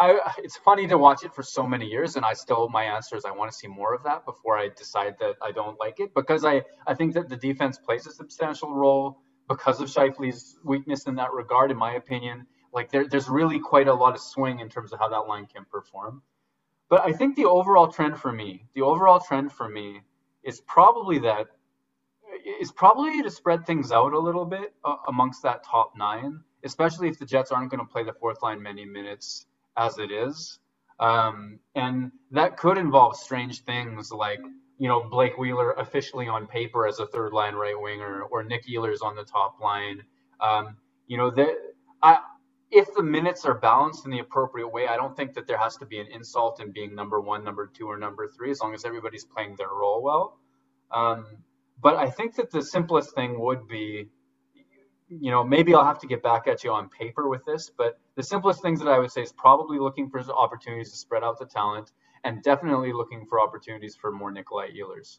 I, 0.00 0.18
it's 0.38 0.56
funny 0.56 0.88
to 0.88 0.98
watch 0.98 1.22
it 1.24 1.34
for 1.34 1.44
so 1.44 1.66
many 1.66 1.86
years, 1.86 2.16
and 2.16 2.24
I 2.24 2.32
still 2.32 2.68
my 2.68 2.84
answer 2.84 3.16
is 3.16 3.24
I 3.24 3.30
want 3.32 3.52
to 3.52 3.56
see 3.56 3.68
more 3.68 3.94
of 3.94 4.02
that 4.04 4.24
before 4.24 4.58
I 4.58 4.70
decide 4.76 5.16
that 5.20 5.36
I 5.42 5.52
don't 5.52 5.78
like 5.78 6.00
it 6.00 6.14
because 6.14 6.44
I 6.44 6.62
I 6.86 6.94
think 6.94 7.14
that 7.14 7.28
the 7.28 7.36
defense 7.36 7.78
plays 7.78 8.06
a 8.06 8.12
substantial 8.12 8.74
role 8.74 9.20
because 9.48 9.80
of 9.80 9.88
Scheifele's 9.88 10.58
weakness 10.64 11.06
in 11.06 11.16
that 11.16 11.32
regard, 11.32 11.70
in 11.70 11.76
my 11.76 11.94
opinion. 11.94 12.46
Like 12.72 12.90
there, 12.90 13.06
there's 13.06 13.28
really 13.28 13.60
quite 13.60 13.88
a 13.88 13.94
lot 13.94 14.14
of 14.14 14.20
swing 14.20 14.60
in 14.60 14.68
terms 14.68 14.92
of 14.92 14.98
how 14.98 15.08
that 15.08 15.28
line 15.28 15.46
can 15.46 15.64
perform. 15.64 16.22
But 16.88 17.04
I 17.04 17.12
think 17.12 17.36
the 17.36 17.44
overall 17.46 17.88
trend 17.88 18.18
for 18.18 18.32
me, 18.32 18.66
the 18.74 18.82
overall 18.82 19.20
trend 19.20 19.52
for 19.52 19.68
me, 19.68 20.02
is 20.42 20.60
probably 20.60 21.18
that 21.20 21.46
is 22.44 22.72
probably 22.72 23.22
to 23.22 23.30
spread 23.30 23.66
things 23.66 23.92
out 23.92 24.12
a 24.12 24.18
little 24.18 24.44
bit 24.44 24.74
uh, 24.84 24.96
amongst 25.08 25.42
that 25.42 25.64
top 25.64 25.92
nine, 25.96 26.40
especially 26.64 27.08
if 27.08 27.18
the 27.18 27.26
Jets 27.26 27.50
aren't 27.50 27.70
going 27.70 27.80
to 27.80 27.90
play 27.90 28.04
the 28.04 28.12
fourth 28.12 28.42
line 28.42 28.62
many 28.62 28.84
minutes 28.84 29.46
as 29.76 29.98
it 29.98 30.10
is. 30.10 30.58
Um, 31.00 31.58
and 31.74 32.12
that 32.30 32.56
could 32.56 32.78
involve 32.78 33.16
strange 33.16 33.62
things 33.62 34.12
like, 34.12 34.40
you 34.78 34.88
know, 34.88 35.08
Blake 35.08 35.36
Wheeler 35.38 35.72
officially 35.72 36.28
on 36.28 36.46
paper 36.46 36.86
as 36.86 36.98
a 36.98 37.06
third 37.06 37.32
line 37.32 37.54
right 37.54 37.78
winger 37.78 38.22
or 38.22 38.44
Nick 38.44 38.66
Ehlers 38.66 39.02
on 39.02 39.16
the 39.16 39.24
top 39.24 39.60
line. 39.60 40.02
Um, 40.40 40.76
you 41.06 41.16
know, 41.16 41.30
that 41.30 41.54
I, 42.02 42.18
if 42.70 42.92
the 42.94 43.02
minutes 43.02 43.44
are 43.44 43.54
balanced 43.54 44.04
in 44.04 44.10
the 44.10 44.18
appropriate 44.18 44.68
way, 44.68 44.86
I 44.88 44.96
don't 44.96 45.16
think 45.16 45.34
that 45.34 45.46
there 45.46 45.58
has 45.58 45.76
to 45.78 45.86
be 45.86 45.98
an 45.98 46.06
insult 46.08 46.60
in 46.60 46.72
being 46.72 46.94
number 46.94 47.20
one, 47.20 47.44
number 47.44 47.66
two, 47.66 47.86
or 47.86 47.98
number 47.98 48.28
three, 48.28 48.50
as 48.50 48.60
long 48.60 48.74
as 48.74 48.84
everybody's 48.84 49.24
playing 49.24 49.56
their 49.56 49.68
role 49.68 50.02
well. 50.02 50.38
Um, 50.90 51.26
but 51.82 51.96
I 51.96 52.10
think 52.10 52.34
that 52.36 52.50
the 52.50 52.62
simplest 52.62 53.14
thing 53.14 53.38
would 53.40 53.66
be 53.68 54.08
you 55.08 55.30
know, 55.30 55.44
maybe 55.44 55.74
I'll 55.74 55.84
have 55.84 55.98
to 56.00 56.06
get 56.06 56.22
back 56.22 56.46
at 56.46 56.64
you 56.64 56.72
on 56.72 56.88
paper 56.88 57.28
with 57.28 57.44
this, 57.44 57.70
but 57.76 57.98
the 58.16 58.22
simplest 58.22 58.62
things 58.62 58.80
that 58.80 58.88
I 58.88 58.98
would 58.98 59.10
say 59.10 59.22
is 59.22 59.32
probably 59.32 59.78
looking 59.78 60.08
for 60.08 60.20
opportunities 60.32 60.90
to 60.90 60.96
spread 60.96 61.22
out 61.22 61.38
the 61.38 61.46
talent 61.46 61.92
and 62.24 62.42
definitely 62.42 62.92
looking 62.92 63.26
for 63.26 63.40
opportunities 63.40 63.94
for 63.94 64.10
more 64.10 64.30
Nikolai 64.30 64.70
Ehlers. 64.70 65.18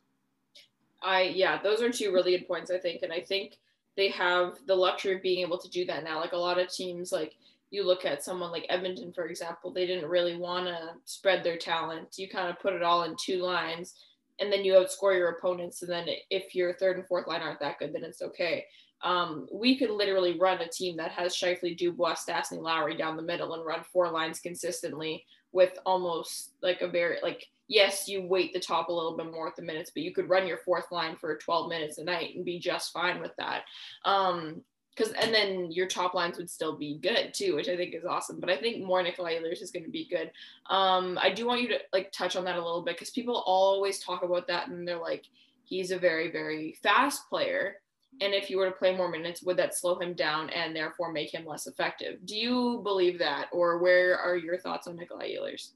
I 1.04 1.22
yeah, 1.24 1.62
those 1.62 1.82
are 1.82 1.92
two 1.92 2.12
really 2.12 2.38
good 2.38 2.48
points 2.48 2.72
I 2.72 2.80
think, 2.80 3.04
and 3.04 3.14
I 3.14 3.22
think 3.22 3.58
they 3.96 4.10
have 4.10 4.58
the 4.66 4.76
luxury 4.76 5.16
of 5.16 5.22
being 5.22 5.40
able 5.40 5.60
to 5.60 5.70
do 5.70 5.86
that 5.86 6.04
now. 6.04 6.20
Like 6.20 6.34
a 6.34 6.38
lot 6.38 6.60
of 6.60 6.70
teams, 6.70 7.12
like 7.12 7.36
you 7.70 7.86
look 7.86 8.06
at 8.06 8.24
someone 8.24 8.52
like 8.52 8.66
Edmonton, 8.70 9.14
for 9.14 9.28
example, 9.28 9.72
they 9.72 9.86
didn't 9.86 10.10
really 10.10 10.36
want 10.36 10.66
to 10.66 10.94
spread 11.06 11.44
their 11.44 11.58
talent. 11.58 12.18
You 12.18 12.28
kind 12.28 12.50
of 12.50 12.60
put 12.60 12.74
it 12.74 12.82
all 12.82 13.04
in 13.04 13.16
two 13.20 13.38
lines, 13.38 13.96
and 14.40 14.52
then 14.52 14.64
you 14.64 14.74
outscore 14.74 15.16
your 15.16 15.30
opponents. 15.30 15.82
And 15.82 15.92
then 15.92 16.08
if 16.30 16.56
your 16.56 16.74
third 16.74 16.98
and 16.98 17.08
fourth 17.08 17.28
line 17.28 17.42
aren't 17.42 17.60
that 17.60 17.80
good, 17.80 17.94
then 17.94 18.04
it's 18.04 18.22
okay. 18.22 18.66
Um, 19.04 19.48
we 19.52 19.78
could 19.78 19.92
literally 19.92 20.40
run 20.40 20.62
a 20.62 20.68
team 20.68 20.98
that 20.98 21.12
has 21.12 21.36
Scheifele, 21.36 21.78
Dubois, 21.78 22.16
Stastny, 22.16 22.60
Lowry 22.60 22.98
down 22.98 23.18
the 23.18 23.24
middle 23.24 23.54
and 23.54 23.66
run 23.66 23.84
four 23.92 24.10
lines 24.10 24.40
consistently 24.40 25.24
with 25.52 25.78
almost 25.86 26.52
like 26.62 26.82
a 26.82 26.88
very 26.88 27.18
like 27.22 27.46
yes, 27.68 28.08
you 28.08 28.22
weight 28.22 28.54
the 28.54 28.60
top 28.60 28.90
a 28.90 28.94
little 28.94 29.18
bit 29.18 29.32
more 29.32 29.48
at 29.48 29.56
the 29.56 29.62
minutes, 29.62 29.92
but 29.94 30.04
you 30.04 30.14
could 30.14 30.30
run 30.30 30.48
your 30.48 30.60
fourth 30.60 30.92
line 30.92 31.16
for 31.16 31.38
12 31.38 31.70
minutes 31.70 31.98
a 31.98 32.04
night 32.04 32.36
and 32.36 32.46
be 32.46 32.60
just 32.60 32.94
fine 32.94 33.20
with 33.20 33.32
that. 33.38 33.64
Um, 34.06 34.62
because 34.96 35.12
and 35.14 35.34
then 35.34 35.72
your 35.72 35.88
top 35.88 36.14
lines 36.14 36.38
would 36.38 36.50
still 36.50 36.78
be 36.78 36.98
good 36.98 37.34
too, 37.34 37.56
which 37.56 37.68
I 37.68 37.76
think 37.76 37.94
is 37.94 38.06
awesome. 38.06 38.40
But 38.40 38.50
I 38.50 38.58
think 38.58 38.84
more 38.84 39.04
Nikolai 39.04 39.40
Ehlers 39.40 39.62
is 39.62 39.72
going 39.72 39.86
to 39.86 39.92
be 39.92 40.06
good. 40.06 40.32
Um, 40.70 41.20
I 41.22 41.32
do 41.32 41.46
want 41.46 41.62
you 41.62 41.68
to 41.70 41.80
like 41.94 42.12
touch 42.12 42.36
on 42.36 42.46
that 42.46 42.56
a 42.56 42.64
little 42.64 42.82
bit 42.82 42.96
because 42.96 43.10
people 43.10 43.44
always 43.46 44.00
talk 44.00 44.24
about 44.24 44.48
that 44.48 44.70
and 44.70 44.88
they're 44.88 44.98
like, 45.00 45.26
he's 45.64 45.92
a 45.92 46.00
very 46.00 46.32
very 46.32 46.78
fast 46.82 47.30
player, 47.30 47.78
and 48.22 48.34
if 48.34 48.50
you 48.50 48.58
were 48.58 48.66
to 48.66 48.72
play 48.72 48.96
more 48.96 49.10
minutes, 49.10 49.44
would 49.44 49.58
that 49.58 49.76
slow 49.76 50.00
him 50.00 50.14
down 50.14 50.50
and 50.52 50.76
therefore 50.76 51.12
make 51.12 51.34
him 51.34 51.46
less 51.46 51.68
effective? 51.68 52.18
Do 52.26 52.36
you 52.36 52.80
believe 52.84 53.20
that, 53.20 53.48
or 53.52 53.80
where 53.80 54.18
are 54.18 54.38
your 54.38 54.58
thoughts 54.58 54.88
on 54.88 54.96
Nikolai 54.96 55.36
Ehlers? 55.36 55.72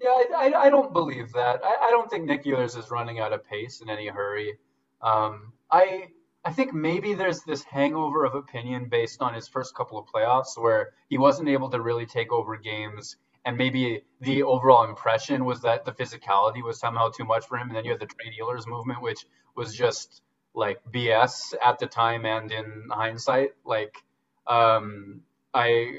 Yeah, 0.00 0.22
I, 0.36 0.52
I, 0.54 0.70
don't 0.70 0.92
believe 0.92 1.32
that. 1.32 1.60
I, 1.64 1.88
I 1.88 1.90
don't 1.90 2.08
think 2.08 2.24
Nick 2.24 2.44
Ehlers 2.44 2.78
is 2.78 2.90
running 2.90 3.18
out 3.18 3.32
of 3.32 3.44
pace 3.44 3.80
in 3.80 3.90
any 3.90 4.06
hurry. 4.06 4.54
Um, 5.02 5.52
I 5.70 6.08
I 6.48 6.50
think 6.50 6.72
maybe 6.72 7.12
there's 7.12 7.42
this 7.42 7.62
hangover 7.64 8.24
of 8.24 8.34
opinion 8.34 8.88
based 8.88 9.20
on 9.20 9.34
his 9.34 9.46
first 9.46 9.74
couple 9.74 9.98
of 9.98 10.06
playoffs 10.06 10.56
where 10.56 10.94
he 11.10 11.18
wasn't 11.18 11.50
able 11.50 11.68
to 11.68 11.78
really 11.78 12.06
take 12.06 12.32
over 12.32 12.56
games. 12.56 13.18
And 13.44 13.58
maybe 13.58 14.04
the 14.22 14.44
overall 14.44 14.84
impression 14.88 15.44
was 15.44 15.60
that 15.60 15.84
the 15.84 15.92
physicality 15.92 16.64
was 16.64 16.80
somehow 16.80 17.10
too 17.10 17.26
much 17.26 17.46
for 17.46 17.58
him. 17.58 17.68
And 17.68 17.76
then 17.76 17.84
you 17.84 17.90
had 17.90 18.00
the 18.00 18.06
trade 18.06 18.32
Ehlers 18.40 18.66
movement, 18.66 19.02
which 19.02 19.26
was 19.56 19.74
just 19.74 20.22
like 20.54 20.80
BS 20.90 21.52
at 21.62 21.78
the 21.78 21.86
time 21.86 22.24
and 22.24 22.50
in 22.50 22.88
hindsight. 22.90 23.50
Like, 23.66 24.02
um, 24.46 25.20
I 25.52 25.98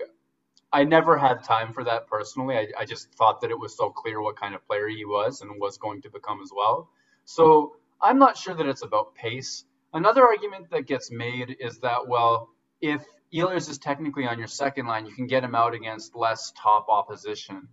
I 0.74 0.84
never 0.84 1.16
had 1.16 1.44
time 1.44 1.74
for 1.74 1.84
that 1.84 2.08
personally. 2.08 2.58
I, 2.58 2.70
I 2.76 2.86
just 2.86 3.14
thought 3.14 3.40
that 3.42 3.52
it 3.52 3.60
was 3.60 3.78
so 3.78 3.92
clear 3.92 4.20
what 4.20 4.36
kind 4.36 4.56
of 4.56 4.66
player 4.66 4.88
he 4.88 5.06
was 5.06 5.42
and 5.42 5.62
was 5.62 5.78
going 5.78 6.02
to 6.02 6.10
become 6.10 6.42
as 6.42 6.50
well. 6.52 6.90
So 7.26 7.76
I'm 8.02 8.18
not 8.18 8.36
sure 8.36 8.56
that 8.56 8.66
it's 8.66 8.82
about 8.82 9.14
pace. 9.14 9.66
Another 9.94 10.26
argument 10.26 10.70
that 10.72 10.88
gets 10.88 11.12
made 11.12 11.56
is 11.60 11.80
that, 11.80 12.08
well, 12.08 12.50
if 12.82 13.04
Ehlers 13.34 13.70
is 13.70 13.78
technically 13.78 14.26
on 14.28 14.38
your 14.38 14.48
second 14.48 14.88
line, 14.88 15.06
you 15.06 15.14
can 15.14 15.28
get 15.28 15.44
him 15.44 15.56
out 15.56 15.74
against 15.74 16.16
less 16.16 16.52
top 16.56 16.88
opposition. 16.90 17.68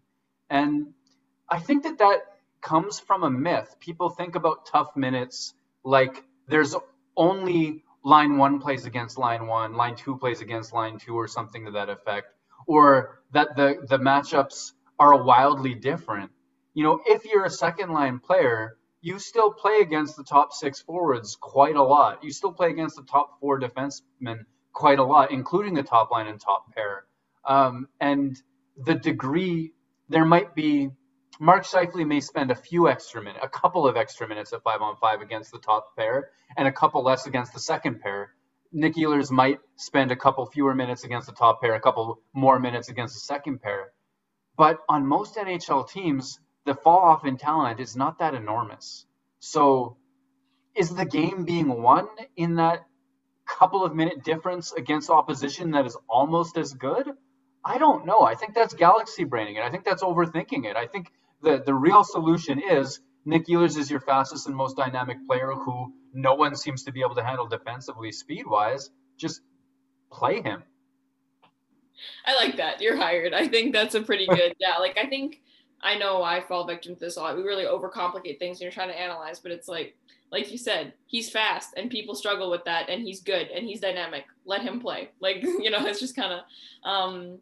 And 0.50 0.94
I 1.48 1.58
think 1.58 1.84
that 1.84 1.98
that 1.98 2.20
comes 2.60 2.98
from 2.98 3.22
a 3.22 3.30
myth. 3.30 3.76
People 3.80 4.10
think 4.10 4.34
about 4.34 4.66
tough 4.66 4.96
minutes 4.96 5.54
like 5.84 6.24
there's 6.48 6.74
only 7.16 7.84
line 8.04 8.38
one 8.38 8.60
plays 8.60 8.86
against 8.86 9.18
line 9.18 9.46
one, 9.46 9.74
line 9.74 9.96
two 9.96 10.16
plays 10.16 10.40
against 10.40 10.72
line 10.72 10.98
two, 10.98 11.14
or 11.14 11.28
something 11.28 11.66
to 11.66 11.72
that 11.72 11.88
effect 11.88 12.28
or 12.66 13.20
that 13.32 13.56
the 13.56 13.84
the 13.88 13.98
matchups 13.98 14.72
are 14.98 15.22
wildly 15.22 15.74
different. 15.74 16.30
You 16.74 16.84
know, 16.84 17.00
if 17.06 17.24
you're 17.24 17.44
a 17.44 17.50
second 17.50 17.90
line 17.90 18.18
player, 18.18 18.75
you 19.00 19.18
still 19.18 19.52
play 19.52 19.80
against 19.80 20.16
the 20.16 20.24
top 20.24 20.52
six 20.52 20.80
forwards 20.80 21.36
quite 21.40 21.76
a 21.76 21.82
lot. 21.82 22.24
You 22.24 22.30
still 22.30 22.52
play 22.52 22.70
against 22.70 22.96
the 22.96 23.04
top 23.04 23.38
four 23.40 23.60
defensemen 23.60 24.44
quite 24.72 24.98
a 24.98 25.04
lot, 25.04 25.30
including 25.30 25.74
the 25.74 25.82
top 25.82 26.10
line 26.10 26.26
and 26.26 26.40
top 26.40 26.72
pair. 26.74 27.04
Um, 27.44 27.88
and 28.00 28.36
the 28.76 28.94
degree 28.94 29.72
there 30.08 30.24
might 30.24 30.54
be 30.54 30.90
Mark 31.38 31.64
Scheifele 31.64 32.06
may 32.06 32.20
spend 32.20 32.50
a 32.50 32.54
few 32.54 32.88
extra 32.88 33.22
minutes, 33.22 33.44
a 33.44 33.48
couple 33.48 33.86
of 33.86 33.96
extra 33.96 34.26
minutes 34.26 34.52
at 34.52 34.62
five 34.62 34.80
on 34.80 34.96
five 34.96 35.20
against 35.20 35.52
the 35.52 35.58
top 35.58 35.94
pair, 35.96 36.30
and 36.56 36.66
a 36.66 36.72
couple 36.72 37.02
less 37.02 37.26
against 37.26 37.52
the 37.52 37.60
second 37.60 38.00
pair. 38.00 38.30
Nick 38.72 38.94
Ehlers 38.94 39.30
might 39.30 39.58
spend 39.76 40.10
a 40.10 40.16
couple 40.16 40.46
fewer 40.46 40.74
minutes 40.74 41.04
against 41.04 41.26
the 41.26 41.34
top 41.34 41.60
pair, 41.60 41.74
a 41.74 41.80
couple 41.80 42.20
more 42.32 42.58
minutes 42.58 42.88
against 42.88 43.14
the 43.14 43.20
second 43.20 43.60
pair. 43.60 43.92
But 44.56 44.78
on 44.88 45.06
most 45.06 45.36
NHL 45.36 45.88
teams, 45.88 46.40
the 46.66 46.74
fall 46.74 46.98
off 46.98 47.24
in 47.24 47.38
talent 47.38 47.80
is 47.80 47.96
not 47.96 48.18
that 48.18 48.34
enormous. 48.34 49.06
So 49.38 49.96
is 50.74 50.90
the 50.90 51.06
game 51.06 51.44
being 51.44 51.82
won 51.82 52.08
in 52.36 52.56
that 52.56 52.84
couple 53.46 53.84
of 53.84 53.94
minute 53.94 54.24
difference 54.24 54.72
against 54.72 55.08
opposition 55.08 55.70
that 55.70 55.86
is 55.86 55.96
almost 56.08 56.58
as 56.58 56.74
good? 56.74 57.08
I 57.64 57.78
don't 57.78 58.04
know. 58.04 58.22
I 58.22 58.34
think 58.34 58.54
that's 58.54 58.74
galaxy 58.74 59.24
braining 59.24 59.56
it. 59.56 59.62
I 59.62 59.70
think 59.70 59.84
that's 59.84 60.02
overthinking 60.02 60.66
it. 60.66 60.76
I 60.76 60.86
think 60.86 61.12
the, 61.42 61.62
the 61.64 61.74
real 61.74 62.04
solution 62.04 62.60
is 62.60 63.00
Nick 63.24 63.46
Ehlers 63.46 63.78
is 63.78 63.90
your 63.90 64.00
fastest 64.00 64.46
and 64.46 64.56
most 64.56 64.76
dynamic 64.76 65.18
player 65.26 65.52
who 65.52 65.92
no 66.12 66.34
one 66.34 66.56
seems 66.56 66.82
to 66.84 66.92
be 66.92 67.00
able 67.00 67.14
to 67.14 67.24
handle 67.24 67.46
defensively 67.46 68.10
speed 68.10 68.46
wise. 68.46 68.90
Just 69.16 69.40
play 70.10 70.42
him. 70.42 70.64
I 72.24 72.34
like 72.34 72.56
that. 72.56 72.80
You're 72.80 72.96
hired. 72.96 73.32
I 73.32 73.48
think 73.48 73.72
that's 73.72 73.94
a 73.94 74.02
pretty 74.02 74.26
good. 74.26 74.54
yeah, 74.60 74.76
like 74.78 74.98
I 74.98 75.06
think 75.06 75.40
I 75.82 75.96
know 75.98 76.22
I 76.22 76.40
fall 76.40 76.66
victim 76.66 76.94
to 76.94 77.00
this 77.00 77.16
a 77.16 77.20
lot. 77.20 77.36
We 77.36 77.42
really 77.42 77.64
overcomplicate 77.64 78.38
things 78.38 78.58
and 78.58 78.62
you're 78.62 78.72
trying 78.72 78.88
to 78.88 79.00
analyze, 79.00 79.38
but 79.38 79.52
it's 79.52 79.68
like 79.68 79.96
like 80.32 80.50
you 80.50 80.58
said, 80.58 80.92
he's 81.06 81.30
fast 81.30 81.74
and 81.76 81.90
people 81.90 82.14
struggle 82.14 82.50
with 82.50 82.64
that 82.64 82.88
and 82.88 83.02
he's 83.02 83.20
good 83.20 83.48
and 83.48 83.64
he's 83.64 83.80
dynamic. 83.80 84.24
Let 84.44 84.62
him 84.62 84.80
play. 84.80 85.10
Like, 85.20 85.42
you 85.42 85.70
know, 85.70 85.86
it's 85.86 86.00
just 86.00 86.16
kind 86.16 86.32
of 86.32 86.40
um 86.88 87.38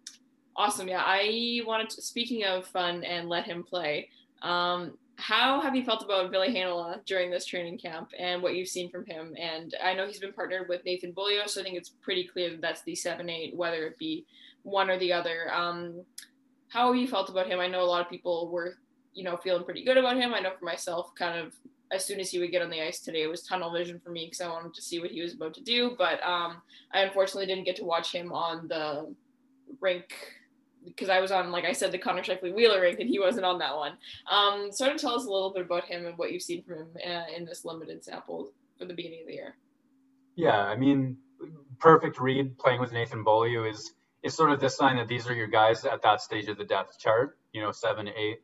awesome. 0.56 0.88
Yeah, 0.88 1.02
I 1.04 1.60
wanted 1.66 1.90
to 1.90 2.02
speaking 2.02 2.44
of 2.44 2.66
fun 2.66 3.04
and 3.04 3.28
let 3.28 3.44
him 3.44 3.62
play. 3.62 4.08
Um 4.42 4.98
how 5.16 5.60
have 5.60 5.76
you 5.76 5.84
felt 5.84 6.02
about 6.02 6.30
Ville 6.30 6.42
Heinola 6.42 7.04
during 7.06 7.30
this 7.30 7.46
training 7.46 7.78
camp 7.78 8.10
and 8.18 8.42
what 8.42 8.56
you've 8.56 8.68
seen 8.68 8.90
from 8.90 9.06
him? 9.06 9.34
And 9.38 9.74
I 9.82 9.94
know 9.94 10.06
he's 10.06 10.18
been 10.18 10.32
partnered 10.32 10.68
with 10.68 10.84
Nathan 10.84 11.12
Beaulieu, 11.12 11.46
so 11.46 11.60
I 11.60 11.64
think 11.64 11.76
it's 11.76 11.90
pretty 11.90 12.24
clear 12.24 12.50
that 12.50 12.60
that's 12.60 12.82
the 12.82 12.96
seven 12.96 13.30
eight, 13.30 13.54
whether 13.54 13.86
it 13.86 13.98
be 13.98 14.26
one 14.64 14.90
or 14.90 14.98
the 14.98 15.12
other. 15.12 15.54
Um, 15.54 16.02
how 16.74 16.92
you 16.92 17.06
felt 17.06 17.30
about 17.30 17.46
him? 17.46 17.60
I 17.60 17.68
know 17.68 17.82
a 17.82 17.86
lot 17.86 18.02
of 18.02 18.10
people 18.10 18.50
were, 18.50 18.78
you 19.14 19.22
know, 19.22 19.36
feeling 19.36 19.64
pretty 19.64 19.84
good 19.84 19.96
about 19.96 20.16
him. 20.16 20.34
I 20.34 20.40
know 20.40 20.50
for 20.58 20.64
myself, 20.64 21.14
kind 21.14 21.38
of 21.38 21.54
as 21.92 22.04
soon 22.04 22.18
as 22.18 22.30
he 22.30 22.40
would 22.40 22.50
get 22.50 22.62
on 22.62 22.70
the 22.70 22.82
ice 22.82 22.98
today, 22.98 23.22
it 23.22 23.28
was 23.28 23.42
tunnel 23.42 23.72
vision 23.72 24.00
for 24.02 24.10
me 24.10 24.26
because 24.26 24.40
I 24.40 24.48
wanted 24.48 24.74
to 24.74 24.82
see 24.82 24.98
what 24.98 25.12
he 25.12 25.22
was 25.22 25.34
about 25.34 25.54
to 25.54 25.62
do. 25.62 25.94
But 25.96 26.20
um, 26.24 26.62
I 26.92 27.02
unfortunately 27.02 27.46
didn't 27.46 27.64
get 27.64 27.76
to 27.76 27.84
watch 27.84 28.12
him 28.12 28.32
on 28.32 28.66
the 28.66 29.14
rink 29.80 30.12
because 30.84 31.08
I 31.08 31.20
was 31.20 31.30
on, 31.30 31.52
like 31.52 31.64
I 31.64 31.72
said, 31.72 31.92
the 31.92 31.98
Connor 31.98 32.22
Scheifele 32.22 32.52
Wheeler 32.52 32.80
rink, 32.80 32.98
and 32.98 33.08
he 33.08 33.20
wasn't 33.20 33.46
on 33.46 33.58
that 33.60 33.76
one. 33.76 33.92
Um, 34.28 34.72
sort 34.72 34.92
of 34.92 35.00
tell 35.00 35.14
us 35.14 35.26
a 35.26 35.30
little 35.30 35.52
bit 35.52 35.66
about 35.66 35.84
him 35.84 36.06
and 36.06 36.18
what 36.18 36.32
you've 36.32 36.42
seen 36.42 36.64
from 36.64 36.78
him 36.78 36.88
uh, 37.06 37.34
in 37.34 37.44
this 37.44 37.64
limited 37.64 38.04
sample 38.04 38.50
for 38.78 38.84
the 38.84 38.94
beginning 38.94 39.20
of 39.20 39.28
the 39.28 39.34
year. 39.34 39.54
Yeah, 40.34 40.58
I 40.58 40.74
mean, 40.74 41.16
perfect 41.78 42.18
read 42.18 42.58
playing 42.58 42.80
with 42.80 42.92
Nathan 42.92 43.22
Beaulieu 43.22 43.64
is 43.64 43.94
is 44.24 44.34
sort 44.34 44.50
of 44.50 44.58
this 44.58 44.76
sign 44.76 44.96
that 44.96 45.06
these 45.06 45.28
are 45.28 45.34
your 45.34 45.46
guys 45.46 45.84
at 45.84 46.02
that 46.02 46.20
stage 46.22 46.48
of 46.48 46.56
the 46.56 46.64
depth 46.64 46.98
chart. 46.98 47.38
You 47.52 47.60
know, 47.60 47.70
seven, 47.70 48.08
eight. 48.08 48.38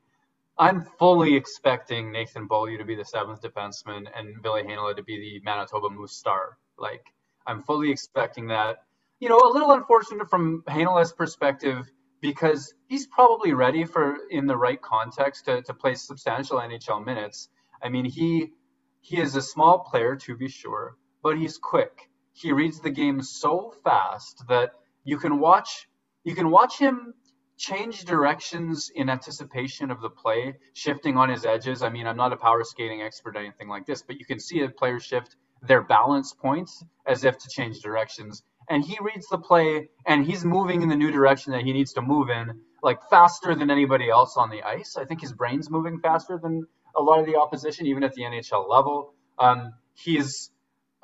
I'm 0.58 0.82
fully 0.98 1.34
expecting 1.34 2.12
Nathan 2.12 2.46
Beaulieu 2.46 2.76
to 2.78 2.84
be 2.84 2.94
the 2.94 3.04
seventh 3.04 3.40
defenseman 3.40 4.06
and 4.14 4.42
Ville 4.42 4.62
Heinola 4.62 4.94
to 4.96 5.02
be 5.02 5.18
the 5.18 5.40
Manitoba 5.42 5.88
Moose 5.88 6.12
star. 6.12 6.58
Like, 6.78 7.06
I'm 7.46 7.62
fully 7.62 7.90
expecting 7.90 8.48
that. 8.48 8.84
You 9.20 9.30
know, 9.30 9.38
a 9.38 9.52
little 9.52 9.72
unfortunate 9.72 10.28
from 10.28 10.62
Heinola's 10.68 11.14
perspective 11.14 11.90
because 12.20 12.74
he's 12.86 13.06
probably 13.06 13.54
ready 13.54 13.84
for 13.84 14.18
in 14.30 14.46
the 14.46 14.56
right 14.56 14.80
context 14.80 15.46
to, 15.46 15.62
to 15.62 15.72
play 15.72 15.94
substantial 15.94 16.58
NHL 16.58 17.04
minutes. 17.04 17.48
I 17.82 17.88
mean, 17.88 18.04
he 18.04 18.50
he 19.00 19.18
is 19.18 19.34
a 19.36 19.42
small 19.42 19.78
player 19.78 20.16
to 20.16 20.36
be 20.36 20.48
sure, 20.48 20.96
but 21.22 21.38
he's 21.38 21.56
quick. 21.56 22.10
He 22.34 22.52
reads 22.52 22.80
the 22.80 22.90
game 22.90 23.22
so 23.22 23.72
fast 23.82 24.44
that 24.48 24.72
you 25.04 25.18
can 25.18 25.38
watch 25.38 25.88
you 26.24 26.34
can 26.34 26.50
watch 26.50 26.78
him 26.78 27.14
change 27.56 28.04
directions 28.04 28.90
in 28.94 29.10
anticipation 29.10 29.90
of 29.90 30.00
the 30.00 30.08
play, 30.08 30.54
shifting 30.72 31.16
on 31.16 31.28
his 31.28 31.44
edges. 31.44 31.82
I 31.82 31.90
mean, 31.90 32.06
I'm 32.06 32.16
not 32.16 32.32
a 32.32 32.36
power 32.36 32.64
skating 32.64 33.02
expert 33.02 33.36
or 33.36 33.40
anything 33.40 33.68
like 33.68 33.86
this, 33.86 34.02
but 34.02 34.18
you 34.18 34.24
can 34.24 34.40
see 34.40 34.60
a 34.60 34.68
player 34.68 34.98
shift 34.98 35.36
their 35.62 35.82
balance 35.82 36.32
points 36.32 36.82
as 37.06 37.24
if 37.24 37.36
to 37.36 37.48
change 37.48 37.80
directions 37.80 38.42
and 38.70 38.84
he 38.84 38.96
reads 39.02 39.26
the 39.28 39.36
play 39.36 39.88
and 40.06 40.24
he's 40.24 40.44
moving 40.44 40.80
in 40.80 40.88
the 40.88 40.96
new 40.96 41.10
direction 41.10 41.52
that 41.52 41.62
he 41.62 41.72
needs 41.72 41.92
to 41.94 42.00
move 42.00 42.30
in, 42.30 42.60
like 42.82 42.98
faster 43.10 43.54
than 43.54 43.68
anybody 43.68 44.08
else 44.08 44.36
on 44.36 44.48
the 44.48 44.62
ice. 44.62 44.96
I 44.96 45.04
think 45.04 45.20
his 45.20 45.32
brain's 45.32 45.68
moving 45.68 45.98
faster 45.98 46.38
than 46.40 46.64
a 46.96 47.02
lot 47.02 47.18
of 47.18 47.26
the 47.26 47.36
opposition, 47.36 47.86
even 47.86 48.04
at 48.04 48.14
the 48.14 48.22
NHL 48.22 48.68
level. 48.68 49.12
Um, 49.38 49.72
he's 49.94 50.50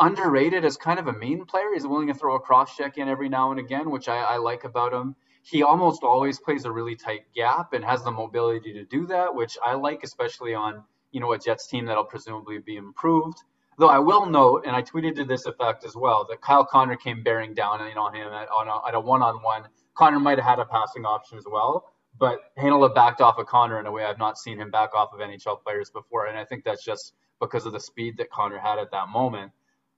underrated 0.01 0.65
as 0.65 0.77
kind 0.77 0.99
of 0.99 1.07
a 1.07 1.13
mean 1.13 1.45
player. 1.45 1.73
He's 1.73 1.87
willing 1.87 2.09
to 2.09 2.15
throw 2.15 2.35
a 2.37 2.41
cross 2.41 2.77
check 2.77 2.99
in 2.99 3.09
every 3.09 3.29
now 3.29 3.51
and 3.51 3.61
again, 3.61 3.91
which 3.91 4.09
I, 4.09 4.19
I 4.19 4.37
like 4.37 4.65
about 4.65 4.93
him. 4.93 5.17
He 5.43 5.63
almost 5.63 6.03
always 6.03 6.41
plays 6.41 6.65
a 6.65 6.73
really 6.73 6.97
tight 6.97 7.23
gap 7.35 7.73
and 7.73 7.85
has 7.85 8.03
the 8.03 8.11
mobility 8.11 8.73
to 8.73 8.85
do 8.85 9.07
that, 9.07 9.35
which 9.35 9.57
I 9.65 9.75
like, 9.75 10.03
especially 10.03 10.55
on 10.55 10.83
you 11.13 11.21
know 11.21 11.33
a 11.33 11.39
Jets 11.39 11.67
team 11.69 11.87
that'll 11.87 12.05
presumably 12.05 12.59
be 12.59 12.77
improved. 12.77 13.39
Though 13.79 13.89
I 13.89 13.99
will 13.99 14.27
note, 14.27 14.65
and 14.67 14.75
I 14.75 14.83
tweeted 14.83 15.17
to 15.17 15.25
this 15.25 15.47
effect 15.47 15.85
as 15.85 15.95
well, 15.95 16.27
that 16.31 16.41
Kyle 16.41 16.65
Connor 16.65 16.97
came 16.97 17.23
bearing 17.23 17.55
down 17.55 17.81
on 17.81 18.15
him 18.15 18.33
at, 18.33 18.49
on 18.49 18.69
a, 18.69 18.89
at 18.89 18.95
a 18.95 19.01
one-on-one. 19.01 19.65
Connor 19.95 20.19
might 20.19 20.39
have 20.39 20.47
had 20.47 20.59
a 20.59 20.65
passing 20.65 21.05
option 21.05 21.37
as 21.37 21.45
well, 21.47 21.93
but 22.19 22.39
Heinola 22.59 22.95
backed 22.95 23.21
off 23.21 23.39
of 23.39 23.47
Connor 23.47 23.79
in 23.79 23.87
a 23.87 23.93
way 23.93 24.05
I've 24.05 24.19
not 24.19 24.39
seen 24.39 24.59
him 24.59 24.71
back 24.71 24.95
off 24.95 25.13
of 25.13 25.21
NHL 25.21 25.63
players 25.63 25.91
before, 25.91 26.27
and 26.27 26.39
I 26.39 26.45
think 26.45 26.65
that's 26.65 26.85
just 26.85 27.13
because 27.39 27.67
of 27.67 27.73
the 27.73 27.81
speed 27.81 28.17
that 28.17 28.31
Connor 28.31 28.59
had 28.59 28.79
at 28.79 28.91
that 28.93 29.11
moment. 29.11 29.53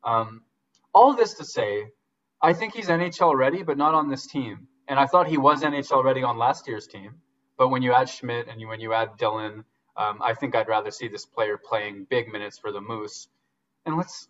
Um, 0.04 0.42
all 0.94 1.14
this 1.14 1.34
to 1.34 1.44
say, 1.44 1.86
I 2.40 2.52
think 2.52 2.74
he's 2.74 2.88
NHL 2.88 3.36
ready, 3.36 3.62
but 3.62 3.76
not 3.76 3.94
on 3.94 4.08
this 4.08 4.26
team. 4.26 4.68
And 4.88 4.98
I 4.98 5.06
thought 5.06 5.26
he 5.26 5.38
was 5.38 5.62
NHL 5.62 6.04
ready 6.04 6.22
on 6.22 6.38
last 6.38 6.66
year's 6.66 6.86
team. 6.86 7.16
But 7.56 7.68
when 7.68 7.82
you 7.82 7.92
add 7.92 8.08
Schmidt 8.08 8.48
and 8.48 8.66
when 8.68 8.80
you 8.80 8.94
add 8.94 9.16
Dillon, 9.18 9.64
um, 9.96 10.20
I 10.22 10.32
think 10.34 10.54
I'd 10.54 10.68
rather 10.68 10.90
see 10.90 11.08
this 11.08 11.26
player 11.26 11.58
playing 11.58 12.06
big 12.08 12.28
minutes 12.28 12.58
for 12.58 12.72
the 12.72 12.80
Moose 12.80 13.28
and 13.88 13.96
let's 13.96 14.28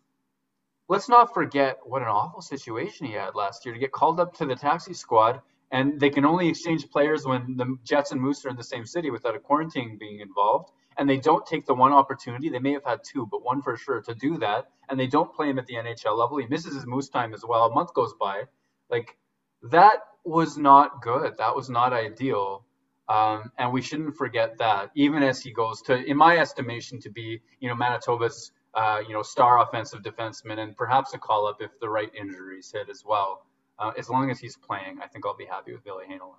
let's 0.89 1.09
not 1.09 1.35
forget 1.35 1.79
what 1.85 2.01
an 2.01 2.09
awful 2.09 2.41
situation 2.41 3.07
he 3.07 3.13
had 3.13 3.35
last 3.35 3.67
year 3.67 3.75
to 3.75 3.81
get 3.81 3.93
called 3.93 4.21
up 4.21 4.33
to 4.35 4.47
the 4.47 4.55
taxi 4.55 4.95
squad 4.95 5.43
and 5.71 6.01
they 6.01 6.09
can 6.09 6.25
only 6.25 6.49
exchange 6.49 6.89
players 6.89 7.27
when 7.27 7.57
the 7.57 7.77
Jets 7.85 8.13
and 8.13 8.21
Moose 8.21 8.45
are 8.47 8.49
in 8.49 8.57
the 8.57 8.65
same 8.65 8.87
city 8.87 9.11
without 9.11 9.35
a 9.35 9.39
quarantine 9.39 9.99
being 9.99 10.21
involved. 10.21 10.71
And 10.99 11.09
they 11.09 11.19
don't 11.19 11.47
take 11.47 11.65
the 11.67 11.75
one 11.75 11.93
opportunity. 11.93 12.49
They 12.49 12.59
may 12.59 12.73
have 12.73 12.85
had 12.85 13.01
two, 13.05 13.27
but 13.31 13.45
one 13.45 13.63
for 13.63 13.77
sure 13.77 14.01
to 14.03 14.15
do 14.15 14.39
that. 14.39 14.67
And 14.89 14.99
they 14.99 15.07
don't 15.07 15.33
play 15.33 15.49
him 15.49 15.59
at 15.59 15.67
the 15.67 15.75
NHL 15.75 16.19
level. 16.19 16.39
He 16.39 16.47
misses 16.47 16.75
his 16.75 16.87
Moose 16.87 17.09
time 17.09 17.33
as 17.35 17.45
well. 17.47 17.65
A 17.65 17.75
month 17.75 17.95
goes 17.95 18.15
by. 18.19 18.45
Like 18.91 19.17
that 19.63 19.99
was 20.25 20.59
not 20.59 21.01
good. 21.03 21.37
That 21.39 21.55
was 21.55 21.71
not 21.71 21.93
ideal. 21.93 22.65
Um, 23.09 23.53
and 23.59 23.73
we 23.73 23.81
shouldn't 23.81 24.17
forget 24.17 24.59
that, 24.59 24.91
even 24.95 25.23
as 25.23 25.41
he 25.41 25.51
goes 25.51 25.81
to, 25.83 25.95
in 25.95 26.17
my 26.17 26.37
estimation, 26.37 27.01
to 27.01 27.11
be, 27.11 27.41
you 27.59 27.69
know, 27.69 27.75
Manitoba's 27.75 28.53
uh, 28.75 29.01
you 29.07 29.13
know, 29.13 29.23
star 29.23 29.63
offensive 29.63 30.03
defenseman, 30.03 30.59
and 30.59 30.77
perhaps 30.77 31.15
a 31.15 31.19
call 31.19 31.47
up 31.47 31.61
if 31.61 31.71
the 31.81 31.89
right 31.89 32.11
injuries 32.15 32.71
hit 32.73 32.89
as 32.89 33.05
well. 33.05 33.47
Uh, 33.79 33.93
as 33.99 34.09
long 34.09 34.31
as 34.31 34.39
he's 34.39 34.57
playing, 34.57 34.99
I 35.03 35.07
think 35.07 35.25
I'll 35.27 35.37
be 35.37 35.47
happy 35.47 35.73
with 35.73 35.85
Ville 35.85 36.01
Heinola. 36.09 36.37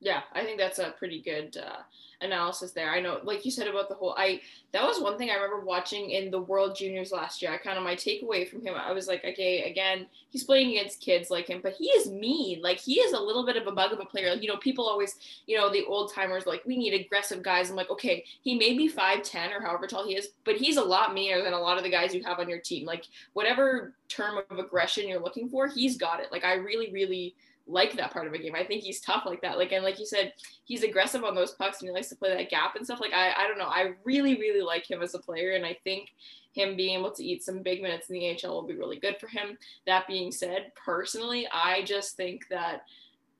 Yeah, 0.00 0.20
I 0.32 0.44
think 0.44 0.58
that's 0.58 0.78
a 0.78 0.94
pretty 0.96 1.20
good 1.20 1.56
uh, 1.56 1.82
analysis 2.20 2.70
there. 2.70 2.88
I 2.90 3.00
know, 3.00 3.18
like 3.24 3.44
you 3.44 3.50
said 3.50 3.66
about 3.66 3.88
the 3.88 3.96
whole, 3.96 4.14
I 4.16 4.40
that 4.72 4.84
was 4.84 5.00
one 5.00 5.18
thing 5.18 5.30
I 5.30 5.34
remember 5.34 5.64
watching 5.64 6.10
in 6.10 6.30
the 6.30 6.40
World 6.40 6.76
Juniors 6.76 7.10
last 7.10 7.42
year. 7.42 7.52
I 7.52 7.56
kind 7.56 7.76
of 7.76 7.82
my 7.82 7.96
takeaway 7.96 8.48
from 8.48 8.64
him, 8.64 8.74
I 8.76 8.92
was 8.92 9.08
like, 9.08 9.24
okay, 9.24 9.68
again, 9.68 10.06
he's 10.30 10.44
playing 10.44 10.70
against 10.70 11.00
kids 11.00 11.30
like 11.30 11.48
him, 11.48 11.58
but 11.64 11.72
he 11.72 11.86
is 11.86 12.08
mean. 12.10 12.62
Like 12.62 12.78
he 12.78 13.00
is 13.00 13.12
a 13.12 13.18
little 13.20 13.44
bit 13.44 13.56
of 13.56 13.66
a 13.66 13.72
bug 13.72 13.92
of 13.92 13.98
a 13.98 14.04
player. 14.04 14.34
You 14.34 14.46
know, 14.46 14.56
people 14.58 14.86
always, 14.86 15.16
you 15.46 15.56
know, 15.56 15.68
the 15.68 15.84
old 15.86 16.12
timers 16.12 16.46
like 16.46 16.62
we 16.64 16.76
need 16.76 16.94
aggressive 16.94 17.42
guys. 17.42 17.68
I'm 17.68 17.76
like, 17.76 17.90
okay, 17.90 18.24
he 18.42 18.56
may 18.56 18.76
be 18.76 18.86
five 18.86 19.24
ten 19.24 19.52
or 19.52 19.60
however 19.60 19.88
tall 19.88 20.06
he 20.06 20.16
is, 20.16 20.28
but 20.44 20.56
he's 20.56 20.76
a 20.76 20.82
lot 20.82 21.12
meaner 21.12 21.42
than 21.42 21.54
a 21.54 21.60
lot 21.60 21.76
of 21.76 21.82
the 21.82 21.90
guys 21.90 22.14
you 22.14 22.22
have 22.22 22.38
on 22.38 22.48
your 22.48 22.60
team. 22.60 22.86
Like 22.86 23.06
whatever 23.32 23.94
term 24.08 24.38
of 24.48 24.58
aggression 24.60 25.08
you're 25.08 25.18
looking 25.20 25.48
for, 25.48 25.66
he's 25.66 25.96
got 25.96 26.20
it. 26.20 26.30
Like 26.30 26.44
I 26.44 26.54
really, 26.54 26.92
really 26.92 27.34
like 27.68 27.94
that 27.96 28.12
part 28.12 28.26
of 28.26 28.32
a 28.32 28.38
game. 28.38 28.54
I 28.54 28.64
think 28.64 28.82
he's 28.82 29.00
tough 29.00 29.24
like 29.26 29.42
that. 29.42 29.58
Like 29.58 29.72
and 29.72 29.84
like 29.84 29.98
you 29.98 30.06
said, 30.06 30.32
he's 30.64 30.82
aggressive 30.82 31.22
on 31.22 31.34
those 31.34 31.52
pucks 31.52 31.80
and 31.80 31.88
he 31.88 31.94
likes 31.94 32.08
to 32.08 32.16
play 32.16 32.34
that 32.34 32.50
gap 32.50 32.74
and 32.76 32.84
stuff. 32.84 33.00
Like 33.00 33.12
I 33.12 33.32
I 33.36 33.46
don't 33.46 33.58
know. 33.58 33.66
I 33.66 33.92
really 34.04 34.34
really 34.36 34.62
like 34.62 34.90
him 34.90 35.02
as 35.02 35.14
a 35.14 35.18
player 35.18 35.52
and 35.52 35.64
I 35.64 35.76
think 35.84 36.10
him 36.52 36.76
being 36.76 36.98
able 36.98 37.12
to 37.12 37.24
eat 37.24 37.44
some 37.44 37.62
big 37.62 37.82
minutes 37.82 38.08
in 38.08 38.14
the 38.14 38.30
AHL 38.30 38.54
will 38.54 38.66
be 38.66 38.76
really 38.76 38.98
good 38.98 39.16
for 39.20 39.28
him. 39.28 39.56
That 39.86 40.08
being 40.08 40.32
said, 40.32 40.72
personally, 40.74 41.46
I 41.52 41.82
just 41.82 42.16
think 42.16 42.48
that 42.48 42.82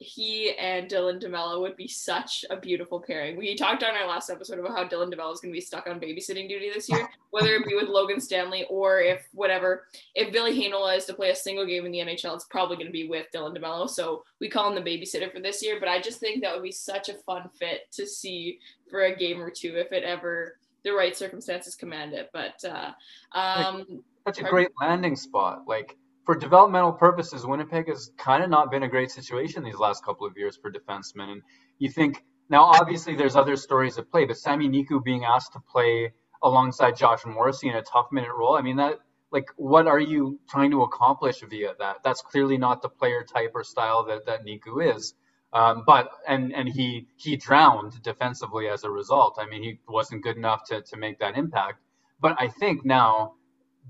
he 0.00 0.54
and 0.54 0.88
Dylan 0.88 1.20
DeMelo 1.20 1.60
would 1.60 1.76
be 1.76 1.88
such 1.88 2.44
a 2.50 2.56
beautiful 2.56 3.00
pairing. 3.00 3.36
We 3.36 3.56
talked 3.56 3.82
on 3.82 3.96
our 3.96 4.06
last 4.06 4.30
episode 4.30 4.60
about 4.60 4.76
how 4.76 4.86
Dylan 4.86 5.12
DeMelo 5.12 5.32
is 5.32 5.40
going 5.40 5.52
to 5.52 5.56
be 5.56 5.60
stuck 5.60 5.88
on 5.88 5.98
babysitting 5.98 6.48
duty 6.48 6.70
this 6.72 6.88
year, 6.88 7.08
whether 7.30 7.54
it 7.54 7.66
be 7.66 7.74
with 7.74 7.88
Logan 7.88 8.20
Stanley 8.20 8.64
or 8.70 9.00
if 9.00 9.26
whatever. 9.32 9.86
If 10.14 10.32
Ville 10.32 10.46
Heinola 10.46 10.96
is 10.96 11.04
to 11.06 11.14
play 11.14 11.30
a 11.30 11.34
single 11.34 11.66
game 11.66 11.84
in 11.84 11.90
the 11.90 11.98
NHL, 11.98 12.36
it's 12.36 12.44
probably 12.44 12.76
going 12.76 12.86
to 12.86 12.92
be 12.92 13.08
with 13.08 13.26
Dylan 13.34 13.58
DeMelo. 13.58 13.90
So 13.90 14.22
we 14.40 14.48
call 14.48 14.68
him 14.68 14.76
the 14.76 14.88
babysitter 14.88 15.32
for 15.32 15.40
this 15.40 15.64
year. 15.64 15.78
But 15.80 15.88
I 15.88 16.00
just 16.00 16.20
think 16.20 16.42
that 16.42 16.54
would 16.54 16.62
be 16.62 16.72
such 16.72 17.08
a 17.08 17.14
fun 17.14 17.50
fit 17.58 17.90
to 17.92 18.06
see 18.06 18.60
for 18.88 19.02
a 19.02 19.16
game 19.16 19.40
or 19.40 19.50
two 19.50 19.76
if 19.76 19.90
it 19.92 20.04
ever 20.04 20.58
the 20.84 20.92
right 20.92 21.16
circumstances 21.16 21.74
command 21.74 22.14
it. 22.14 22.30
But 22.32 22.64
uh, 22.64 22.92
um, 23.36 24.04
such 24.26 24.38
a 24.38 24.44
great 24.44 24.70
landing 24.80 25.16
spot, 25.16 25.62
like 25.66 25.96
for 26.28 26.34
developmental 26.34 26.92
purposes, 26.92 27.46
Winnipeg 27.46 27.88
has 27.88 28.10
kind 28.18 28.44
of 28.44 28.50
not 28.50 28.70
been 28.70 28.82
a 28.82 28.88
great 28.88 29.10
situation 29.10 29.64
these 29.64 29.78
last 29.78 30.04
couple 30.04 30.26
of 30.26 30.36
years 30.36 30.58
for 30.58 30.70
defensemen. 30.70 31.32
And 31.32 31.42
you 31.78 31.88
think 31.88 32.22
now, 32.50 32.64
obviously, 32.64 33.16
there's 33.16 33.34
other 33.34 33.56
stories 33.56 33.96
at 33.96 34.10
play, 34.10 34.26
but 34.26 34.36
Sami 34.36 34.68
Niku 34.68 35.02
being 35.02 35.24
asked 35.24 35.54
to 35.54 35.60
play 35.60 36.12
alongside 36.42 36.98
Josh 36.98 37.24
Morrissey 37.24 37.70
in 37.70 37.76
a 37.76 37.82
tough 37.82 38.08
minute 38.12 38.28
role. 38.38 38.58
I 38.58 38.60
mean, 38.60 38.76
that 38.76 38.98
like, 39.30 39.46
what 39.56 39.86
are 39.86 39.98
you 39.98 40.38
trying 40.50 40.70
to 40.72 40.82
accomplish 40.82 41.42
via 41.48 41.72
that? 41.78 41.96
That's 42.04 42.20
clearly 42.20 42.58
not 42.58 42.82
the 42.82 42.90
player 42.90 43.24
type 43.24 43.52
or 43.54 43.64
style 43.64 44.04
that 44.08 44.26
that 44.26 44.44
Niku 44.44 44.94
is. 44.94 45.14
Um, 45.54 45.84
but 45.86 46.10
and 46.26 46.54
and 46.54 46.68
he 46.68 47.06
he 47.16 47.36
drowned 47.36 48.02
defensively 48.02 48.68
as 48.68 48.84
a 48.84 48.90
result. 48.90 49.38
I 49.40 49.46
mean, 49.46 49.62
he 49.62 49.80
wasn't 49.88 50.22
good 50.24 50.36
enough 50.36 50.64
to 50.64 50.82
to 50.82 50.98
make 50.98 51.20
that 51.20 51.38
impact. 51.38 51.78
But 52.20 52.36
I 52.38 52.48
think 52.48 52.84
now 52.84 53.32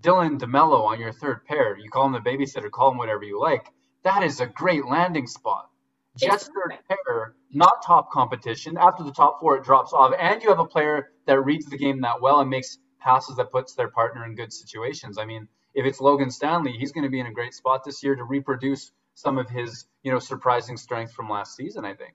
Dylan 0.01 0.39
DeMelo 0.39 0.85
on 0.85 1.01
your 1.01 1.13
third 1.13 1.45
pair. 1.45 1.77
You 1.77 1.91
call 1.91 2.07
him 2.07 2.13
the 2.13 2.19
babysitter, 2.21 2.71
call 2.71 2.93
him 2.93 2.99
whatever 2.99 3.25
you 3.25 3.41
like. 3.41 3.67
That 4.05 4.23
is 4.23 4.41
a 4.41 4.47
great 4.47 4.87
landing 4.87 5.27
spot. 5.27 5.69
Jets 6.17 6.49
third 6.49 6.79
pair, 6.89 7.35
not 7.53 7.85
top 7.85 8.11
competition. 8.11 8.77
After 8.77 9.05
the 9.05 9.13
top 9.13 9.41
four, 9.41 9.57
it 9.57 9.65
drops 9.65 9.93
off, 9.93 10.13
and 10.19 10.43
you 10.43 10.49
have 10.49 10.59
a 10.59 10.65
player 10.65 11.13
that 11.27 11.41
reads 11.41 11.67
the 11.67 11.79
game 11.79 12.01
that 12.01 12.21
well 12.21 12.41
and 12.41 12.51
makes 12.51 12.79
passes 13.01 13.37
that 13.37 13.53
puts 13.53 13.75
their 13.75 13.89
partner 13.89 14.25
in 14.25 14.35
good 14.35 14.53
situations. 14.53 15.19
I 15.19 15.25
mean, 15.25 15.47
if 15.75 15.87
it's 15.87 16.01
Logan 16.01 16.31
Stanley, 16.31 16.73
he's 16.73 16.91
going 16.91 17.05
to 17.05 17.11
be 17.11 17.21
in 17.21 17.27
a 17.27 17.33
great 17.33 17.55
spot 17.55 17.85
this 17.85 18.03
year 18.03 18.17
to 18.17 18.25
reproduce 18.25 18.91
some 19.15 19.39
of 19.39 19.49
his, 19.49 19.87
you 20.03 20.11
know, 20.11 20.19
surprising 20.19 20.77
strength 20.77 21.13
from 21.13 21.29
last 21.29 21.55
season. 21.55 21.85
I 21.85 21.95
think. 21.95 22.15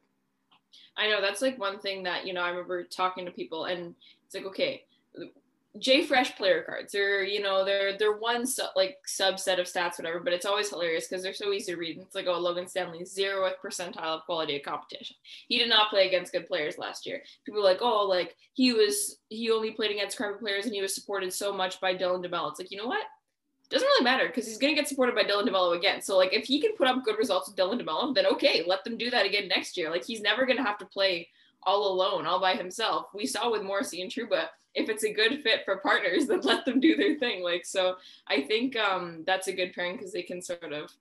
I 0.97 1.07
know 1.09 1.21
that's 1.21 1.41
like 1.41 1.57
one 1.57 1.79
thing 1.79 2.03
that 2.03 2.25
you 2.25 2.33
know 2.33 2.41
I 2.41 2.49
remember 2.49 2.83
talking 2.83 3.25
to 3.25 3.31
people, 3.31 3.65
and 3.65 3.95
it's 4.25 4.35
like, 4.35 4.45
okay, 4.45 4.83
JFresh 5.79 6.35
player 6.35 6.61
cards. 6.61 6.91
They're 6.91 7.23
you 7.23 7.41
know 7.41 7.65
they're 7.65 7.97
they're 7.97 8.17
one 8.17 8.45
su- 8.45 8.63
like 8.75 8.97
subset 9.07 9.59
of 9.59 9.65
stats 9.65 9.97
whatever, 9.97 10.19
but 10.19 10.33
it's 10.33 10.45
always 10.45 10.69
hilarious 10.69 11.07
because 11.07 11.23
they're 11.23 11.33
so 11.33 11.51
easy 11.51 11.71
to 11.71 11.77
read. 11.77 11.97
It's 11.99 12.13
like 12.13 12.27
oh 12.27 12.37
Logan 12.37 12.67
Stanley 12.67 12.99
zeroth 12.99 13.53
percentile 13.63 14.17
of 14.17 14.25
quality 14.25 14.55
of 14.55 14.63
competition. 14.63 15.15
He 15.47 15.57
did 15.57 15.69
not 15.69 15.89
play 15.89 16.07
against 16.07 16.31
good 16.31 16.47
players 16.47 16.77
last 16.77 17.07
year. 17.07 17.21
People 17.43 17.63
like 17.63 17.79
oh 17.81 18.05
like 18.07 18.35
he 18.53 18.71
was 18.71 19.17
he 19.29 19.49
only 19.49 19.71
played 19.71 19.91
against 19.91 20.15
crappy 20.15 20.37
players 20.39 20.65
and 20.65 20.75
he 20.75 20.81
was 20.81 20.93
supported 20.93 21.33
so 21.33 21.51
much 21.51 21.81
by 21.81 21.95
Dylan 21.95 22.23
DeMelo. 22.23 22.51
It's 22.51 22.59
like 22.59 22.71
you 22.71 22.77
know 22.77 22.87
what 22.87 23.03
doesn't 23.73 23.87
really 23.87 24.03
matter 24.03 24.27
because 24.27 24.45
he's 24.45 24.59
going 24.59 24.73
to 24.73 24.79
get 24.79 24.87
supported 24.87 25.15
by 25.15 25.23
Dylan 25.23 25.47
DeMelo 25.47 25.75
again. 25.75 26.01
So 26.01 26.15
like 26.15 26.33
if 26.33 26.45
he 26.45 26.61
can 26.61 26.75
put 26.75 26.87
up 26.87 27.03
good 27.03 27.17
results 27.17 27.49
with 27.49 27.57
Dylan 27.57 27.81
DeMelo, 27.81 28.13
then 28.13 28.27
okay, 28.27 28.63
let 28.67 28.83
them 28.83 28.97
do 28.97 29.09
that 29.09 29.25
again 29.25 29.47
next 29.47 29.75
year. 29.77 29.89
Like 29.89 30.05
he's 30.05 30.21
never 30.21 30.45
going 30.45 30.57
to 30.57 30.63
have 30.63 30.77
to 30.77 30.85
play 30.85 31.27
all 31.63 31.91
alone, 31.91 32.27
all 32.27 32.39
by 32.39 32.53
himself. 32.53 33.07
We 33.13 33.25
saw 33.25 33.51
with 33.51 33.63
Morrissey 33.63 34.01
and 34.01 34.11
Trouba, 34.11 34.47
if 34.75 34.89
it's 34.89 35.03
a 35.03 35.13
good 35.13 35.41
fit 35.43 35.61
for 35.65 35.77
partners, 35.77 36.25
then 36.27 36.41
let 36.41 36.65
them 36.65 36.79
do 36.79 36.95
their 36.95 37.15
thing. 37.15 37.43
Like 37.43 37.65
so, 37.65 37.95
I 38.27 38.41
think 38.41 38.75
um, 38.77 39.23
that's 39.25 39.47
a 39.47 39.53
good 39.53 39.73
pairing 39.73 39.97
because 39.97 40.13
they 40.13 40.23
can 40.23 40.41
sort 40.41 40.73
of 40.73 40.91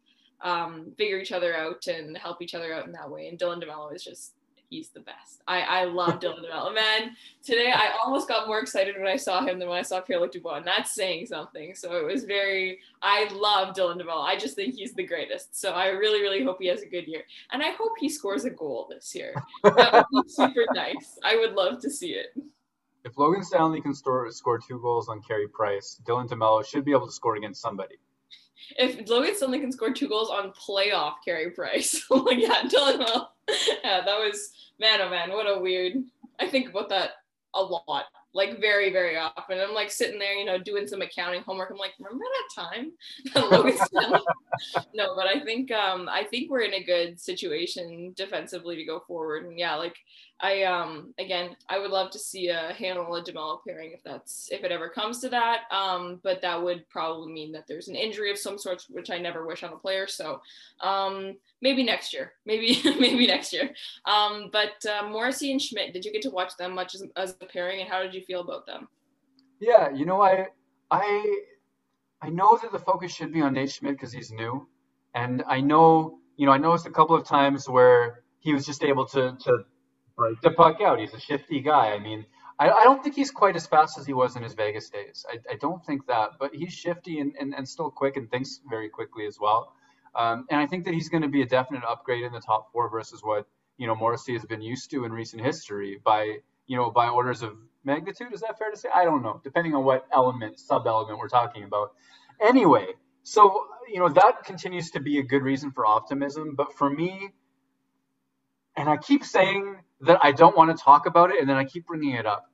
um, 0.43 0.93
figure 0.97 1.19
each 1.19 1.33
other 1.33 1.57
out 1.57 1.87
and 1.87 2.17
help 2.17 2.43
each 2.43 2.55
other 2.55 2.73
out 2.75 2.87
in 2.87 2.93
that 2.93 3.11
way. 3.11 3.29
And 3.29 3.39
Dylan 3.39 3.63
DeMelo 3.63 3.95
is 3.95 4.05
just 4.05 4.35
he's 4.73 4.89
the 4.89 5.01
best. 5.01 5.43
I, 5.47 5.61
I 5.61 5.85
love 5.85 6.19
Dylan 6.19 6.45
DeMelo. 6.51 6.75
Man, 6.75 7.15
today 7.45 7.73
I 7.75 7.93
almost 8.03 8.27
got 8.27 8.49
more 8.49 8.59
excited 8.59 8.97
when 8.99 9.07
I 9.07 9.17
saw 9.17 9.45
him 9.45 9.59
than 9.59 9.69
when 9.69 9.79
I 9.79 9.83
saw 9.83 10.01
Pierre-Luc 10.01 10.33
Dubois, 10.33 10.57
and 10.57 10.67
that's 10.67 10.95
saying 10.95 11.27
something. 11.27 11.75
So 11.75 11.95
it 11.97 12.05
was 12.05 12.25
very, 12.25 12.79
I 13.03 13.29
love 13.35 13.77
Dylan 13.77 14.01
DeMelo. 14.01 14.25
I 14.25 14.37
just 14.37 14.57
think 14.57 14.75
he's 14.75 14.95
the 14.95 15.07
greatest. 15.07 15.61
So 15.61 15.73
I 15.73 15.89
really, 15.89 16.23
really 16.23 16.43
hope 16.43 16.57
he 16.61 16.69
has 16.69 16.83
a 16.83 16.89
good 16.89 17.07
year. 17.07 17.23
And 17.53 17.63
I 17.63 17.71
hope 17.73 17.93
he 18.01 18.09
scores 18.09 18.47
a 18.47 18.51
goal 18.51 18.89
this 18.91 19.15
year. 19.15 19.35
That 19.63 20.07
would 20.11 20.25
be 20.25 20.29
super 20.33 20.65
nice. 20.73 21.19
I 21.23 21.37
would 21.37 21.53
love 21.53 21.81
to 21.83 21.91
see 21.91 22.13
it. 22.13 22.35
If 23.05 23.19
Logan 23.19 23.43
Stanley 23.43 23.81
can 23.81 23.95
store, 23.95 24.31
score 24.31 24.59
two 24.59 24.79
goals 24.81 25.09
on 25.09 25.23
Carey 25.23 25.49
Price, 25.49 26.01
Dylan 26.05 26.29
DeMelo 26.29 26.65
should 26.65 26.85
be 26.85 26.93
able 26.93 27.07
to 27.07 27.13
score 27.13 27.37
against 27.37 27.61
somebody 27.61 27.97
if 28.79 29.09
Logan 29.09 29.35
Stanley 29.35 29.61
can 29.61 29.73
score 29.73 29.93
two 29.93 30.09
goals 30.09 30.31
on 30.31 30.53
playoff 30.53 31.15
Carey 31.25 31.51
Price, 31.51 31.95
yeah, 32.11 32.63
Dylan 32.63 32.99
well, 32.99 33.35
yeah, 33.49 34.03
that 34.05 34.19
was 34.19 34.53
man 34.79 35.01
oh 35.01 35.11
man, 35.11 35.31
what 35.31 35.47
a 35.47 35.61
weird. 35.61 35.95
I 36.41 36.49
think 36.49 36.71
about 36.71 36.89
that 36.91 37.11
a 37.55 37.63
lot. 37.63 38.05
like 38.35 38.61
very, 38.61 38.91
very 38.91 39.17
often. 39.19 39.61
I'm 39.61 39.75
like 39.75 39.91
sitting 39.91 40.19
there, 40.19 40.35
you 40.35 40.47
know, 40.47 40.59
doing 40.59 40.89
some 40.89 41.03
accounting 41.03 41.43
homework. 41.43 41.71
I'm 41.71 41.77
like, 41.77 41.93
remember 41.99 42.25
that 42.25 42.63
time? 42.63 42.93
no, 44.95 45.15
but 45.15 45.27
I 45.27 45.41
think 45.45 45.71
um 45.71 46.09
I 46.09 46.25
think 46.25 46.51
we're 46.51 46.63
in 46.63 46.75
a 46.75 46.83
good 46.83 47.21
situation 47.21 48.15
defensively 48.17 48.77
to 48.77 48.85
go 48.85 49.01
forward. 49.07 49.45
And 49.45 49.59
yeah, 49.59 49.75
like 49.75 49.97
I 50.43 50.65
um 50.65 51.15
again 51.19 51.57
I 51.69 51.79
would 51.79 51.93
love 51.93 52.11
to 52.11 52.19
see 52.19 52.49
a 52.49 52.71
a 52.71 52.75
DeMelo 52.75 53.61
pairing 53.67 53.93
if 53.93 54.03
that's 54.03 54.49
if 54.51 54.65
it 54.65 54.73
ever 54.73 54.89
comes 54.89 55.21
to 55.21 55.29
that. 55.29 55.63
Um, 55.71 56.21
but 56.23 56.43
that 56.43 56.61
would 56.61 56.89
probably 56.89 57.33
mean 57.33 57.53
that 57.53 57.67
there's 57.69 57.89
an 57.89 57.95
injury 57.95 58.31
of 58.31 58.39
some 58.39 58.59
sort, 58.59 58.85
which 58.91 59.11
I 59.11 59.19
never 59.19 59.47
wish 59.47 59.63
on 59.63 59.73
a 59.73 59.77
player. 59.77 60.07
So 60.09 60.41
um 60.81 61.37
maybe 61.61 61.85
next 61.85 62.13
year, 62.13 62.33
maybe 62.45 62.81
maybe 63.01 63.27
next 63.27 63.53
year. 63.53 63.71
Um, 64.05 64.51
but 64.53 64.85
uh, 64.85 65.09
Morrissey 65.09 65.53
and 65.53 65.63
Schmidt, 65.63 65.95
did 65.95 66.05
you 66.05 66.13
get 66.13 66.23
to 66.23 66.31
watch 66.31 66.57
them 66.59 66.75
much 66.75 66.95
as, 66.95 67.05
as 67.17 67.37
a 67.41 67.47
pairing, 67.47 67.81
and 67.81 67.89
how 67.89 68.03
did 68.03 68.13
you 68.13 68.23
feel 68.23 68.41
about 68.41 68.67
them? 68.67 68.89
Yeah, 69.61 69.91
you 69.91 70.05
know, 70.05 70.21
I 70.21 70.49
I 70.91 71.37
I 72.21 72.29
know 72.29 72.59
that 72.61 72.73
the 72.73 72.79
focus 72.79 73.15
should 73.15 73.33
be 73.33 73.41
on 73.41 73.55
Nate 73.55 73.71
Schmidt 73.71 73.93
because 73.93 74.13
he's 74.13 74.33
new, 74.33 74.67
and 75.15 75.43
I 75.47 75.61
know 75.61 76.19
you 76.37 76.47
know 76.47 76.53
I 76.53 76.59
noticed 76.59 76.87
a 76.87 76.91
couple 76.91 77.17
of 77.17 77.25
times 77.25 77.69
where 77.69 78.25
he 78.41 78.53
was 78.53 78.67
just 78.67 78.83
able 78.83 79.07
to 79.07 79.37
to 79.45 79.65
break 80.17 80.41
the 80.41 80.51
puck 80.51 80.81
out. 80.81 80.99
He's 80.99 81.15
a 81.15 81.21
shifty 81.21 81.61
guy. 81.61 81.93
I 81.93 81.99
mean. 81.99 82.27
I, 82.59 82.71
I 82.71 82.85
don't 82.85 83.03
think 83.03 83.17
he's 83.17 83.31
quite 83.31 83.57
as 83.57 83.67
fast 83.67 83.99
as 83.99 84.07
he 84.07 84.13
was 84.13 84.37
in 84.37 84.43
his 84.43 84.53
Vegas 84.53 84.91
days. 84.91 85.25
I, 85.29 85.39
I 85.53 85.57
don't 85.57 85.85
think 85.85 86.07
that, 86.07 86.33
but 86.39 86.55
he's 86.55 86.73
shifty 86.73 87.19
and, 87.19 87.33
and, 87.41 87.55
and 87.55 87.67
still 87.67 87.91
quick 87.91 88.17
and 88.17 88.31
thinks 88.31 88.61
very 88.69 88.91
quickly 88.91 89.27
as 89.27 89.39
well. 89.41 89.73
Um, 90.15 90.47
and 90.51 90.61
I 90.61 90.67
think 90.67 90.85
that 90.85 90.95
he's 90.95 91.09
going 91.09 91.23
to 91.23 91.29
be 91.29 91.43
a 91.43 91.47
definite 91.47 91.83
upgrade 91.85 92.25
in 92.25 92.33
the 92.33 92.41
top 92.41 92.71
four 92.73 92.91
versus 92.91 93.23
what 93.23 93.47
you 93.79 93.87
know 93.87 93.95
Morrissey 93.95 94.35
has 94.35 94.45
been 94.45 94.61
used 94.61 94.91
to 94.91 95.05
in 95.05 95.13
recent 95.13 95.43
history 95.43 96.01
by 96.05 96.37
you 96.67 96.77
know 96.77 96.91
by 96.91 97.09
orders 97.09 97.43
of 97.43 97.57
magnitude. 97.85 98.33
Is 98.33 98.41
that 98.41 98.59
fair 98.59 98.71
to 98.71 98.77
say? 98.77 98.91
I 98.95 99.05
don't 99.05 99.23
know, 99.23 99.41
depending 99.43 99.75
on 99.75 99.85
what 99.85 100.07
element, 100.13 100.61
sub 100.61 100.87
element 100.87 101.19
we're 101.19 101.29
talking 101.29 101.65
about. 101.65 101.93
Anyway, 102.41 102.87
so 103.23 103.67
you 103.89 103.99
know 103.99 104.09
that 104.11 104.45
continues 104.45 104.91
to 104.91 105.01
be 105.01 105.19
a 105.19 105.23
good 105.23 105.43
reason 105.43 105.71
for 105.71 105.87
optimism. 105.87 106.55
But 106.55 106.75
for 106.75 106.91
me, 106.91 107.31
and 108.77 108.89
I 108.89 108.97
keep 108.97 109.25
saying 109.25 109.77
that 110.03 110.21
I 110.23 110.33
don't 110.33 110.57
want 110.57 110.77
to 110.77 110.83
talk 110.83 111.07
about 111.07 111.31
it, 111.31 111.41
and 111.41 111.49
then 111.49 111.57
I 111.57 111.65
keep 111.65 111.87
bringing 111.87 112.15
it 112.15 112.27
up. 112.27 112.45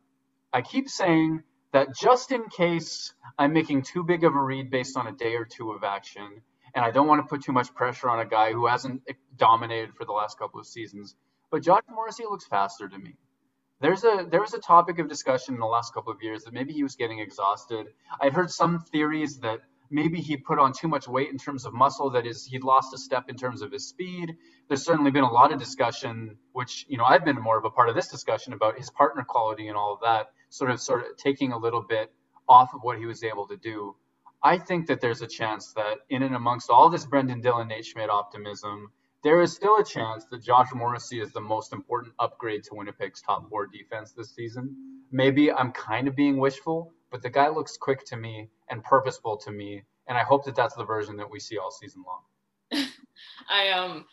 I 0.53 0.63
keep 0.63 0.89
saying 0.89 1.43
that 1.73 1.95
just 1.95 2.33
in 2.33 2.45
case 2.49 3.15
I'm 3.39 3.53
making 3.53 3.83
too 3.83 4.05
big 4.05 4.25
of 4.25 4.35
a 4.35 4.43
read 4.43 4.71
based 4.71 4.97
on 4.97 5.07
a 5.07 5.13
day 5.13 5.35
or 5.37 5.45
two 5.47 5.73
of 5.73 5.85
action, 5.85 6.43
and 6.75 6.85
I 6.85 6.91
don't 6.91 7.07
want 7.09 7.23
to 7.23 7.29
put 7.29 7.45
too 7.45 7.53
much 7.53 7.75
pressure 7.75 8.11
on 8.11 8.21
a 8.21 8.27
guy 8.27 8.53
who 8.53 8.67
hasn't 8.67 9.03
dominated 9.37 9.95
for 9.95 10.05
the 10.07 10.13
last 10.13 10.39
couple 10.39 10.61
of 10.61 10.67
seasons. 10.67 11.17
But 11.51 11.63
Josh 11.63 11.83
Morrissey 11.91 12.25
looks 12.25 12.47
faster 12.47 12.89
to 12.89 12.99
me. 12.99 13.17
There's 13.81 14.05
a 14.05 14.27
there 14.31 14.41
was 14.41 14.55
a 14.55 14.59
topic 14.61 14.99
of 14.99 15.09
discussion 15.09 15.55
in 15.55 15.61
the 15.61 15.67
last 15.67 15.95
couple 15.95 16.13
of 16.13 16.23
years 16.23 16.45
that 16.45 16.55
maybe 16.55 16.73
he 16.73 16.83
was 16.83 16.97
getting 16.97 17.21
exhausted. 17.21 17.89
I've 18.21 18.35
heard 18.35 18.51
some 18.51 18.81
theories 18.81 19.41
that 19.41 19.61
maybe 19.91 20.21
he 20.21 20.37
put 20.37 20.59
on 20.59 20.73
too 20.73 20.89
much 20.89 21.09
weight 21.09 21.31
in 21.31 21.39
terms 21.39 21.65
of 21.65 21.73
muscle 21.73 22.11
that 22.11 22.27
is 22.27 22.45
he'd 22.45 22.65
lost 22.65 22.95
a 22.95 22.99
step 22.99 23.25
in 23.29 23.37
terms 23.37 23.63
of 23.63 23.73
his 23.73 23.87
speed 23.87 24.37
there's 24.69 24.85
certainly 24.85 25.11
been 25.11 25.25
a 25.25 25.33
lot 25.33 25.53
of 25.53 25.59
discussion 25.59 26.37
which 26.53 26.87
you 26.89 26.97
know 26.99 27.05
i've 27.05 27.25
been 27.25 27.37
more 27.37 27.59
of 27.59 27.65
a 27.65 27.71
part 27.71 27.89
of 27.89 27.95
this 27.95 28.09
discussion 28.09 28.53
about 28.53 28.77
his 28.77 28.91
partner 28.91 29.25
quality 29.27 29.69
and 29.69 29.77
all 29.77 29.95
of 29.95 30.01
that 30.01 30.29
sort 30.51 30.71
of 30.71 30.81
sort 30.81 31.01
of 31.01 31.17
taking 31.17 31.53
a 31.53 31.59
little 31.59 31.83
bit 31.83 32.13
off 32.49 32.73
of 32.75 32.81
what 32.83 32.99
he 32.99 33.07
was 33.07 33.23
able 33.23 33.47
to 33.47 33.57
do 33.57 33.95
I 34.43 34.57
think 34.57 34.87
that 34.87 35.01
there's 35.01 35.21
a 35.21 35.27
chance 35.27 35.73
that 35.73 35.99
in 36.11 36.23
and 36.23 36.35
amongst 36.35 36.71
all 36.71 36.89
this 36.89 37.05
Brendan 37.05 37.41
Dillon, 37.41 37.69
Nate 37.69 37.85
Schmidt 37.85 38.09
optimism, 38.09 38.93
there 39.25 39.43
is 39.43 39.53
still 39.53 39.79
a 39.79 39.85
chance 39.85 40.27
that 40.27 40.45
Josh 40.45 40.69
Morrissey 40.73 41.21
is 41.21 41.33
the 41.33 41.41
most 41.41 41.73
important 41.73 42.15
upgrade 42.21 42.63
to 42.65 42.75
Winnipeg's 42.75 43.21
top 43.21 43.49
four 43.51 43.67
defense 43.67 44.13
this 44.13 44.33
season. 44.35 45.03
Maybe 45.11 45.51
I'm 45.51 45.73
kind 45.73 46.07
of 46.07 46.15
being 46.15 46.37
wishful, 46.37 46.93
but 47.11 47.23
the 47.23 47.31
guy 47.31 47.49
looks 47.49 47.77
quick 47.77 48.05
to 48.07 48.17
me 48.17 48.49
and 48.71 48.85
purposeful 48.85 49.37
to 49.39 49.51
me, 49.51 49.83
and 50.07 50.17
I 50.17 50.23
hope 50.23 50.45
that 50.45 50.57
that's 50.57 50.75
the 50.75 50.85
version 50.85 51.17
that 51.17 51.31
we 51.31 51.41
see 51.41 51.59
all 51.59 51.71
season 51.71 52.05
long. 52.07 52.21
I 53.49 53.71
um 53.71 54.05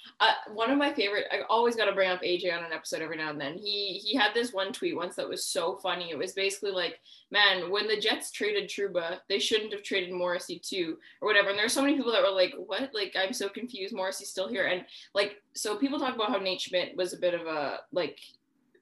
one 0.53 0.71
of 0.71 0.77
my 0.77 0.93
favorite. 0.93 1.25
I 1.31 1.41
always 1.49 1.75
got 1.75 1.85
to 1.85 1.93
bring 1.93 2.09
up 2.09 2.21
AJ 2.21 2.55
on 2.55 2.63
an 2.63 2.71
episode 2.71 3.01
every 3.01 3.17
now 3.17 3.29
and 3.29 3.39
then. 3.39 3.57
He 3.57 4.01
he 4.03 4.15
had 4.15 4.33
this 4.33 4.53
one 4.53 4.71
tweet 4.71 4.95
once 4.95 5.15
that 5.15 5.27
was 5.27 5.45
so 5.45 5.77
funny. 5.77 6.11
It 6.11 6.17
was 6.17 6.33
basically 6.33 6.71
like, 6.71 6.99
man, 7.31 7.69
when 7.69 7.87
the 7.87 7.99
Jets 7.99 8.31
traded 8.31 8.69
Trouba, 8.69 9.19
they 9.29 9.39
shouldn't 9.39 9.73
have 9.73 9.83
traded 9.83 10.13
Morrissey 10.13 10.59
too, 10.59 10.97
or 11.21 11.27
whatever. 11.27 11.49
And 11.49 11.59
there's 11.59 11.73
so 11.73 11.81
many 11.81 11.95
people 11.95 12.11
that 12.11 12.23
were 12.23 12.29
like, 12.29 12.53
what? 12.57 12.91
Like 12.93 13.15
I'm 13.17 13.33
so 13.33 13.49
confused. 13.49 13.95
Morrissey's 13.95 14.29
still 14.29 14.47
here, 14.47 14.67
and 14.67 14.85
like 15.13 15.41
so 15.53 15.75
people 15.75 15.99
talk 15.99 16.15
about 16.15 16.29
how 16.29 16.37
Nate 16.37 16.61
Schmidt 16.61 16.95
was 16.95 17.13
a 17.13 17.17
bit 17.17 17.33
of 17.33 17.45
a 17.47 17.79
like 17.91 18.19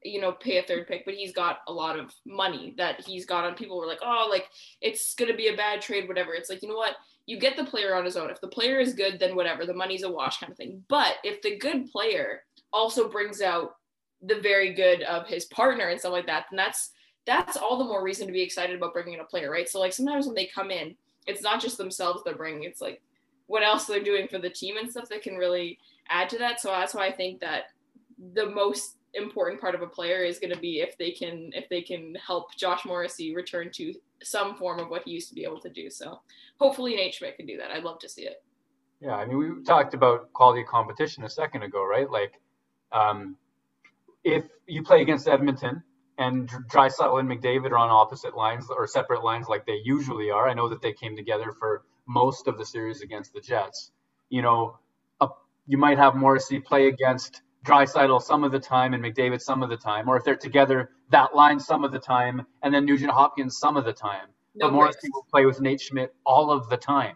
you 0.04 0.20
know, 0.20 0.32
pay 0.32 0.58
a 0.58 0.64
third 0.64 0.88
pick, 0.88 1.06
but 1.06 1.14
he's 1.14 1.34
got 1.34 1.60
a 1.68 1.74
lot 1.74 1.97
of 1.97 2.14
money 2.26 2.74
that 2.78 3.06
he's 3.06 3.26
got 3.26 3.45
on. 3.45 3.56
People 3.56 3.78
were 3.78 3.88
like, 3.88 4.01
oh, 4.04 4.28
like 4.30 4.49
it's 4.82 5.14
gonna 5.16 5.36
be 5.36 5.47
a 5.47 5.58
bad 5.58 5.82
trade, 5.82 6.08
whatever. 6.08 6.34
It's 6.34 6.49
like, 6.49 6.62
you 6.62 6.70
know 6.70 6.76
what? 6.76 6.95
you 7.26 7.39
get 7.39 7.56
the 7.56 7.64
player 7.64 7.95
on 7.95 8.06
his 8.06 8.18
own. 8.18 8.30
If 8.30 8.41
the 8.41 8.47
player 8.47 8.80
is 8.80 8.93
good, 8.93 9.20
then 9.20 9.36
whatever, 9.36 9.66
the 9.66 9.74
money's 9.74 10.04
a 10.04 10.12
wash 10.12 10.39
kind 10.39 10.51
of 10.51 10.58
thing. 10.58 10.84
But 10.89 11.16
if 11.24 11.41
the 11.41 11.58
good 11.58 11.89
player 11.89 12.43
also 12.72 13.08
brings 13.08 13.41
out 13.41 13.76
the 14.22 14.39
very 14.41 14.74
good 14.74 15.04
of 15.04 15.28
his 15.28 15.45
partner 15.45 15.88
and 15.88 15.99
stuff 15.99 16.12
like 16.12 16.28
that, 16.28 16.45
then 16.49 16.58
that's 16.58 16.91
that's 17.26 17.56
all 17.56 17.78
the 17.78 17.86
more 17.86 18.04
reason 18.04 18.28
to 18.28 18.34
be 18.34 18.41
excited 18.41 18.76
about 18.76 18.93
bringing 18.93 19.14
in 19.14 19.22
a 19.22 19.26
player, 19.26 19.49
right? 19.49 19.70
So 19.70 19.80
like 19.80 19.93
sometimes 19.93 20.26
when 20.26 20.36
they 20.36 20.49
come 20.54 20.72
in, 20.72 20.95
it's 21.26 21.41
not 21.41 21.62
just 21.62 21.78
themselves 21.78 22.22
they're 22.24 22.36
bringing; 22.36 22.64
it's 22.64 22.82
like 22.82 23.01
what 23.47 23.64
else 23.64 23.86
they're 23.86 24.04
doing 24.04 24.28
for 24.28 24.39
the 24.39 24.49
team 24.49 24.76
and 24.76 24.91
stuff 24.91 25.08
that 25.10 25.22
can 25.22 25.36
really 25.36 25.80
add 26.10 26.30
to 26.30 26.38
that. 26.39 26.60
So 26.60 26.70
that's 26.70 26.93
why 26.93 27.08
I 27.08 27.12
think 27.14 27.39
that 27.39 27.66
the 28.34 28.49
most 28.49 28.97
important 29.14 29.61
part 29.61 29.76
of 29.76 29.82
a 29.82 29.88
player 29.88 30.24
is 30.24 30.39
going 30.39 30.53
to 30.53 30.59
be 30.59 30.80
if 30.80 30.97
they 30.97 31.11
can 31.11 31.51
if 31.53 31.70
they 31.70 31.82
can 31.82 32.16
help 32.16 32.55
Josh 32.55 32.86
Morrissey 32.86 33.36
return 33.36 33.70
to 33.74 33.93
some 34.24 34.55
form 34.55 34.80
of 34.80 34.89
what 34.89 35.03
he 35.05 35.11
used 35.11 35.30
to 35.30 35.36
be 35.36 35.43
able 35.43 35.59
to 35.61 35.70
do. 35.70 35.89
So 35.89 36.22
hopefully 36.59 36.95
Nate 36.95 37.14
Schmidt 37.14 37.38
can 37.38 37.45
do 37.45 37.57
that. 37.57 37.72
I'd 37.72 37.84
love 37.84 37.99
to 37.99 38.09
see 38.09 38.24
it. 38.24 38.43
Yeah, 39.01 39.16
I 39.16 39.26
mean 39.26 39.38
we 39.38 39.64
talked 39.64 39.93
about 39.93 40.34
quality 40.34 40.61
of 40.61 40.68
competition 40.68 41.24
a 41.24 41.30
second 41.30 41.64
ago, 41.64 41.86
right? 41.86 42.09
Like 42.09 42.34
um, 42.91 43.38
if 44.24 44.45
you 44.68 44.84
play 44.84 45.01
against 45.01 45.28
Edmonton 45.28 45.84
and 46.18 46.49
Draisaitl 46.49 47.20
and 47.20 47.30
McDavid 47.30 47.72
are 47.72 47.78
on 47.78 47.89
opposite 47.89 48.36
lines 48.36 48.68
or 48.70 48.88
separate 48.88 49.24
lines 49.24 49.47
like 49.47 49.66
they 49.66 49.82
usually 49.84 50.30
are. 50.30 50.47
I 50.47 50.53
know 50.53 50.70
that 50.70 50.82
they 50.82 50.93
came 50.93 51.16
together 51.16 51.51
for 51.57 51.84
most 52.07 52.47
of 52.47 52.57
the 52.57 52.66
series 52.66 53.01
against 53.01 53.34
the 53.34 53.41
Jets. 53.41 53.91
You 54.30 54.41
know, 54.41 54.78
a, 55.22 55.30
you 55.68 55.78
might 55.78 55.97
have 55.97 56.16
Morrissey 56.16 56.59
play 56.59 56.88
against 56.88 57.41
Draisaitl 57.64 58.22
some 58.22 58.43
of 58.43 58.51
the 58.51 58.59
time 58.59 58.93
and 58.93 59.03
McDavid 59.03 59.41
some 59.41 59.64
of 59.64 59.70
the 59.70 59.78
time, 59.78 60.09
or 60.09 60.18
if 60.18 60.24
they're 60.24 60.36
together, 60.36 60.91
that 61.09 61.36
line 61.36 61.59
some 61.59 61.84
of 61.84 61.91
the 61.91 61.99
time, 61.99 62.45
and 62.61 62.74
then 62.74 62.86
Nugent 62.86 63.11
Hopkins 63.11 63.57
some 63.57 63.78
of 63.78 63.86
the 63.86 63.93
time. 63.93 64.28
No 64.55 64.68
but 64.68 64.74
Morrissey 64.74 65.09
will 65.14 65.26
play 65.32 65.45
with 65.45 65.61
Nate 65.61 65.82
Schmidt 65.82 66.14
all 66.26 66.51
of 66.51 66.70
the 66.70 66.78
time. 66.78 67.16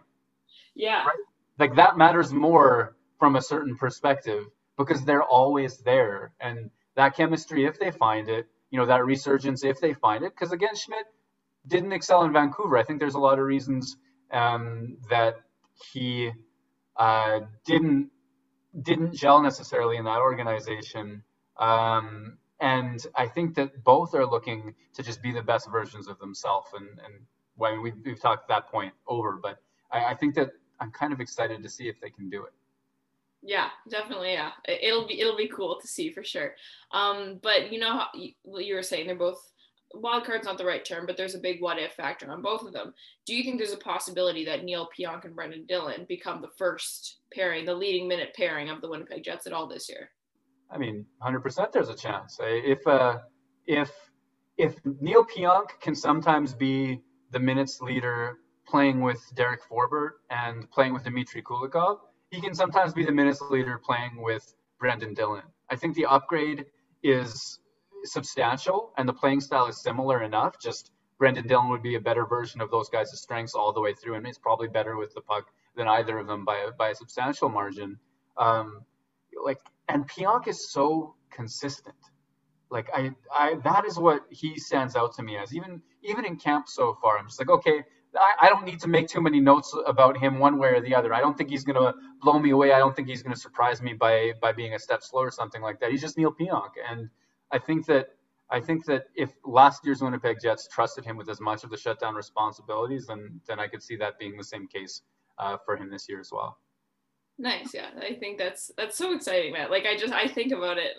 Yeah. 0.74 1.04
Right? 1.04 1.16
Like 1.58 1.74
that 1.76 1.98
matters 1.98 2.32
more 2.32 2.96
from 3.18 3.36
a 3.36 3.42
certain 3.42 3.76
perspective 3.76 4.46
because 4.76 5.04
they're 5.04 5.22
always 5.22 5.78
there. 5.78 6.32
And 6.40 6.70
that 6.96 7.16
chemistry, 7.16 7.66
if 7.66 7.78
they 7.78 7.90
find 7.90 8.28
it, 8.28 8.46
you 8.70 8.78
know, 8.78 8.86
that 8.86 9.04
resurgence, 9.04 9.64
if 9.64 9.80
they 9.80 9.92
find 9.94 10.24
it, 10.24 10.32
because 10.34 10.52
again, 10.52 10.74
Schmidt 10.74 11.06
didn't 11.66 11.92
excel 11.92 12.24
in 12.24 12.32
Vancouver. 12.32 12.76
I 12.76 12.84
think 12.84 13.00
there's 13.00 13.14
a 13.14 13.20
lot 13.20 13.38
of 13.38 13.44
reasons 13.44 13.96
um, 14.32 14.96
that 15.10 15.36
he 15.92 16.30
uh, 16.96 17.40
didn't 17.64 18.10
didn't 18.82 19.14
gel 19.14 19.42
necessarily 19.42 19.96
in 19.96 20.04
that 20.04 20.18
organization. 20.18 21.22
Um, 21.58 22.38
and 22.60 23.04
I 23.14 23.26
think 23.26 23.54
that 23.54 23.84
both 23.84 24.14
are 24.14 24.26
looking 24.26 24.74
to 24.94 25.02
just 25.02 25.22
be 25.22 25.32
the 25.32 25.42
best 25.42 25.70
versions 25.70 26.08
of 26.08 26.18
themselves. 26.18 26.68
And, 26.74 26.88
and 27.04 27.82
we've, 27.82 27.94
we've 28.04 28.20
talked 28.20 28.48
that 28.48 28.68
point 28.68 28.92
over, 29.06 29.38
but 29.40 29.62
I, 29.90 30.06
I 30.06 30.14
think 30.14 30.34
that 30.34 30.50
I'm 30.80 30.90
kind 30.90 31.12
of 31.12 31.20
excited 31.20 31.62
to 31.62 31.68
see 31.68 31.88
if 31.88 32.00
they 32.00 32.10
can 32.10 32.28
do 32.28 32.44
it. 32.44 32.52
Yeah, 33.42 33.68
definitely. 33.88 34.32
Yeah, 34.32 34.50
it'll 34.66 35.06
be 35.06 35.20
it'll 35.20 35.36
be 35.36 35.46
cool 35.48 35.78
to 35.80 35.86
see 35.86 36.10
for 36.10 36.24
sure. 36.24 36.54
Um, 36.90 37.38
but 37.40 37.72
you 37.72 37.78
know 37.78 37.92
how 37.92 38.08
you, 38.12 38.32
you 38.58 38.74
were 38.74 38.82
saying 38.82 39.06
they're 39.06 39.14
both 39.14 39.52
wild 39.94 40.24
card's 40.24 40.46
not 40.46 40.58
the 40.58 40.64
right 40.64 40.84
term, 40.84 41.06
but 41.06 41.16
there's 41.16 41.34
a 41.34 41.40
big 41.40 41.60
what 41.60 41.78
if 41.78 41.92
factor 41.92 42.30
on 42.30 42.42
both 42.42 42.62
of 42.62 42.72
them. 42.72 42.92
Do 43.26 43.34
you 43.34 43.42
think 43.42 43.58
there's 43.58 43.72
a 43.72 43.78
possibility 43.78 44.44
that 44.44 44.64
Neil 44.64 44.88
Pionk 44.98 45.24
and 45.24 45.34
Brendan 45.34 45.66
Dillon 45.66 46.06
become 46.08 46.40
the 46.40 46.50
first 46.56 47.18
pairing, 47.32 47.64
the 47.64 47.74
leading 47.74 48.08
minute 48.08 48.34
pairing 48.36 48.70
of 48.70 48.80
the 48.80 48.88
Winnipeg 48.88 49.24
Jets 49.24 49.46
at 49.46 49.52
all 49.52 49.66
this 49.66 49.88
year? 49.88 50.10
I 50.70 50.78
mean, 50.78 51.06
100% 51.22 51.72
there's 51.72 51.88
a 51.88 51.94
chance. 51.94 52.38
If 52.40 52.86
uh, 52.86 53.18
if 53.66 53.90
if 54.58 54.74
Neil 55.00 55.24
Pionk 55.24 55.80
can 55.80 55.94
sometimes 55.94 56.52
be 56.52 57.00
the 57.30 57.38
minutes 57.38 57.80
leader 57.80 58.38
playing 58.66 59.00
with 59.00 59.22
Derek 59.34 59.60
Forbort 59.62 60.10
and 60.30 60.70
playing 60.70 60.92
with 60.92 61.04
Dmitry 61.04 61.42
Kulikov, 61.42 61.98
he 62.30 62.40
can 62.40 62.54
sometimes 62.54 62.92
be 62.92 63.04
the 63.04 63.12
minutes 63.12 63.40
leader 63.40 63.80
playing 63.82 64.20
with 64.20 64.54
Brendan 64.78 65.14
Dillon. 65.14 65.44
I 65.70 65.76
think 65.76 65.94
the 65.94 66.06
upgrade 66.06 66.66
is 67.02 67.60
substantial 68.04 68.92
and 68.98 69.08
the 69.08 69.12
playing 69.12 69.40
style 69.40 69.66
is 69.68 69.82
similar 69.82 70.22
enough. 70.22 70.56
Just 70.60 70.92
Brendan 71.18 71.46
Dillon 71.46 71.70
would 71.70 71.82
be 71.82 71.96
a 71.96 72.00
better 72.00 72.26
version 72.26 72.60
of 72.60 72.70
those 72.70 72.88
guys' 72.90 73.10
strengths 73.20 73.54
all 73.54 73.72
the 73.72 73.80
way 73.80 73.94
through, 73.94 74.16
and 74.16 74.26
he's 74.26 74.38
probably 74.38 74.68
better 74.68 74.96
with 74.96 75.14
the 75.14 75.20
puck 75.22 75.46
than 75.76 75.88
either 75.88 76.18
of 76.18 76.26
them 76.26 76.44
by 76.44 76.58
a, 76.68 76.72
by 76.72 76.90
a 76.90 76.94
substantial 76.94 77.48
margin. 77.48 77.98
Um, 78.36 78.82
like, 79.44 79.58
and 79.88 80.08
Pionk 80.08 80.48
is 80.48 80.70
so 80.72 81.14
consistent. 81.30 81.96
like 82.70 82.88
I, 82.94 83.10
I 83.32 83.56
that 83.64 83.84
is 83.86 83.98
what 83.98 84.22
he 84.30 84.58
stands 84.58 84.96
out 84.96 85.14
to 85.16 85.22
me 85.22 85.36
as. 85.38 85.54
Even 85.54 85.82
even 86.02 86.24
in 86.24 86.36
camp 86.36 86.68
so 86.68 86.96
far, 87.02 87.18
I'm 87.18 87.26
just 87.28 87.40
like, 87.40 87.50
okay, 87.50 87.84
I, 88.16 88.46
I 88.46 88.48
don't 88.48 88.64
need 88.64 88.80
to 88.80 88.88
make 88.88 89.08
too 89.08 89.20
many 89.22 89.40
notes 89.40 89.74
about 89.86 90.18
him 90.18 90.38
one 90.38 90.58
way 90.58 90.70
or 90.70 90.80
the 90.80 90.94
other. 90.94 91.14
I 91.14 91.20
don't 91.20 91.36
think 91.36 91.50
he's 91.50 91.64
gonna 91.64 91.94
blow 92.22 92.38
me 92.38 92.50
away. 92.50 92.72
I 92.72 92.78
don't 92.78 92.94
think 92.96 93.08
he's 93.08 93.22
gonna 93.22 93.36
surprise 93.36 93.82
me 93.82 93.94
by 93.94 94.32
by 94.40 94.52
being 94.52 94.74
a 94.74 94.78
step 94.78 95.02
slow 95.02 95.22
or 95.22 95.30
something 95.30 95.62
like 95.62 95.80
that. 95.80 95.90
He's 95.90 96.02
just 96.02 96.18
Neil 96.18 96.32
Pionk, 96.32 96.72
and 96.90 97.08
I 97.50 97.58
think 97.58 97.86
that 97.86 98.10
I 98.50 98.60
think 98.60 98.86
that 98.86 99.04
if 99.14 99.34
last 99.44 99.84
year's 99.84 100.00
Winnipeg 100.00 100.38
Jets 100.40 100.68
trusted 100.68 101.04
him 101.04 101.16
with 101.16 101.28
as 101.28 101.40
much 101.40 101.64
of 101.64 101.70
the 101.70 101.76
shutdown 101.76 102.14
responsibilities, 102.14 103.06
then 103.06 103.40
then 103.46 103.60
I 103.60 103.68
could 103.68 103.82
see 103.82 103.96
that 103.96 104.18
being 104.18 104.36
the 104.36 104.44
same 104.44 104.66
case 104.66 105.02
uh, 105.38 105.56
for 105.64 105.76
him 105.76 105.90
this 105.90 106.08
year 106.08 106.20
as 106.20 106.30
well. 106.32 106.58
Nice, 107.38 107.72
yeah. 107.72 107.90
I 108.00 108.14
think 108.14 108.36
that's 108.38 108.70
that's 108.76 108.96
so 108.96 109.14
exciting, 109.14 109.52
Matt. 109.52 109.70
Like 109.70 109.86
I 109.86 109.96
just 109.96 110.12
I 110.12 110.26
think 110.26 110.52
about 110.52 110.78
it, 110.78 110.96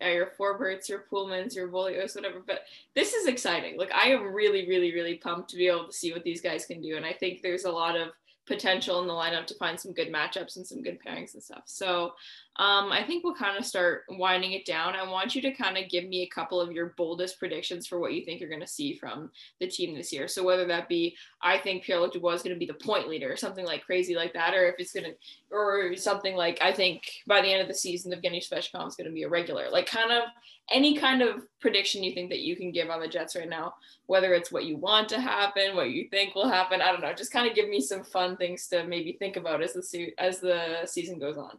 yeah, 0.00 0.12
your 0.12 0.30
Forborts, 0.38 0.88
your 0.88 1.00
Poolmans, 1.10 1.56
your 1.56 1.68
Beaulieu's, 1.68 2.14
whatever. 2.14 2.42
But 2.46 2.60
this 2.94 3.12
is 3.12 3.26
exciting. 3.26 3.76
Like 3.78 3.92
I 3.92 4.08
am 4.08 4.32
really, 4.32 4.68
really, 4.68 4.94
really 4.94 5.16
pumped 5.16 5.50
to 5.50 5.56
be 5.56 5.66
able 5.66 5.86
to 5.86 5.92
see 5.92 6.12
what 6.12 6.22
these 6.22 6.40
guys 6.40 6.66
can 6.66 6.80
do, 6.80 6.96
and 6.96 7.04
I 7.04 7.12
think 7.12 7.42
there's 7.42 7.64
a 7.64 7.72
lot 7.72 7.96
of 7.96 8.10
potential 8.46 9.00
in 9.00 9.08
the 9.08 9.12
lineup 9.12 9.46
to 9.46 9.54
find 9.54 9.80
some 9.80 9.92
good 9.92 10.12
matchups 10.12 10.56
and 10.56 10.66
some 10.66 10.82
good 10.82 10.98
pairings 11.04 11.34
and 11.34 11.42
stuff. 11.42 11.62
So 11.64 12.12
um, 12.56 12.92
I 12.92 13.02
think 13.02 13.24
we'll 13.24 13.34
kind 13.34 13.58
of 13.58 13.64
start 13.64 14.04
winding 14.10 14.52
it 14.52 14.64
down. 14.64 14.94
I 14.94 15.08
want 15.10 15.34
you 15.34 15.42
to 15.42 15.50
kind 15.50 15.76
of 15.76 15.88
give 15.88 16.06
me 16.06 16.22
a 16.22 16.28
couple 16.28 16.60
of 16.60 16.70
your 16.70 16.94
boldest 16.96 17.40
predictions 17.40 17.86
for 17.86 17.98
what 17.98 18.14
you 18.14 18.24
think 18.24 18.40
you're 18.40 18.48
going 18.48 18.60
to 18.60 18.66
see 18.66 18.96
from 18.96 19.30
the 19.58 19.66
team 19.66 19.92
this 19.92 20.12
year. 20.12 20.28
So 20.28 20.44
whether 20.44 20.64
that 20.66 20.88
be, 20.88 21.16
I 21.42 21.58
think 21.58 21.82
Pierre-Luc 21.82 22.12
Dubois 22.12 22.34
is 22.34 22.42
going 22.42 22.54
to 22.54 22.58
be 22.58 22.66
the 22.66 22.74
point 22.74 23.08
leader 23.08 23.32
or 23.32 23.36
something 23.36 23.64
like 23.64 23.84
crazy 23.84 24.14
like 24.14 24.32
that, 24.34 24.54
or 24.54 24.68
if 24.68 24.76
it's 24.78 24.92
going 24.92 25.04
to, 25.04 25.14
or 25.50 25.96
something 25.96 26.36
like, 26.36 26.58
I 26.62 26.72
think 26.72 27.02
by 27.26 27.40
the 27.40 27.52
end 27.52 27.60
of 27.60 27.68
the 27.68 27.74
season, 27.74 28.12
Evgeny 28.12 28.38
Svechnikov 28.38 28.86
is 28.86 28.94
going 28.94 29.08
to 29.08 29.12
be 29.12 29.24
a 29.24 29.28
regular, 29.28 29.68
like 29.70 29.86
kind 29.86 30.12
of 30.12 30.22
any 30.70 30.96
kind 30.96 31.22
of 31.22 31.42
prediction 31.60 32.04
you 32.04 32.14
think 32.14 32.30
that 32.30 32.40
you 32.40 32.54
can 32.54 32.70
give 32.70 32.88
on 32.88 33.00
the 33.00 33.08
Jets 33.08 33.34
right 33.34 33.48
now, 33.48 33.74
whether 34.06 34.32
it's 34.32 34.52
what 34.52 34.64
you 34.64 34.76
want 34.76 35.08
to 35.08 35.20
happen, 35.20 35.74
what 35.74 35.90
you 35.90 36.08
think 36.08 36.36
will 36.36 36.48
happen. 36.48 36.80
I 36.80 36.92
don't 36.92 37.02
know. 37.02 37.12
Just 37.12 37.32
kind 37.32 37.48
of 37.48 37.56
give 37.56 37.68
me 37.68 37.80
some 37.80 38.04
fun 38.04 38.36
things 38.36 38.68
to 38.68 38.84
maybe 38.84 39.12
think 39.18 39.36
about 39.36 39.60
as 39.60 39.72
the, 39.72 40.12
as 40.18 40.38
the 40.38 40.86
season 40.86 41.18
goes 41.18 41.36
on. 41.36 41.58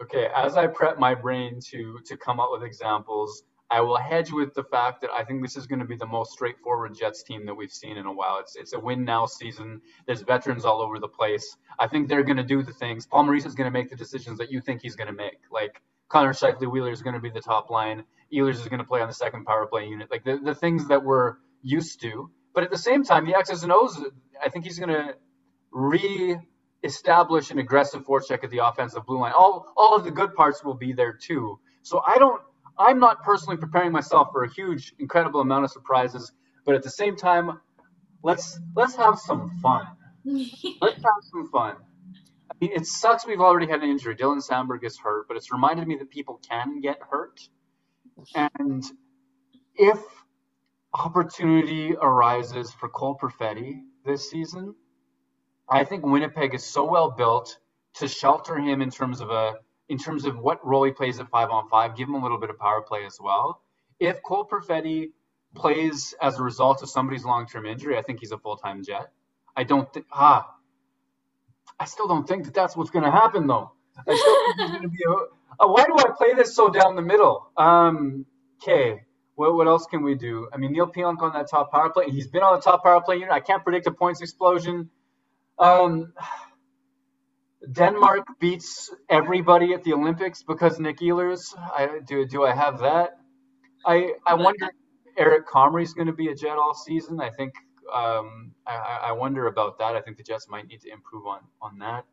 Okay, 0.00 0.28
as 0.34 0.56
I 0.56 0.66
prep 0.66 0.98
my 0.98 1.14
brain 1.14 1.60
to 1.70 1.98
to 2.06 2.16
come 2.16 2.40
up 2.40 2.48
with 2.52 2.62
examples, 2.62 3.44
I 3.70 3.80
will 3.80 3.96
hedge 3.96 4.32
with 4.32 4.52
the 4.54 4.64
fact 4.64 5.00
that 5.00 5.10
I 5.10 5.24
think 5.24 5.42
this 5.42 5.56
is 5.56 5.66
going 5.66 5.78
to 5.78 5.84
be 5.86 5.96
the 5.96 6.06
most 6.06 6.32
straightforward 6.32 6.94
Jets 6.94 7.22
team 7.22 7.46
that 7.46 7.54
we've 7.54 7.72
seen 7.72 7.96
in 7.96 8.06
a 8.06 8.12
while. 8.12 8.38
It's 8.40 8.56
it's 8.56 8.72
a 8.72 8.80
win 8.80 9.04
now 9.04 9.26
season. 9.26 9.80
There's 10.06 10.22
veterans 10.22 10.64
all 10.64 10.82
over 10.82 10.98
the 10.98 11.08
place. 11.08 11.56
I 11.78 11.86
think 11.88 12.08
they're 12.08 12.22
going 12.24 12.36
to 12.36 12.42
do 12.42 12.62
the 12.62 12.72
things. 12.72 13.06
Paul 13.06 13.24
Maurice 13.24 13.46
is 13.46 13.54
going 13.54 13.72
to 13.72 13.78
make 13.78 13.90
the 13.90 13.96
decisions 13.96 14.38
that 14.38 14.50
you 14.50 14.60
think 14.60 14.82
he's 14.82 14.96
going 14.96 15.06
to 15.06 15.14
make. 15.14 15.38
Like 15.50 15.80
Connor 16.08 16.34
Scheifele 16.34 16.70
Wheeler 16.70 16.90
is 16.90 17.02
going 17.02 17.14
to 17.14 17.20
be 17.20 17.30
the 17.30 17.40
top 17.40 17.70
line. 17.70 18.04
Ehlers 18.32 18.60
is 18.60 18.68
going 18.68 18.78
to 18.78 18.84
play 18.84 19.00
on 19.00 19.08
the 19.08 19.14
second 19.14 19.46
power 19.46 19.66
play 19.66 19.86
unit. 19.86 20.10
Like 20.10 20.24
the, 20.24 20.38
the 20.38 20.54
things 20.54 20.88
that 20.88 21.02
we're 21.02 21.36
used 21.62 22.02
to. 22.02 22.30
But 22.54 22.64
at 22.64 22.70
the 22.70 22.78
same 22.78 23.04
time, 23.04 23.24
the 23.24 23.34
X's 23.34 23.62
and 23.62 23.72
O's, 23.72 23.98
I 24.42 24.50
think 24.50 24.66
he's 24.66 24.78
going 24.78 24.90
to 24.90 25.14
re 25.72 26.36
establish 26.82 27.50
an 27.50 27.58
aggressive 27.58 28.04
forecheck 28.04 28.42
at 28.44 28.50
the 28.50 28.58
offensive 28.58 29.06
blue 29.06 29.20
line. 29.20 29.32
All 29.32 29.72
all 29.76 29.96
of 29.96 30.04
the 30.04 30.10
good 30.10 30.34
parts 30.34 30.64
will 30.64 30.74
be 30.74 30.92
there 30.92 31.12
too. 31.12 31.58
So 31.82 32.02
I 32.06 32.18
don't 32.18 32.40
I'm 32.78 32.98
not 32.98 33.22
personally 33.22 33.56
preparing 33.56 33.92
myself 33.92 34.28
for 34.32 34.44
a 34.44 34.52
huge, 34.52 34.94
incredible 34.98 35.40
amount 35.40 35.64
of 35.64 35.70
surprises, 35.70 36.32
but 36.64 36.74
at 36.74 36.82
the 36.82 36.90
same 36.90 37.16
time, 37.16 37.60
let's 38.22 38.58
let's 38.74 38.96
have 38.96 39.18
some 39.18 39.50
fun. 39.62 39.86
let's 40.24 40.96
have 40.96 41.22
some 41.30 41.48
fun. 41.50 41.76
I 42.50 42.54
mean, 42.60 42.72
it 42.74 42.86
sucks 42.86 43.26
we've 43.26 43.40
already 43.40 43.66
had 43.66 43.82
an 43.82 43.90
injury. 43.90 44.14
Dylan 44.14 44.42
Samberg 44.42 44.84
is 44.84 44.98
hurt, 44.98 45.26
but 45.28 45.36
it's 45.36 45.52
reminded 45.52 45.86
me 45.86 45.96
that 45.96 46.10
people 46.10 46.40
can 46.48 46.80
get 46.80 46.98
hurt. 47.10 47.40
And 48.34 48.84
if 49.74 49.98
opportunity 50.92 51.94
arises 52.00 52.72
for 52.72 52.88
Cole 52.88 53.18
Perfetti 53.20 53.80
this 54.04 54.30
season, 54.30 54.74
I 55.72 55.84
think 55.84 56.04
Winnipeg 56.04 56.54
is 56.54 56.64
so 56.64 56.84
well 56.84 57.10
built 57.10 57.58
to 57.94 58.08
shelter 58.08 58.56
him 58.58 58.82
in 58.82 58.90
terms 58.90 59.20
of 59.20 59.30
a 59.30 59.54
in 59.88 59.98
terms 59.98 60.24
of 60.24 60.38
what 60.38 60.64
role 60.66 60.84
he 60.84 60.92
plays 60.92 61.20
at 61.20 61.28
five 61.30 61.50
on 61.50 61.68
five, 61.68 61.96
give 61.96 62.08
him 62.08 62.14
a 62.14 62.22
little 62.22 62.38
bit 62.38 62.50
of 62.50 62.58
power 62.58 62.82
play 62.82 63.04
as 63.04 63.18
well. 63.20 63.62
If 64.00 64.22
Cole 64.22 64.46
Perfetti 64.46 65.10
plays 65.54 66.14
as 66.20 66.38
a 66.38 66.42
result 66.42 66.82
of 66.82 66.90
somebody's 66.90 67.24
long 67.24 67.46
term 67.46 67.66
injury, 67.66 67.98
I 67.98 68.02
think 68.02 68.20
he's 68.20 68.32
a 68.32 68.38
full 68.38 68.56
time 68.56 68.82
Jet. 68.84 69.10
I 69.56 69.64
don't 69.64 69.88
ah, 70.12 70.54
I 71.78 71.84
still 71.84 72.06
don't 72.06 72.26
think 72.26 72.44
that 72.44 72.54
that's 72.54 72.76
what's 72.76 72.90
going 72.90 73.04
to 73.04 73.10
happen 73.10 73.46
though. 73.46 73.72
I 74.08 74.14
still 74.14 74.44
think 74.44 74.60
he's 74.60 74.70
going 74.70 74.82
to 74.82 74.88
be 74.88 75.04
a, 75.06 75.64
a, 75.64 75.72
Why 75.72 75.84
do 75.84 75.94
I 75.98 76.12
play 76.16 76.34
this 76.34 76.54
so 76.54 76.70
down 76.70 76.96
the 76.96 77.02
middle? 77.02 77.50
Um, 77.56 78.24
okay. 78.62 79.02
What, 79.34 79.54
what 79.54 79.66
else 79.66 79.86
can 79.86 80.02
we 80.02 80.14
do? 80.14 80.48
I 80.52 80.58
mean, 80.58 80.72
Neil 80.72 80.86
Pionk 80.86 81.20
on 81.22 81.32
that 81.32 81.50
top 81.50 81.72
power 81.72 81.90
play. 81.90 82.10
He's 82.10 82.26
been 82.26 82.42
on 82.42 82.54
the 82.54 82.60
top 82.60 82.84
power 82.84 83.00
play 83.00 83.16
unit. 83.16 83.32
I 83.32 83.40
can't 83.40 83.64
predict 83.64 83.86
a 83.86 83.90
points 83.92 84.20
explosion. 84.20 84.90
Um, 85.58 86.12
Denmark 87.70 88.26
beats 88.40 88.90
everybody 89.08 89.72
at 89.74 89.84
the 89.84 89.92
Olympics 89.92 90.42
because 90.42 90.80
Nick 90.80 90.98
Ehlers. 90.98 91.54
I 91.56 92.00
do. 92.06 92.26
Do 92.26 92.44
I 92.44 92.54
have 92.54 92.80
that? 92.80 93.18
I 93.86 94.14
I 94.26 94.34
wonder. 94.34 94.70
Eric 95.16 95.46
Comrie's 95.46 95.92
going 95.92 96.06
to 96.06 96.14
be 96.14 96.28
a 96.28 96.34
Jet 96.34 96.56
all 96.56 96.74
season. 96.74 97.20
I 97.20 97.30
think. 97.30 97.52
Um, 97.92 98.52
I, 98.66 99.08
I 99.08 99.12
wonder 99.12 99.46
about 99.46 99.78
that. 99.78 99.94
I 99.96 100.00
think 100.00 100.16
the 100.16 100.22
Jets 100.22 100.46
might 100.48 100.66
need 100.66 100.80
to 100.80 100.90
improve 100.90 101.26
on 101.26 101.40
on 101.60 101.78
that. 101.78 102.04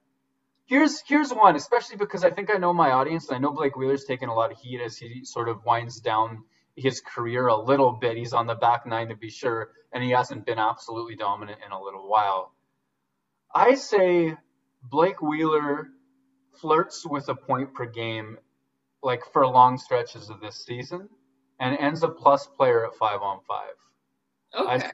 Here's 0.65 1.01
here's 1.07 1.31
one, 1.33 1.55
especially 1.55 1.97
because 1.97 2.23
I 2.23 2.29
think 2.29 2.53
I 2.53 2.57
know 2.57 2.73
my 2.73 2.91
audience. 2.91 3.29
And 3.29 3.37
I 3.37 3.39
know 3.39 3.51
Blake 3.51 3.75
Wheeler's 3.75 4.03
taking 4.05 4.29
a 4.29 4.33
lot 4.33 4.51
of 4.51 4.59
heat 4.59 4.81
as 4.81 4.97
he 4.97 5.23
sort 5.23 5.49
of 5.49 5.63
winds 5.65 5.99
down 5.99 6.43
his 6.75 7.01
career 7.01 7.47
a 7.47 7.57
little 7.57 7.93
bit. 7.93 8.17
He's 8.17 8.33
on 8.33 8.45
the 8.45 8.55
back 8.55 8.85
nine 8.85 9.07
to 9.09 9.15
be 9.15 9.29
sure, 9.29 9.69
and 9.93 10.03
he 10.03 10.11
hasn't 10.11 10.45
been 10.45 10.59
absolutely 10.59 11.15
dominant 11.15 11.59
in 11.65 11.71
a 11.71 11.81
little 11.81 12.07
while. 12.07 12.53
I 13.53 13.75
say 13.75 14.35
Blake 14.83 15.21
Wheeler 15.21 15.89
flirts 16.59 17.05
with 17.05 17.29
a 17.29 17.35
point 17.35 17.73
per 17.73 17.85
game 17.85 18.37
like 19.01 19.21
for 19.31 19.47
long 19.47 19.77
stretches 19.77 20.29
of 20.29 20.41
this 20.41 20.65
season 20.65 21.09
and 21.59 21.77
ends 21.77 22.03
a 22.03 22.09
plus 22.09 22.47
player 22.47 22.85
at 22.85 22.95
five 22.95 23.21
on 23.21 23.39
five. 23.47 23.73
Okay. 24.57 24.69
I 24.69 24.77
say 24.77 24.91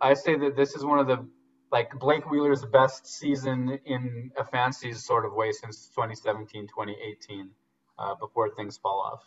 I 0.00 0.14
say 0.14 0.36
that 0.36 0.56
this 0.56 0.74
is 0.74 0.84
one 0.84 0.98
of 0.98 1.06
the 1.06 1.26
like 1.72 1.90
Blake 1.98 2.30
Wheeler's 2.30 2.64
best 2.64 3.06
season 3.06 3.78
in 3.84 4.30
a 4.38 4.44
fancy 4.44 4.92
sort 4.92 5.24
of 5.24 5.34
way 5.34 5.52
since 5.52 5.88
2017, 5.88 6.68
2018, 6.68 7.50
uh, 7.98 8.14
before 8.14 8.54
things 8.54 8.76
fall 8.76 9.00
off. 9.00 9.22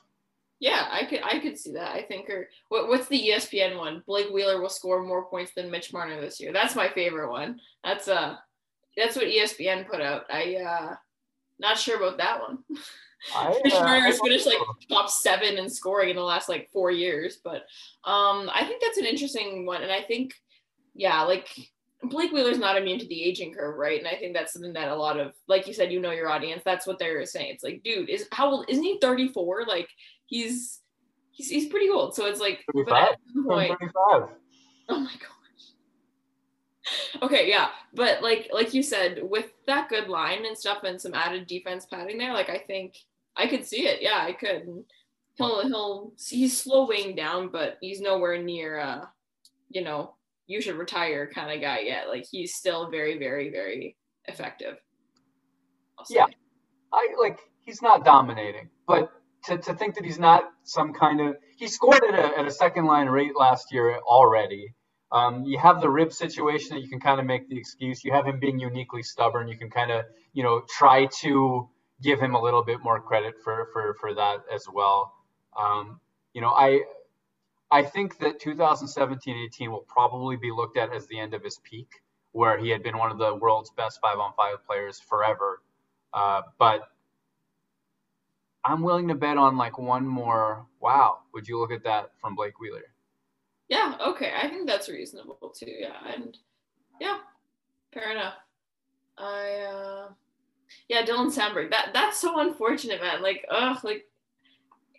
Yeah, 0.59 0.88
I 0.91 1.05
could 1.05 1.22
I 1.24 1.39
could 1.39 1.57
see 1.57 1.74
that. 1.74 1.95
I 1.95 2.01
think 2.01 2.30
or 2.30 2.49
what 2.67 2.88
what's 2.89 3.07
the 3.07 3.30
ESPN 3.30 3.78
one? 3.78 4.03
Blake 4.05 4.30
Wheeler 4.30 4.61
will 4.61 4.70
score 4.70 5.03
more 5.03 5.26
points 5.26 5.53
than 5.55 5.72
Mitch 5.72 5.93
Marner 5.93 6.20
this 6.20 6.39
year. 6.39 6.51
That's 6.51 6.76
my 6.76 6.89
favorite 6.89 7.32
one. 7.32 7.59
That's 7.84 8.07
uh 8.09 8.36
that's 8.99 9.15
what 9.15 9.25
ESPN 9.25 9.87
put 9.87 10.01
out. 10.01 10.25
I 10.29 10.55
uh 10.55 10.95
not 11.59 11.77
sure 11.77 11.97
about 11.97 12.17
that 12.17 12.39
one. 12.41 12.59
I, 13.35 13.47
uh, 13.73 13.99
has 14.01 14.19
finished 14.19 14.45
like 14.45 14.57
top 14.89 15.09
seven 15.09 15.57
in 15.57 15.69
scoring 15.69 16.09
in 16.09 16.15
the 16.15 16.21
last 16.21 16.49
like 16.49 16.69
four 16.71 16.91
years, 16.91 17.39
but 17.43 17.63
um 18.03 18.49
I 18.53 18.63
think 18.67 18.81
that's 18.81 18.97
an 18.97 19.05
interesting 19.05 19.65
one, 19.65 19.83
and 19.83 19.91
I 19.91 20.01
think 20.01 20.33
yeah, 20.93 21.23
like 21.23 21.47
Blake 22.03 22.31
Wheeler's 22.31 22.59
not 22.59 22.77
immune 22.77 22.99
to 22.99 23.07
the 23.07 23.23
aging 23.23 23.53
curve, 23.53 23.77
right? 23.77 23.99
And 23.99 24.07
I 24.07 24.15
think 24.15 24.33
that's 24.33 24.53
something 24.53 24.73
that 24.73 24.87
a 24.87 24.95
lot 24.95 25.19
of, 25.19 25.33
like 25.47 25.67
you 25.67 25.73
said, 25.73 25.91
you 25.91 25.99
know 25.99 26.11
your 26.11 26.29
audience. 26.29 26.61
That's 26.63 26.87
what 26.87 26.97
they're 26.97 27.25
saying. 27.25 27.51
It's 27.53 27.63
like, 27.63 27.83
dude, 27.83 28.09
is 28.09 28.25
how 28.31 28.49
old? 28.49 28.69
Isn't 28.69 28.83
he 28.83 28.99
thirty 28.99 29.27
four? 29.27 29.65
Like 29.65 29.89
he's 30.27 30.81
he's 31.31 31.49
he's 31.49 31.67
pretty 31.67 31.89
old. 31.89 32.15
So 32.15 32.25
it's 32.25 32.39
like, 32.39 32.63
35. 32.73 33.07
Point, 33.45 33.79
35. 33.79 34.29
Oh 34.89 34.99
my 34.99 35.11
god 35.11 35.38
okay, 37.21 37.47
yeah, 37.47 37.69
but 37.93 38.21
like 38.21 38.49
like 38.53 38.73
you 38.73 38.83
said, 38.83 39.19
with 39.23 39.51
that 39.67 39.89
good 39.89 40.07
line 40.07 40.45
and 40.45 40.57
stuff 40.57 40.83
and 40.83 40.99
some 40.99 41.13
added 41.13 41.47
defense 41.47 41.85
padding 41.85 42.17
there, 42.17 42.33
like 42.33 42.49
I 42.49 42.57
think 42.57 42.95
I 43.35 43.47
could 43.47 43.65
see 43.65 43.87
it. 43.87 44.01
Yeah, 44.01 44.19
I 44.21 44.33
could. 44.33 44.83
He'll 45.35 45.67
he'll 45.67 46.13
he's 46.19 46.61
slowing 46.61 47.15
down, 47.15 47.49
but 47.49 47.77
he's 47.81 48.01
nowhere 48.01 48.41
near 48.41 48.79
uh, 48.79 49.05
you 49.69 49.83
know, 49.83 50.15
you 50.47 50.61
should 50.61 50.75
retire 50.75 51.29
kind 51.33 51.51
of 51.51 51.61
guy 51.61 51.79
yet. 51.79 52.09
Like 52.09 52.25
he's 52.29 52.55
still 52.55 52.89
very 52.89 53.17
very 53.17 53.49
very 53.49 53.95
effective. 54.25 54.77
Yeah, 56.09 56.25
I 56.93 57.07
like 57.19 57.39
he's 57.59 57.81
not 57.81 58.05
dominating, 58.05 58.69
but 58.87 59.11
to, 59.45 59.57
to 59.57 59.73
think 59.73 59.95
that 59.95 60.05
he's 60.05 60.19
not 60.19 60.51
some 60.63 60.93
kind 60.93 61.21
of 61.21 61.35
he 61.57 61.67
scored 61.67 62.03
at 62.03 62.13
a, 62.13 62.39
at 62.39 62.45
a 62.45 62.51
second 62.51 62.85
line 62.85 63.07
rate 63.07 63.35
last 63.37 63.71
year 63.71 63.97
already 63.99 64.73
um, 65.12 65.43
you 65.45 65.57
have 65.57 65.82
the 65.82 65.89
rib 65.89 66.14
situation 66.14 66.76
that 66.76 66.82
you 66.82 66.88
can 66.88 66.99
kind 66.99 67.20
of 67.20 67.26
make 67.26 67.49
the 67.49 67.57
excuse. 67.57 68.03
You 68.03 68.14
have 68.14 68.28
him 68.28 68.39
being 68.39 68.60
uniquely 68.60 69.01
stubborn. 69.01 69.47
You 69.47 69.57
can 69.57 69.70
kind 69.70 69.91
of, 69.91 70.05
you 70.34 70.43
know, 70.43 70.62
try 70.70 71.07
to 71.22 71.68
give 72.01 72.20
him 72.20 72.36
a 72.36 72.41
little 72.41 72.64
bit 72.64 72.80
more 72.84 73.01
credit 73.01 73.36
for 73.43 73.70
for 73.74 73.95
for 73.99 74.14
that 74.14 74.43
as 74.53 74.66
well. 74.72 75.14
Um, 75.60 75.99
you 76.34 76.41
know, 76.41 76.49
I 76.49 76.82
I 77.72 77.84
think 77.84 78.20
that 78.20 78.39
2017-18 78.41 79.70
will 79.70 79.86
probably 79.88 80.36
be 80.38 80.51
looked 80.51 80.78
at 80.78 80.93
as 80.93 81.07
the 81.07 81.20
end 81.20 81.34
of 81.34 81.43
his 81.43 81.60
peak, 81.64 81.89
where 82.32 82.57
he 82.57 82.70
had 82.70 82.84
been 82.84 82.97
one 82.97 83.12
of 83.12 83.18
the 83.18 83.36
world's 83.36 83.72
best 83.72 83.99
five-on-five 84.01 84.66
players 84.66 84.99
forever. 84.99 85.62
Uh, 86.14 86.41
but 86.57 86.82
I'm 88.64 88.82
willing 88.82 89.07
to 89.07 89.16
bet 89.16 89.38
on 89.38 89.57
like 89.57 89.78
one 89.80 90.07
more. 90.07 90.66
Wow, 90.80 91.20
would 91.34 91.47
you 91.47 91.60
look 91.60 91.72
at 91.72 91.84
that 91.84 92.12
from 92.20 92.36
Blake 92.36 92.60
Wheeler? 92.60 92.93
Yeah, 93.70 93.95
okay. 94.01 94.34
I 94.36 94.49
think 94.49 94.67
that's 94.67 94.89
reasonable 94.89 95.53
too. 95.55 95.67
Yeah, 95.67 95.95
and 96.13 96.38
yeah, 96.99 97.20
fair 97.93 98.11
enough. 98.11 98.34
I 99.17 99.59
uh 99.61 100.09
yeah, 100.88 101.05
Dylan 101.05 101.34
Samberg. 101.34 101.70
That 101.72 101.91
that's 101.93 102.20
so 102.20 102.39
unfortunate, 102.39 103.01
man. 103.01 103.22
Like, 103.22 103.45
ugh, 103.49 103.78
like 103.84 104.05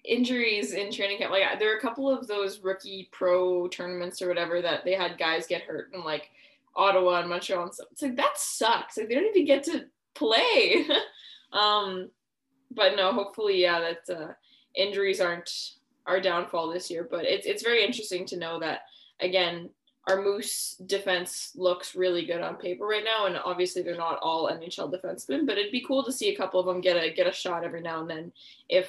injuries 0.05 0.73
in 0.73 0.93
training 0.93 1.19
camp. 1.19 1.33
Like 1.33 1.59
there 1.59 1.73
are 1.73 1.79
a 1.79 1.81
couple 1.81 2.11
of 2.11 2.27
those 2.27 2.61
rookie 2.61 3.09
pro 3.13 3.69
tournaments 3.69 4.23
or 4.23 4.29
whatever 4.29 4.63
that 4.63 4.85
they 4.85 4.95
had 4.95 5.19
guys 5.19 5.47
get 5.47 5.63
hurt 5.63 5.91
and 5.93 6.05
like 6.05 6.31
Ottawa 6.77 7.21
and 7.21 7.29
Montreal 7.29 7.65
and 7.65 7.75
stuff. 7.75 7.89
It's 7.93 8.03
like 8.03 8.17
that 8.17 8.39
sucks. 8.39 8.97
Like 8.97 9.09
they 9.09 9.15
don't 9.15 9.27
even 9.27 9.47
get 9.47 9.65
to 9.65 9.87
play. 10.15 10.87
um, 11.53 12.11
but 12.71 12.97
no, 12.97 13.13
hopefully, 13.13 13.61
yeah, 13.61 13.81
that 13.81 14.17
uh, 14.17 14.33
injuries 14.75 15.21
aren't 15.21 15.51
our 16.11 16.21
downfall 16.21 16.69
this 16.69 16.91
year. 16.91 17.07
But 17.11 17.25
it's 17.25 17.47
it's 17.47 17.63
very 17.63 17.85
interesting 17.85 18.27
to 18.27 18.37
know 18.37 18.59
that 18.61 18.81
again, 19.21 19.71
our 20.09 20.21
Moose 20.21 20.77
defense 20.87 21.53
looks 21.55 21.95
really 21.95 22.27
good 22.27 22.41
on 22.41 22.57
paper 22.57 22.87
right 22.87 23.05
now, 23.05 23.27
and 23.27 23.37
obviously 23.37 23.83
they're 23.83 23.97
not 23.97 24.19
all 24.21 24.51
NHL 24.51 24.93
defensemen, 24.93 25.47
but 25.47 25.59
it'd 25.59 25.73
be 25.73 25.85
cool 25.87 26.05
to 26.05 26.13
see 26.13 26.35
a 26.35 26.37
couple 26.37 26.61
of 26.61 26.67
them 26.67 26.81
get 26.81 26.97
a 26.97 27.13
get 27.13 27.27
a 27.27 27.33
shot 27.33 27.65
every 27.65 27.81
now 27.81 28.01
and 28.01 28.11
then 28.11 28.33
if 28.69 28.89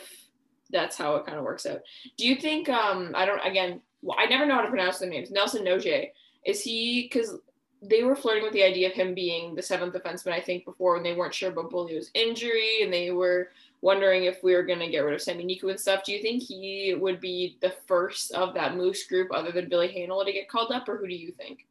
that's 0.71 0.97
how 0.97 1.15
it 1.15 1.25
kind 1.25 1.37
of 1.37 1.43
works 1.43 1.65
out. 1.65 1.81
Do 2.17 2.25
you 2.25 2.35
think? 2.35 2.69
Um, 2.69 3.13
I 3.15 3.25
don't. 3.25 3.45
Again, 3.45 3.81
I 4.17 4.25
never 4.25 4.45
know 4.45 4.55
how 4.55 4.61
to 4.61 4.69
pronounce 4.69 4.99
their 4.99 5.09
names. 5.09 5.31
Nelson 5.31 5.63
Nogier 5.63 6.07
is 6.45 6.61
he? 6.61 7.03
Because 7.03 7.37
they 7.81 8.03
were 8.03 8.15
flirting 8.15 8.43
with 8.43 8.53
the 8.53 8.63
idea 8.63 8.87
of 8.87 8.93
him 8.93 9.13
being 9.13 9.55
the 9.55 9.61
seventh 9.61 9.93
defenseman. 9.93 10.33
I 10.33 10.41
think 10.41 10.65
before 10.65 10.93
when 10.93 11.03
they 11.03 11.13
weren't 11.13 11.33
sure 11.33 11.49
about 11.49 11.71
Beaulieu's 11.71 12.11
injury 12.13 12.83
and 12.83 12.93
they 12.93 13.11
were 13.11 13.49
wondering 13.81 14.25
if 14.25 14.43
we 14.43 14.53
were 14.53 14.63
going 14.63 14.79
to 14.79 14.89
get 14.89 14.99
rid 14.99 15.15
of 15.15 15.21
Sami 15.21 15.43
Niku 15.43 15.69
and 15.69 15.79
stuff. 15.79 16.03
Do 16.03 16.11
you 16.11 16.21
think 16.21 16.43
he 16.43 16.95
would 16.97 17.19
be 17.19 17.57
the 17.61 17.73
first 17.87 18.31
of 18.31 18.53
that 18.53 18.75
Moose 18.75 19.05
group 19.07 19.29
other 19.33 19.51
than 19.51 19.69
Ville 19.69 19.87
Heinola 19.87 20.25
to 20.25 20.33
get 20.33 20.49
called 20.49 20.71
up, 20.71 20.87
or 20.87 20.97
who 20.97 21.07
do 21.07 21.15
you 21.15 21.31
think? 21.31 21.67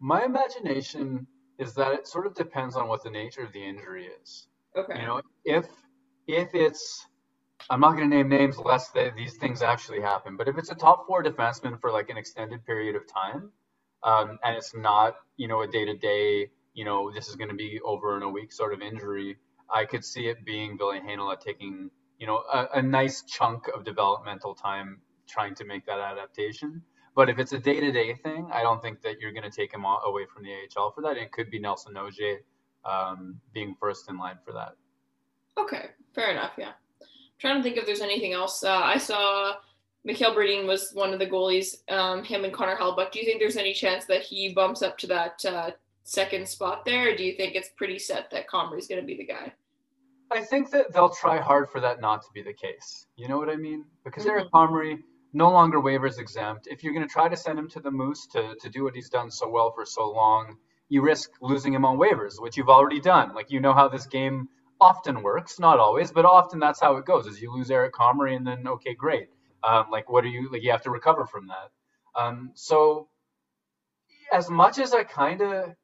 My 0.00 0.24
imagination 0.24 1.26
is 1.58 1.74
that 1.74 1.92
it 1.92 2.06
sort 2.06 2.26
of 2.26 2.34
depends 2.34 2.76
on 2.76 2.88
what 2.88 3.02
the 3.02 3.10
nature 3.10 3.42
of 3.42 3.52
the 3.52 3.64
injury 3.64 4.08
is. 4.22 4.48
Okay. 4.76 5.00
You 5.00 5.06
know, 5.06 5.22
if 5.44 5.66
if 6.26 6.54
it's 6.54 7.06
I'm 7.70 7.80
not 7.80 7.96
going 7.96 8.10
to 8.10 8.16
name 8.16 8.28
names 8.28 8.58
lest 8.58 8.92
they, 8.92 9.10
these 9.16 9.36
things 9.36 9.62
actually 9.62 10.00
happen, 10.00 10.36
but 10.36 10.48
if 10.48 10.58
it's 10.58 10.70
a 10.70 10.74
top 10.74 11.06
four 11.06 11.22
defenseman 11.22 11.80
for 11.80 11.90
like 11.90 12.10
an 12.10 12.16
extended 12.16 12.64
period 12.66 12.96
of 12.96 13.02
time, 13.06 13.50
um, 14.02 14.38
and 14.44 14.56
it's 14.56 14.74
not, 14.74 15.14
you 15.36 15.48
know, 15.48 15.62
a 15.62 15.66
day 15.66 15.84
to 15.84 15.96
day, 15.96 16.50
you 16.74 16.84
know, 16.84 17.10
this 17.10 17.28
is 17.28 17.36
going 17.36 17.48
to 17.48 17.54
be 17.54 17.80
over 17.84 18.16
in 18.16 18.22
a 18.22 18.28
week 18.28 18.52
sort 18.52 18.74
of 18.74 18.82
injury, 18.82 19.36
I 19.72 19.84
could 19.84 20.04
see 20.04 20.26
it 20.26 20.44
being 20.44 20.78
Ville 20.78 20.92
Heinola 20.92 21.38
taking, 21.40 21.90
you 22.18 22.26
know, 22.26 22.42
a, 22.52 22.66
a 22.74 22.82
nice 22.82 23.22
chunk 23.22 23.68
of 23.68 23.84
developmental 23.84 24.54
time 24.54 25.00
trying 25.28 25.54
to 25.56 25.64
make 25.64 25.86
that 25.86 25.98
adaptation. 25.98 26.82
But 27.14 27.30
if 27.30 27.38
it's 27.38 27.52
a 27.52 27.58
day 27.58 27.80
to 27.80 27.92
day 27.92 28.14
thing, 28.14 28.48
I 28.52 28.62
don't 28.62 28.82
think 28.82 29.00
that 29.02 29.20
you're 29.20 29.32
going 29.32 29.48
to 29.48 29.56
take 29.56 29.72
him 29.72 29.84
away 29.84 30.26
from 30.32 30.42
the 30.42 30.52
AHL 30.52 30.92
for 30.92 31.00
that. 31.02 31.16
It 31.16 31.32
could 31.32 31.50
be 31.50 31.60
Nelson 31.60 31.94
Nogier 31.94 32.38
um, 32.84 33.40
being 33.52 33.76
first 33.78 34.08
in 34.10 34.18
line 34.18 34.38
for 34.44 34.52
that. 34.52 34.72
Okay, 35.56 35.90
fair 36.14 36.30
enough. 36.30 36.52
Yeah. 36.58 36.72
I'm 37.00 37.06
trying 37.38 37.56
to 37.56 37.62
think 37.62 37.76
if 37.76 37.86
there's 37.86 38.00
anything 38.00 38.32
else. 38.32 38.64
Uh, 38.64 38.80
I 38.82 38.98
saw 38.98 39.54
Mikhail 40.04 40.34
Berdin 40.34 40.66
was 40.66 40.90
one 40.92 41.12
of 41.12 41.18
the 41.18 41.26
goalies, 41.26 41.76
um, 41.90 42.24
him 42.24 42.44
and 42.44 42.52
Connor 42.52 42.76
Hellebuyck. 42.76 43.12
Do 43.12 43.20
you 43.20 43.24
think 43.24 43.40
there's 43.40 43.56
any 43.56 43.72
chance 43.72 44.04
that 44.06 44.22
he 44.22 44.52
bumps 44.52 44.82
up 44.82 44.98
to 44.98 45.06
that 45.06 45.44
uh, 45.44 45.70
second 46.04 46.48
spot 46.48 46.84
there, 46.84 47.12
or 47.12 47.16
do 47.16 47.24
you 47.24 47.34
think 47.36 47.54
it's 47.54 47.70
pretty 47.76 47.98
set 47.98 48.30
that 48.30 48.48
Comrie's 48.48 48.86
going 48.86 49.00
to 49.00 49.06
be 49.06 49.16
the 49.16 49.26
guy? 49.26 49.52
I 50.30 50.42
think 50.42 50.70
that 50.70 50.92
they'll 50.92 51.10
try 51.10 51.38
hard 51.38 51.70
for 51.70 51.80
that 51.80 52.00
not 52.00 52.22
to 52.22 52.28
be 52.32 52.42
the 52.42 52.52
case. 52.52 53.06
You 53.16 53.28
know 53.28 53.38
what 53.38 53.50
I 53.50 53.56
mean? 53.56 53.84
Because 54.04 54.24
mm-hmm. 54.24 54.32
Eric 54.32 54.52
Comrie 54.52 54.98
no 55.32 55.50
longer 55.50 55.80
waivers 55.80 56.18
exempt. 56.18 56.68
If 56.70 56.82
you're 56.82 56.94
going 56.94 57.06
to 57.06 57.12
try 57.12 57.28
to 57.28 57.36
send 57.36 57.58
him 57.58 57.68
to 57.70 57.80
the 57.80 57.90
Moose 57.90 58.26
to, 58.28 58.54
to 58.60 58.70
do 58.70 58.84
what 58.84 58.94
he's 58.94 59.10
done 59.10 59.30
so 59.30 59.48
well 59.48 59.72
for 59.72 59.84
so 59.84 60.10
long, 60.10 60.56
you 60.88 61.02
risk 61.02 61.30
losing 61.40 61.74
him 61.74 61.84
on 61.84 61.98
waivers, 61.98 62.40
which 62.40 62.56
you've 62.56 62.68
already 62.68 63.00
done. 63.00 63.34
Like 63.34 63.50
you 63.50 63.60
know 63.60 63.72
how 63.72 63.88
this 63.88 64.06
game 64.06 64.48
often 64.80 65.22
works, 65.22 65.58
not 65.58 65.78
always, 65.78 66.12
but 66.12 66.24
often 66.24 66.58
that's 66.58 66.80
how 66.80 66.96
it 66.96 67.06
goes. 67.06 67.26
Is 67.26 67.40
you 67.40 67.52
lose 67.52 67.70
Eric 67.70 67.94
Comrie 67.94 68.36
and 68.36 68.46
then 68.46 68.66
okay, 68.66 68.94
great. 68.94 69.28
Um, 69.62 69.86
like 69.90 70.10
what 70.10 70.24
are 70.24 70.28
you 70.28 70.50
like? 70.52 70.62
You 70.62 70.70
have 70.70 70.82
to 70.82 70.90
recover 70.90 71.26
from 71.26 71.48
that. 71.48 71.70
Um, 72.20 72.50
so 72.54 73.08
as 74.32 74.50
much 74.50 74.78
as 74.78 74.92
I 74.92 75.04
kind 75.04 75.40
of 75.40 75.74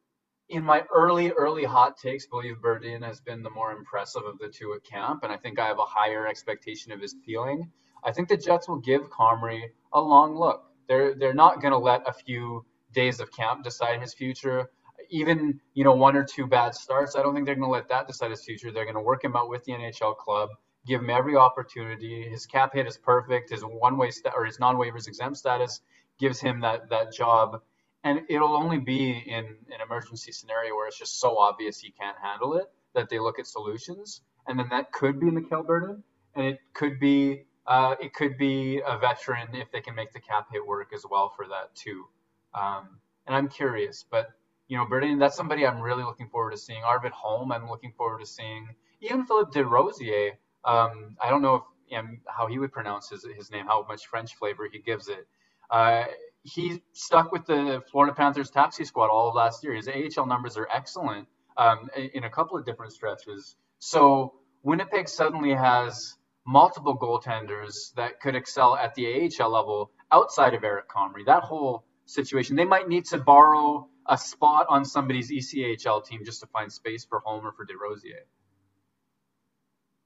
in 0.51 0.63
my 0.63 0.83
early, 0.93 1.31
early 1.31 1.63
hot 1.63 1.97
takes, 1.97 2.25
believe 2.25 2.57
Berdin 2.61 3.03
has 3.03 3.21
been 3.21 3.41
the 3.41 3.49
more 3.49 3.71
impressive 3.71 4.23
of 4.25 4.37
the 4.37 4.49
two 4.49 4.73
at 4.73 4.83
camp, 4.83 5.23
and 5.23 5.31
I 5.31 5.37
think 5.37 5.59
I 5.59 5.67
have 5.67 5.79
a 5.79 5.85
higher 5.85 6.27
expectation 6.27 6.91
of 6.91 7.01
his 7.01 7.15
ceiling. 7.25 7.71
I 8.03 8.11
think 8.11 8.27
the 8.27 8.37
Jets 8.37 8.67
will 8.67 8.79
give 8.79 9.09
Comrie 9.09 9.69
a 9.93 10.01
long 10.01 10.35
look. 10.35 10.65
They're 10.87 11.15
they're 11.15 11.33
not 11.33 11.61
going 11.61 11.71
to 11.71 11.77
let 11.77 12.07
a 12.07 12.13
few 12.13 12.65
days 12.93 13.19
of 13.19 13.31
camp 13.31 13.63
decide 13.63 14.01
his 14.01 14.13
future. 14.13 14.69
Even 15.09 15.59
you 15.73 15.83
know 15.83 15.93
one 15.93 16.15
or 16.17 16.23
two 16.23 16.47
bad 16.47 16.75
starts, 16.75 17.15
I 17.15 17.21
don't 17.21 17.33
think 17.33 17.45
they're 17.45 17.55
going 17.55 17.67
to 17.67 17.71
let 17.71 17.89
that 17.89 18.07
decide 18.07 18.31
his 18.31 18.43
future. 18.43 18.71
They're 18.71 18.85
going 18.85 18.95
to 18.95 19.01
work 19.01 19.23
him 19.23 19.35
out 19.35 19.49
with 19.49 19.63
the 19.63 19.71
NHL 19.71 20.17
club, 20.17 20.49
give 20.85 21.01
him 21.01 21.09
every 21.09 21.35
opportunity. 21.35 22.27
His 22.29 22.45
cap 22.45 22.73
hit 22.73 22.87
is 22.87 22.97
perfect. 22.97 23.51
His 23.51 23.61
one 23.61 23.97
way 23.97 24.11
st- 24.11 24.33
or 24.35 24.45
his 24.45 24.59
non 24.59 24.75
waivers 24.75 25.07
exempt 25.07 25.37
status 25.37 25.81
gives 26.19 26.41
him 26.41 26.59
that 26.61 26.89
that 26.89 27.13
job 27.13 27.61
and 28.03 28.21
it'll 28.29 28.55
only 28.55 28.79
be 28.79 29.11
in 29.11 29.45
an 29.45 29.81
emergency 29.85 30.31
scenario 30.31 30.75
where 30.75 30.87
it's 30.87 30.97
just 30.97 31.19
so 31.19 31.37
obvious 31.37 31.79
he 31.79 31.91
can't 31.91 32.17
handle 32.21 32.55
it 32.55 32.65
that 32.93 33.09
they 33.09 33.19
look 33.19 33.39
at 33.39 33.47
solutions, 33.47 34.21
and 34.47 34.57
then 34.59 34.67
that 34.69 34.91
could 34.91 35.19
be 35.19 35.29
Mikhail 35.29 35.63
Berdin, 35.63 36.01
and 36.35 36.45
it 36.45 36.59
could 36.73 36.99
be 36.99 37.45
uh, 37.67 37.95
it 38.01 38.13
could 38.13 38.37
be 38.37 38.81
a 38.85 38.97
veteran 38.97 39.47
if 39.53 39.71
they 39.71 39.81
can 39.81 39.95
make 39.95 40.11
the 40.13 40.19
cap 40.19 40.47
hit 40.51 40.65
work 40.65 40.91
as 40.93 41.05
well 41.09 41.31
for 41.35 41.47
that 41.47 41.73
too. 41.75 42.05
Um, 42.53 42.99
and 43.27 43.35
I'm 43.35 43.47
curious, 43.47 44.03
but 44.09 44.29
you 44.67 44.77
know, 44.77 44.85
Berdin, 44.85 45.19
that's 45.19 45.35
somebody 45.35 45.65
I'm 45.65 45.81
really 45.81 46.03
looking 46.03 46.29
forward 46.29 46.51
to 46.51 46.57
seeing. 46.57 46.83
Arvid 46.83 47.11
Holm, 47.11 47.51
I'm 47.51 47.69
looking 47.69 47.93
forward 47.97 48.19
to 48.19 48.25
seeing. 48.25 48.69
Even 49.01 49.25
Philippe 49.25 49.51
Desrosiers, 49.51 50.33
um, 50.65 51.15
I 51.21 51.29
don't 51.29 51.41
know 51.41 51.55
if 51.55 51.63
you 51.87 51.97
know, 51.97 52.07
how 52.27 52.47
he 52.47 52.57
would 52.57 52.71
pronounce 52.71 53.09
his 53.09 53.25
his 53.35 53.51
name, 53.51 53.67
how 53.67 53.85
much 53.87 54.07
French 54.07 54.35
flavor 54.35 54.67
he 54.71 54.79
gives 54.79 55.07
it. 55.07 55.27
Uh, 55.69 56.05
he 56.43 56.81
stuck 56.93 57.31
with 57.31 57.45
the 57.45 57.81
Florida 57.91 58.13
Panthers 58.13 58.49
taxi 58.49 58.85
squad 58.85 59.09
all 59.09 59.29
of 59.29 59.35
last 59.35 59.63
year. 59.63 59.73
His 59.73 59.87
AHL 59.87 60.25
numbers 60.25 60.57
are 60.57 60.67
excellent 60.73 61.27
um, 61.57 61.89
in 61.95 62.23
a 62.23 62.29
couple 62.29 62.57
of 62.57 62.65
different 62.65 62.93
stretches. 62.93 63.55
So 63.79 64.33
Winnipeg 64.63 65.07
suddenly 65.07 65.53
has 65.53 66.17
multiple 66.45 66.97
goaltenders 66.97 67.93
that 67.95 68.19
could 68.19 68.35
excel 68.35 68.75
at 68.75 68.95
the 68.95 69.29
AHL 69.39 69.51
level 69.51 69.91
outside 70.11 70.53
of 70.53 70.63
Eric 70.63 70.89
Comrie. 70.89 71.25
That 71.25 71.43
whole 71.43 71.85
situation, 72.05 72.55
they 72.55 72.65
might 72.65 72.87
need 72.87 73.05
to 73.05 73.17
borrow 73.19 73.87
a 74.07 74.17
spot 74.17 74.65
on 74.69 74.83
somebody's 74.83 75.31
ECHL 75.31 76.03
team 76.03 76.21
just 76.25 76.41
to 76.41 76.47
find 76.47 76.71
space 76.71 77.05
for 77.05 77.21
Homer 77.23 77.51
for 77.51 77.65
Desrosiers. 77.65 78.25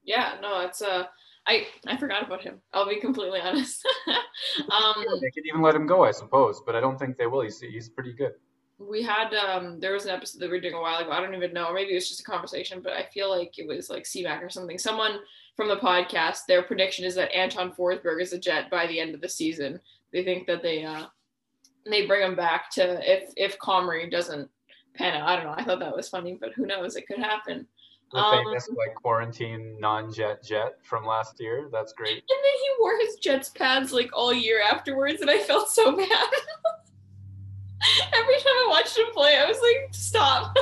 Yeah, 0.04 0.34
no, 0.40 0.60
it's 0.60 0.82
a. 0.82 1.08
I 1.46 1.66
I 1.86 1.96
forgot 1.96 2.26
about 2.26 2.42
him. 2.42 2.60
I'll 2.72 2.88
be 2.88 3.00
completely 3.00 3.40
honest. 3.40 3.86
um, 4.06 5.04
they 5.20 5.30
could 5.30 5.46
even 5.46 5.62
let 5.62 5.74
him 5.74 5.86
go, 5.86 6.04
I 6.04 6.10
suppose, 6.10 6.62
but 6.64 6.74
I 6.74 6.80
don't 6.80 6.98
think 6.98 7.16
they 7.16 7.26
will. 7.26 7.42
He's 7.42 7.60
he's 7.60 7.88
pretty 7.88 8.12
good. 8.12 8.32
We 8.78 9.02
had 9.02 9.32
um 9.34 9.80
there 9.80 9.92
was 9.92 10.04
an 10.04 10.10
episode 10.10 10.40
that 10.40 10.50
we 10.50 10.56
were 10.56 10.60
doing 10.60 10.74
a 10.74 10.80
while 10.80 10.98
ago. 10.98 11.10
I 11.10 11.20
don't 11.20 11.34
even 11.34 11.52
know, 11.52 11.72
maybe 11.72 11.92
it 11.92 11.94
was 11.94 12.08
just 12.08 12.20
a 12.20 12.24
conversation, 12.24 12.80
but 12.82 12.92
I 12.92 13.06
feel 13.14 13.30
like 13.30 13.58
it 13.58 13.66
was 13.66 13.88
like 13.88 14.04
CMAC 14.04 14.42
or 14.42 14.50
something. 14.50 14.78
Someone 14.78 15.20
from 15.56 15.68
the 15.68 15.76
podcast, 15.76 16.40
their 16.46 16.62
prediction 16.62 17.04
is 17.04 17.14
that 17.14 17.34
Anton 17.34 17.72
Forsberg 17.72 18.20
is 18.20 18.32
a 18.32 18.38
Jet 18.38 18.70
by 18.70 18.86
the 18.86 19.00
end 19.00 19.14
of 19.14 19.20
the 19.20 19.28
season. 19.28 19.80
They 20.12 20.24
think 20.24 20.46
that 20.46 20.62
they 20.62 20.84
uh 20.84 21.06
they 21.88 22.06
bring 22.06 22.22
him 22.22 22.36
back 22.36 22.70
to 22.72 23.00
if 23.10 23.32
if 23.36 23.58
Comrie 23.58 24.10
doesn't 24.10 24.50
pan 24.94 25.14
out. 25.14 25.28
I 25.28 25.36
don't 25.36 25.44
know. 25.44 25.54
I 25.56 25.64
thought 25.64 25.80
that 25.80 25.96
was 25.96 26.08
funny, 26.08 26.36
but 26.40 26.52
who 26.54 26.66
knows? 26.66 26.96
It 26.96 27.06
could 27.06 27.18
happen. 27.18 27.66
The 28.12 28.18
um, 28.18 28.44
famous 28.44 28.68
like 28.68 28.94
quarantine 28.94 29.76
non-jet 29.80 30.44
jet 30.44 30.78
from 30.82 31.04
last 31.04 31.40
year. 31.40 31.68
That's 31.72 31.92
great. 31.92 32.12
And 32.12 32.22
then 32.28 32.36
he 32.62 32.68
wore 32.80 32.98
his 33.00 33.16
Jets 33.16 33.48
pads 33.48 33.92
like 33.92 34.10
all 34.12 34.32
year 34.32 34.62
afterwards, 34.62 35.20
and 35.20 35.30
I 35.30 35.38
felt 35.38 35.68
so 35.70 35.92
bad. 35.96 36.08
Every 38.12 38.34
time 38.36 38.46
I 38.46 38.66
watched 38.68 38.96
him 38.96 39.06
play, 39.12 39.36
I 39.36 39.46
was 39.46 39.58
like, 39.60 39.92
stop. 39.92 40.56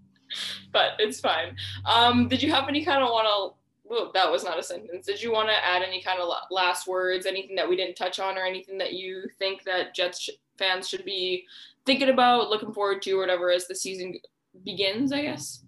but 0.72 0.92
it's 0.98 1.20
fine. 1.20 1.56
Um, 1.86 2.28
did 2.28 2.42
you 2.42 2.52
have 2.52 2.68
any 2.68 2.84
kind 2.84 3.02
of 3.02 3.08
want 3.08 3.26
to? 3.26 3.56
Well, 3.88 4.10
that 4.14 4.30
was 4.30 4.44
not 4.44 4.58
a 4.58 4.62
sentence. 4.62 5.06
Did 5.06 5.22
you 5.22 5.32
want 5.32 5.48
to 5.48 5.64
add 5.64 5.82
any 5.82 6.02
kind 6.02 6.20
of 6.20 6.28
last 6.50 6.88
words, 6.88 7.24
anything 7.24 7.56
that 7.56 7.68
we 7.68 7.76
didn't 7.76 7.94
touch 7.94 8.18
on, 8.18 8.36
or 8.36 8.44
anything 8.44 8.76
that 8.78 8.92
you 8.92 9.24
think 9.38 9.64
that 9.64 9.94
Jets 9.94 10.28
fans 10.58 10.88
should 10.88 11.04
be 11.04 11.44
thinking 11.86 12.08
about, 12.08 12.50
looking 12.50 12.72
forward 12.72 13.00
to, 13.02 13.12
or 13.12 13.20
whatever, 13.20 13.50
as 13.50 13.66
the 13.66 13.74
season 13.74 14.18
begins? 14.64 15.12
I 15.12 15.22
guess. 15.22 15.62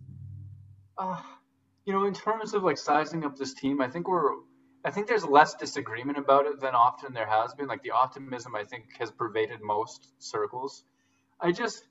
Uh, 0.99 1.21
you 1.85 1.93
know, 1.93 2.05
in 2.05 2.13
terms 2.13 2.55
of 2.55 2.65
like 2.65 2.77
sizing 2.77 3.25
up 3.25 3.37
this 3.37 3.55
team, 3.55 3.81
I 3.81 3.89
think 3.89 4.09
we're 4.09 4.33
I 4.85 4.91
think 4.91 5.07
there's 5.07 5.25
less 5.25 5.55
disagreement 5.55 6.19
about 6.19 6.47
it 6.47 6.61
than 6.61 6.75
often 6.75 7.13
there 7.13 7.27
has 7.27 7.55
been. 7.55 7.67
Like 7.67 7.83
the 7.83 7.91
optimism, 7.91 8.55
I 8.55 8.65
think, 8.65 8.85
has 8.99 9.11
pervaded 9.11 9.61
most 9.61 10.09
circles. 10.19 10.85
I 11.41 11.53
just, 11.53 11.87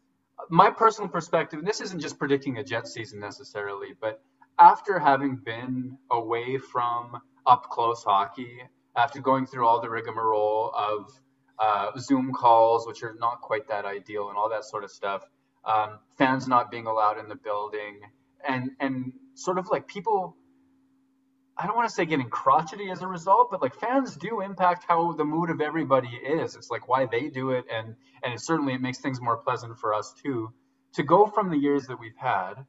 my 0.49 0.71
personal 0.71 1.09
perspective, 1.09 1.59
and 1.59 1.67
this 1.67 1.81
isn't 1.81 1.99
just 1.99 2.17
predicting 2.17 2.57
a 2.57 2.63
Jet 2.63 2.87
season 2.87 3.19
necessarily, 3.19 3.89
but 3.99 4.21
after 4.57 4.99
having 4.99 5.35
been 5.35 5.97
away 6.09 6.57
from 6.57 7.21
up 7.45 7.69
close 7.69 8.03
hockey 8.03 8.63
after 8.95 9.21
going 9.21 9.45
through 9.45 9.67
all 9.67 9.79
the 9.79 9.89
rigmarole 9.89 10.71
of 10.75 11.11
uh, 11.59 11.91
Zoom 11.99 12.33
calls, 12.33 12.87
which 12.87 13.03
are 13.03 13.15
not 13.19 13.41
quite 13.41 13.67
that 13.67 13.85
ideal, 13.85 14.29
and 14.29 14.37
all 14.37 14.49
that 14.49 14.65
sort 14.65 14.83
of 14.83 14.91
stuff. 14.91 15.23
Um, 15.65 15.99
fans 16.17 16.47
not 16.47 16.71
being 16.71 16.87
allowed 16.87 17.19
in 17.19 17.27
the 17.27 17.35
building, 17.35 17.99
and 18.47 18.71
and 18.79 19.13
sort 19.35 19.57
of 19.57 19.67
like 19.69 19.87
people. 19.87 20.35
I 21.59 21.65
don't 21.65 21.75
want 21.75 21.89
to 21.89 21.93
say 21.93 22.05
getting 22.05 22.29
crotchety 22.29 22.91
as 22.91 23.01
a 23.01 23.07
result, 23.07 23.49
but 23.49 23.63
like 23.63 23.73
fans 23.73 24.15
do 24.15 24.41
impact 24.41 24.85
how 24.87 25.13
the 25.13 25.25
mood 25.25 25.49
of 25.49 25.59
everybody 25.59 26.09
is. 26.09 26.55
It's 26.55 26.69
like 26.69 26.87
why 26.87 27.07
they 27.07 27.29
do 27.29 27.51
it, 27.51 27.65
and 27.71 27.95
and 28.23 28.33
it 28.33 28.41
certainly 28.41 28.73
it 28.73 28.81
makes 28.81 28.99
things 28.99 29.19
more 29.19 29.37
pleasant 29.37 29.77
for 29.77 29.93
us 29.93 30.13
too. 30.23 30.53
To 30.93 31.03
go 31.03 31.25
from 31.25 31.49
the 31.49 31.57
years 31.57 31.87
that 31.87 31.99
we've 31.99 32.17
had 32.17 32.65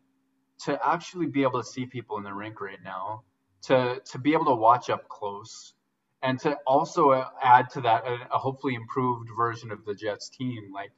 to 0.65 0.79
actually 0.87 1.27
be 1.27 1.43
able 1.43 1.63
to 1.63 1.69
see 1.69 1.87
people 1.87 2.17
in 2.19 2.25
the 2.25 2.33
rink 2.33 2.61
right 2.61 2.83
now, 2.83 3.23
to 3.63 4.01
to 4.11 4.19
be 4.19 4.33
able 4.33 4.47
to 4.47 4.55
watch 4.55 4.91
up 4.91 5.09
close, 5.09 5.75
and 6.23 6.39
to 6.41 6.57
also 6.67 7.11
uh, 7.11 7.29
add 7.43 7.71
to 7.71 7.81
that 7.83 8.07
a, 8.07 8.17
a 8.35 8.39
hopefully 8.39 8.75
improved 8.75 9.29
version 9.37 9.71
of 9.71 9.85
the 9.85 9.95
Jets 9.95 10.31
team. 10.31 10.73
Like 10.73 10.93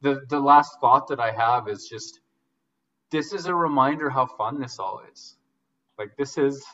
the 0.00 0.22
the 0.28 0.40
last 0.40 0.80
thought 0.80 1.08
that 1.08 1.20
I 1.20 1.30
have 1.32 1.68
is 1.68 1.88
just 1.88 2.20
this 3.14 3.32
is 3.32 3.46
a 3.46 3.54
reminder 3.54 4.10
how 4.10 4.26
fun 4.26 4.60
this 4.60 4.80
all 4.80 5.00
is. 5.12 5.36
Like 5.96 6.16
this 6.18 6.36
is 6.36 6.64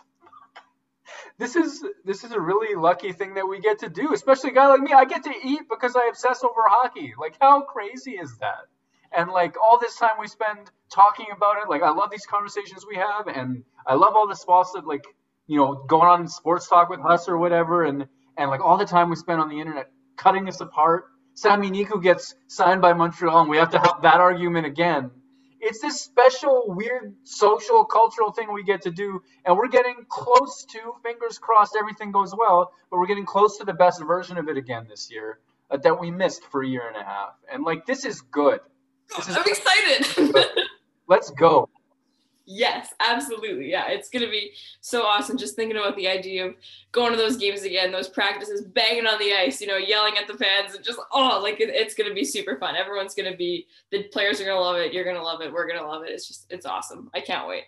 this 1.38 1.55
is 1.55 1.84
this 2.07 2.24
is 2.24 2.32
a 2.32 2.41
really 2.41 2.74
lucky 2.74 3.12
thing 3.12 3.34
that 3.34 3.47
we 3.47 3.61
get 3.61 3.80
to 3.80 3.91
do, 3.91 4.14
especially 4.14 4.53
a 4.53 4.55
guy 4.55 4.68
like 4.68 4.80
me. 4.80 4.95
I 4.95 5.05
get 5.05 5.24
to 5.24 5.34
eat 5.45 5.61
because 5.68 5.97
I 5.97 6.09
obsess 6.09 6.43
over 6.43 6.62
hockey. 6.66 7.12
Like 7.20 7.36
how 7.43 7.61
crazy 7.61 8.12
is 8.12 8.38
that? 8.38 8.68
And 9.12 9.30
like 9.30 9.57
all 9.62 9.78
this 9.78 9.97
time 9.97 10.16
we 10.18 10.28
spend 10.28 10.70
talking 10.91 11.26
about 11.36 11.59
it, 11.62 11.68
like 11.68 11.82
I 11.82 11.91
love 11.91 12.11
these 12.11 12.24
conversations 12.24 12.86
we 12.88 12.97
have, 12.97 13.26
and 13.26 13.62
I 13.86 13.97
love 13.97 14.14
all 14.16 14.26
the 14.26 14.34
spots 14.34 14.72
that 14.72 14.86
like 14.86 15.05
you 15.47 15.59
know 15.59 15.74
going 15.74 16.09
on 16.09 16.26
sports 16.26 16.68
talk 16.68 16.88
with 16.88 17.01
us 17.05 17.28
or 17.28 17.36
whatever, 17.36 17.84
and 17.84 18.09
and 18.38 18.51
like 18.51 18.64
all 18.64 18.78
the 18.78 18.86
time 18.86 19.11
we 19.11 19.16
spend 19.16 19.43
on 19.43 19.51
the 19.51 19.61
internet 19.61 19.91
cutting 20.16 20.49
us 20.49 20.62
apart. 20.62 21.05
Sami 21.34 21.70
Niku 21.70 22.03
gets 22.03 22.34
signed 22.49 22.80
by 22.80 22.95
Montreal, 22.95 23.43
and 23.43 23.51
we 23.51 23.59
have 23.59 23.72
to 23.72 23.78
have 23.78 24.01
that 24.03 24.20
argument 24.20 24.66
again. 24.66 25.11
It's 25.61 25.80
this 25.80 26.00
special, 26.00 26.64
weird 26.68 27.14
social, 27.24 27.84
cultural 27.84 28.32
thing 28.32 28.52
we 28.52 28.64
get 28.64 28.82
to 28.82 28.90
do, 28.90 29.22
and 29.44 29.56
we're 29.56 29.68
getting 29.68 30.06
close 30.08 30.64
to, 30.70 30.78
fingers 31.02 31.38
crossed, 31.38 31.76
everything 31.78 32.12
goes 32.12 32.34
well, 32.36 32.72
but 32.90 32.98
we're 32.98 33.06
getting 33.06 33.26
close 33.26 33.58
to 33.58 33.64
the 33.64 33.74
best 33.74 34.02
version 34.02 34.38
of 34.38 34.48
it 34.48 34.56
again 34.56 34.86
this 34.88 35.11
year 35.11 35.40
uh, 35.70 35.76
that 35.78 36.00
we 36.00 36.11
missed 36.11 36.44
for 36.50 36.62
a 36.62 36.66
year 36.66 36.86
and 36.88 36.96
a 36.96 37.04
half. 37.04 37.34
And 37.52 37.64
like, 37.64 37.86
this 37.86 38.04
is 38.04 38.22
good. 38.22 38.61
This 39.16 39.28
is 39.28 39.36
I'm 39.36 39.44
excited. 39.46 40.46
Let's 41.08 41.30
go. 41.30 41.68
Yes, 42.53 42.92
absolutely. 42.98 43.70
Yeah, 43.70 43.86
it's 43.86 44.09
going 44.09 44.24
to 44.24 44.30
be 44.30 44.55
so 44.80 45.03
awesome 45.03 45.38
just 45.38 45.55
thinking 45.55 45.76
about 45.76 45.94
the 45.94 46.09
idea 46.09 46.46
of 46.46 46.55
going 46.90 47.12
to 47.12 47.16
those 47.16 47.36
games 47.36 47.62
again, 47.62 47.92
those 47.92 48.09
practices, 48.09 48.62
banging 48.62 49.07
on 49.07 49.20
the 49.20 49.32
ice, 49.32 49.61
you 49.61 49.68
know, 49.68 49.76
yelling 49.76 50.14
at 50.18 50.26
the 50.26 50.34
fans, 50.34 50.74
and 50.74 50.84
just, 50.84 50.98
oh, 51.12 51.38
like 51.40 51.61
it, 51.61 51.68
it's 51.68 51.94
going 51.94 52.09
to 52.09 52.14
be 52.14 52.24
super 52.24 52.59
fun. 52.59 52.74
Everyone's 52.74 53.14
going 53.14 53.30
to 53.30 53.36
be, 53.36 53.68
the 53.92 54.03
players 54.09 54.40
are 54.40 54.44
going 54.44 54.57
to 54.57 54.61
love 54.61 54.78
it. 54.78 54.92
You're 54.92 55.05
going 55.05 55.14
to 55.14 55.22
love 55.22 55.40
it. 55.42 55.53
We're 55.53 55.68
going 55.68 55.78
to 55.78 55.86
love 55.86 56.03
it. 56.03 56.11
It's 56.11 56.26
just, 56.26 56.46
it's 56.51 56.66
awesome. 56.66 57.09
I 57.14 57.20
can't 57.20 57.46
wait. 57.46 57.66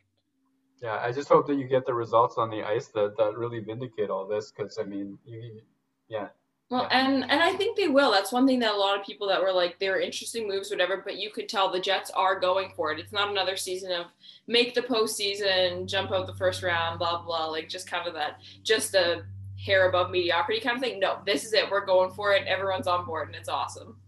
Yeah, 0.83 0.99
I 1.01 1.13
just 1.13 1.29
hope 1.29 1.47
that 1.47 1.55
you 1.55 1.69
get 1.69 1.87
the 1.87 1.95
results 1.95 2.35
on 2.37 2.51
the 2.51 2.65
ice 2.65 2.89
that, 2.89 3.17
that 3.19 3.39
really 3.39 3.61
vindicate 3.61 4.11
all 4.11 4.27
this 4.27 4.51
because, 4.51 4.79
I 4.81 4.85
mean, 4.85 5.17
you, 5.25 5.61
yeah, 6.09 6.27
well, 6.73 6.89
and 6.91 7.31
and 7.31 7.43
I 7.43 7.53
think 7.53 7.77
they 7.77 7.89
will. 7.89 8.11
That's 8.11 8.33
one 8.33 8.47
thing 8.47 8.59
that 8.61 8.73
a 8.73 8.79
lot 8.79 8.99
of 8.99 9.05
people 9.05 9.29
that 9.29 9.43
were 9.43 9.53
like 9.53 9.79
they 9.79 9.91
were 9.91 10.01
interesting 10.01 10.49
moves, 10.49 10.71
whatever. 10.71 11.03
But 11.05 11.19
you 11.19 11.29
could 11.31 11.47
tell 11.47 11.71
the 11.71 11.79
Jets 11.79 12.11
are 12.13 12.41
going 12.41 12.73
for 12.75 12.91
it. 12.91 12.99
It's 12.99 13.13
not 13.13 13.29
another 13.29 13.59
season 13.59 13.93
of 13.93 14.07
make 14.47 14.75
the 14.75 14.81
postseason, 14.81 15.87
jump 15.87 16.13
out 16.13 16.27
the 16.27 16.33
first 16.33 16.63
round, 16.63 16.99
blah 16.99 17.21
blah. 17.21 17.45
Like 17.45 17.69
just 17.69 17.91
kind 17.91 18.09
of 18.09 18.15
that, 18.15 18.39
just 18.63 18.95
a 18.95 19.23
hair 19.63 19.87
above 19.91 20.11
mediocrity 20.11 20.63
kind 20.63 20.77
of 20.77 20.83
thing. 20.83 20.99
No, 20.99 21.19
this 21.27 21.45
is 21.45 21.53
it. 21.53 21.71
We're 21.71 21.85
going 21.85 22.11
for 22.13 22.33
it. 22.33 22.47
Everyone's 22.47 22.87
on 22.87 23.05
board, 23.05 23.27
and 23.27 23.37
it's 23.37 23.51
awesome. 23.51 23.99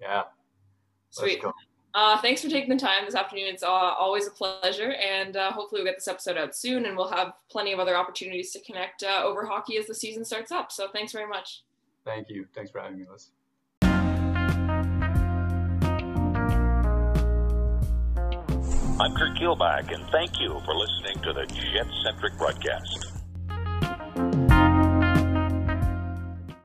Yeah. 0.00 0.24
Sweet. 1.10 1.44
Uh, 1.94 2.18
thanks 2.18 2.42
for 2.42 2.48
taking 2.48 2.70
the 2.70 2.76
time 2.76 3.04
this 3.04 3.14
afternoon. 3.14 3.54
It's 3.54 3.62
uh, 3.62 3.68
always 3.68 4.26
a 4.26 4.32
pleasure, 4.32 4.94
and 4.94 5.36
uh, 5.36 5.52
hopefully 5.52 5.82
we'll 5.82 5.92
get 5.92 5.98
this 5.98 6.08
episode 6.08 6.36
out 6.36 6.56
soon, 6.56 6.86
and 6.86 6.96
we'll 6.96 7.12
have 7.12 7.34
plenty 7.48 7.72
of 7.72 7.78
other 7.78 7.96
opportunities 7.96 8.50
to 8.50 8.60
connect 8.62 9.04
uh, 9.04 9.22
over 9.22 9.46
hockey 9.46 9.76
as 9.76 9.86
the 9.86 9.94
season 9.94 10.24
starts 10.24 10.50
up. 10.50 10.72
So 10.72 10.88
thanks 10.92 11.12
very 11.12 11.28
much. 11.28 11.62
Thank 12.04 12.28
you. 12.28 12.46
Thanks 12.54 12.70
for 12.70 12.80
having 12.80 12.98
me, 12.98 13.06
Liz. 13.10 13.30
I'm 19.00 19.12
Kurt 19.16 19.36
Kielbach, 19.36 19.92
and 19.92 20.04
thank 20.12 20.38
you 20.38 20.60
for 20.64 20.74
listening 20.74 21.20
to 21.24 21.32
the 21.32 21.46
Jet 21.46 21.86
Centric 22.04 22.38
broadcast. 22.38 23.13